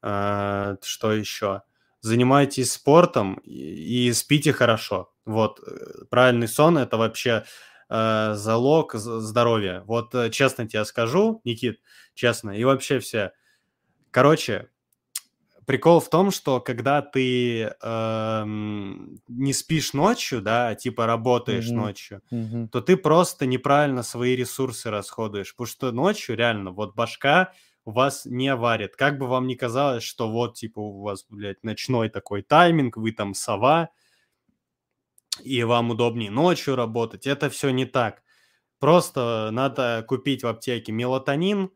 [0.02, 1.62] А, что еще?
[2.02, 5.14] Занимайтесь спортом и, и спите хорошо.
[5.26, 7.44] Вот, э, правильный сон– это вообще
[7.90, 9.84] э, залог здоровья.
[9.86, 11.80] Вот э, честно тебе скажу, Никит,
[12.16, 13.34] честно, и вообще все.
[14.10, 14.71] Короче,
[15.66, 21.76] прикол в том, что когда ты э, не спишь ночью, да, типа работаешь mm-hmm.
[21.76, 22.68] ночью, mm-hmm.
[22.70, 27.54] то ты просто неправильно свои ресурсы расходуешь, потому что ночью реально вот башка
[27.86, 28.96] у вас не варит.
[28.96, 33.12] Как бы вам ни казалось, что вот типа у вас, блядь, ночной такой тайминг, вы
[33.12, 33.90] там сова,
[35.44, 38.24] и вам удобнее ночью работать, это все не так.
[38.80, 41.72] Просто надо купить в аптеке мелатонин,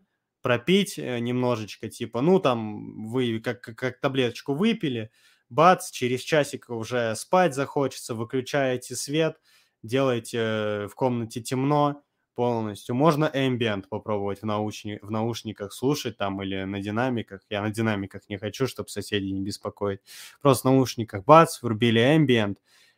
[0.46, 5.10] пропить э, немножечко, типа, ну, там, вы как, как, как таблеточку выпили,
[5.50, 9.38] бац, через часик уже спать захочется, выключаете свет,
[9.82, 12.04] делаете в комнате темно
[12.36, 12.94] полностью.
[12.94, 17.42] Можно ambient попробовать в, наушни, в наушниках слушать там или на динамиках.
[17.50, 20.02] Я на динамиках не хочу, чтобы соседей не беспокоить.
[20.44, 22.58] Просто в наушниках бац, врубили ambient,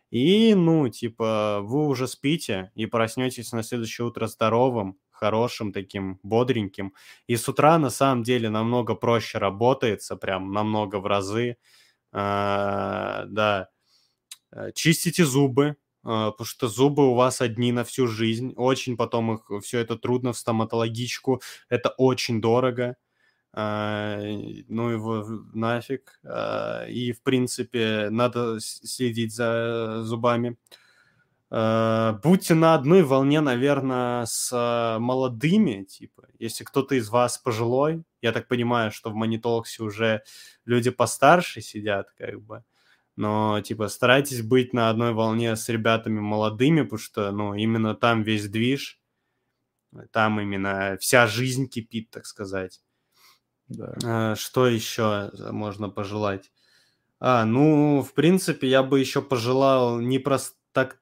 [0.10, 6.94] и, ну, типа, вы уже спите и проснетесь на следующее утро здоровым, хорошим таким, бодреньким.
[7.28, 11.58] И с утра на самом деле намного проще работается, прям намного в разы.
[12.12, 13.70] А, да.
[14.52, 18.54] Э, чистите зубы, а, потому что зубы у вас одни на всю жизнь.
[18.56, 21.42] Очень потом их все это трудно в стоматологичку.
[21.70, 22.96] Это очень дорого.
[23.54, 24.20] А,
[24.70, 26.20] ну его нафиг.
[26.24, 30.58] А, и, в принципе, надо следить за зубами.
[31.50, 38.32] А, будьте на одной волне, наверное, с молодыми, типа, если кто-то из вас пожилой, я
[38.32, 40.24] так понимаю, что в Манитолксе уже
[40.66, 42.64] люди постарше сидят, как бы,
[43.16, 48.24] но, типа, старайтесь быть на одной волне с ребятами молодыми, потому что, ну, именно там
[48.24, 49.00] весь движ,
[50.12, 52.82] там именно вся жизнь кипит, так сказать.
[53.70, 53.96] Да.
[54.04, 56.52] А, что еще можно пожелать?
[57.20, 60.58] А, ну, в принципе, я бы еще пожелал не простак...
[60.76, 61.00] блять,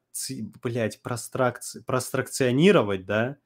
[1.02, 1.82] простракци...
[1.84, 3.36] простракционировать, да,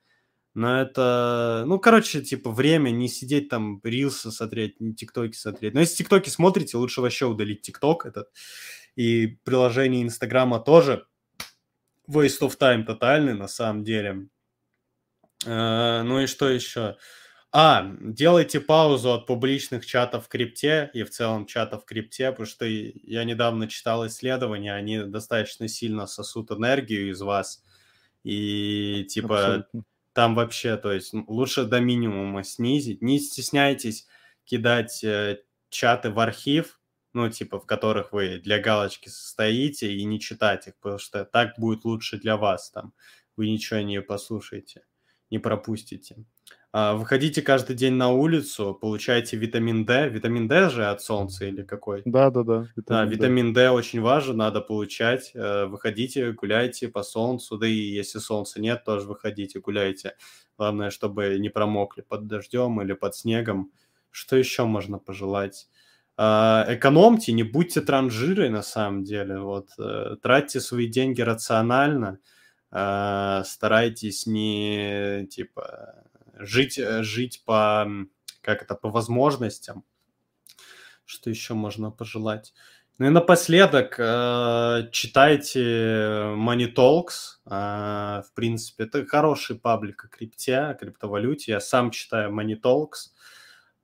[0.54, 5.74] но это, ну, короче, типа, время не сидеть там, рилсы смотреть, не тиктоки смотреть.
[5.74, 8.32] Но если тиктоки смотрите, лучше вообще удалить тикток этот.
[8.96, 11.06] И приложение Инстаграма тоже
[12.08, 14.26] waste of time тотальный, на самом деле.
[15.46, 16.96] А, ну и что еще?
[17.52, 22.46] А, делайте паузу от публичных чатов в крипте и в целом чатов в крипте, потому
[22.46, 27.64] что я недавно читал исследования, они достаточно сильно сосут энергию из вас.
[28.22, 29.84] И типа Абсолютно.
[30.12, 33.02] там вообще, то есть лучше до минимума снизить.
[33.02, 34.06] Не стесняйтесь
[34.44, 36.80] кидать э, чаты в архив,
[37.12, 41.54] ну, типа, в которых вы для галочки состоите и не читать их, потому что так
[41.58, 42.94] будет лучше для вас там.
[43.36, 44.84] Вы ничего не послушаете,
[45.30, 46.24] не пропустите.
[46.72, 50.08] А, выходите каждый день на улицу, получаете витамин D.
[50.08, 52.02] Витамин D же от солнца или какой?
[52.04, 52.68] Да, да, да.
[52.76, 53.60] Витамин да, витамин D.
[53.62, 55.32] D очень важен, надо получать.
[55.34, 60.14] Э, выходите, гуляйте по солнцу, да и если солнца нет, тоже выходите, гуляйте.
[60.56, 63.72] Главное, чтобы не промокли под дождем или под снегом.
[64.12, 65.68] Что еще можно пожелать?
[66.16, 69.40] А, экономьте, не будьте транжирой на самом деле.
[69.40, 72.20] Вот, э, тратьте свои деньги рационально,
[72.70, 76.04] а, старайтесь не типа
[76.40, 77.86] жить, э, жить по,
[78.40, 79.84] как это, по возможностям.
[81.04, 82.54] Что еще можно пожелать?
[82.98, 87.38] Ну и напоследок, э, читайте Money Talks.
[87.46, 91.52] Э, в принципе, это хороший паблик о крипте, о криптовалюте.
[91.52, 93.12] Я сам читаю Money Talks.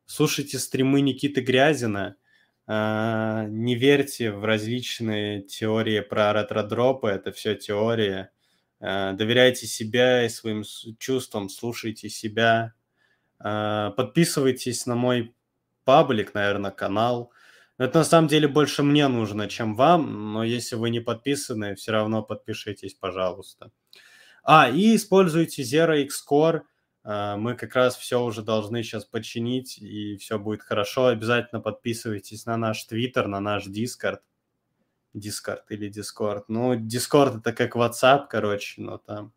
[0.05, 2.17] Слушайте стримы Никиты Грязина.
[2.69, 7.09] Не верьте в различные теории про ретродропы.
[7.09, 8.29] Это все теории.
[8.81, 10.65] Э, доверяйте себя и своим
[10.99, 12.75] чувствам, слушайте себя.
[13.43, 15.35] Э, подписывайтесь на мой
[15.85, 17.33] паблик, наверное, канал.
[17.79, 21.93] Это на самом деле больше мне нужно, чем вам, но если вы не подписаны, все
[21.93, 23.71] равно подпишитесь, пожалуйста.
[24.43, 26.25] А, и используйте Zero X.
[27.05, 31.07] Э, мы как раз все уже должны сейчас починить, и все будет хорошо.
[31.07, 34.21] Обязательно подписывайтесь на наш Твиттер, на наш Дискорд.
[35.17, 36.45] Discord или Discord.
[36.49, 39.33] Ну, Discord это как WhatsApp, короче, но там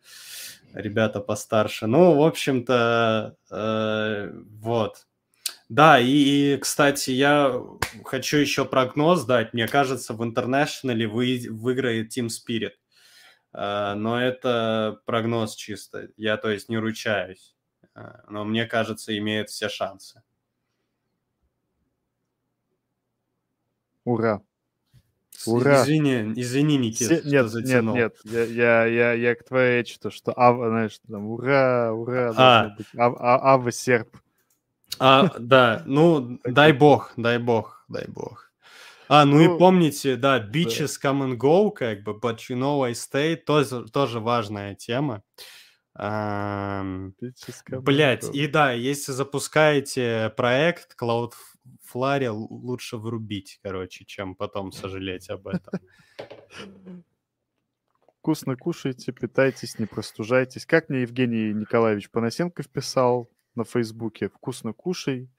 [0.74, 1.88] ребята постарше.
[1.88, 5.08] Ну, в общем-то, э, вот.
[5.70, 7.62] Да, и, кстати, я
[8.04, 9.54] хочу еще прогноз дать.
[9.54, 12.74] Мне кажется, в International вы, выиграет Team Spirit.
[13.54, 16.10] Э, но это прогноз чисто.
[16.18, 17.56] Я, то есть, не ручаюсь.
[17.96, 20.24] Э, но мне кажется, имеет все шансы.
[24.06, 24.42] Ура!
[25.46, 25.84] Ура.
[25.84, 27.22] Извини, извини, Никит, Все...
[27.24, 27.96] Нет, затянул.
[27.96, 32.34] нет, нет, я, я, я, я к твоей что, что, а, знаешь, там, ура, ура,
[32.36, 32.76] а.
[32.78, 34.18] быть, а, а, ава серп.
[35.00, 38.52] А, да, ну, дай бог, дай бог, дай бог.
[39.08, 41.10] А, ну, ну и помните, да, beaches да.
[41.10, 45.24] come and go, как бы, but you know I stay, тоже, тоже важная тема.
[47.70, 51.34] Блять, и да, если запускаете проект Cloud
[51.84, 55.80] Фларе лучше врубить, короче, чем потом сожалеть об этом.
[58.20, 60.66] Вкусно кушайте, питайтесь, не простужайтесь.
[60.66, 65.30] Как мне Евгений Николаевич Панасенко вписал на Фейсбуке, вкусно кушай,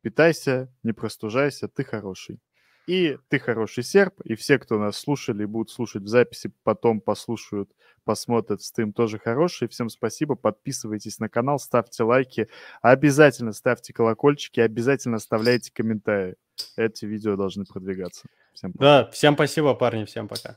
[0.00, 2.40] питайся, не простужайся, ты хороший.
[2.86, 7.70] И ты хороший серб, и все, кто нас слушали будут слушать в записи, потом послушают,
[8.04, 9.66] посмотрят стрим, тоже хороший.
[9.68, 12.48] Всем спасибо, подписывайтесь на канал, ставьте лайки,
[12.82, 16.36] обязательно ставьте колокольчики, обязательно оставляйте комментарии.
[16.76, 18.26] Эти видео должны продвигаться.
[18.54, 18.84] Всем пока.
[18.84, 20.56] Да, всем спасибо, парни, всем пока.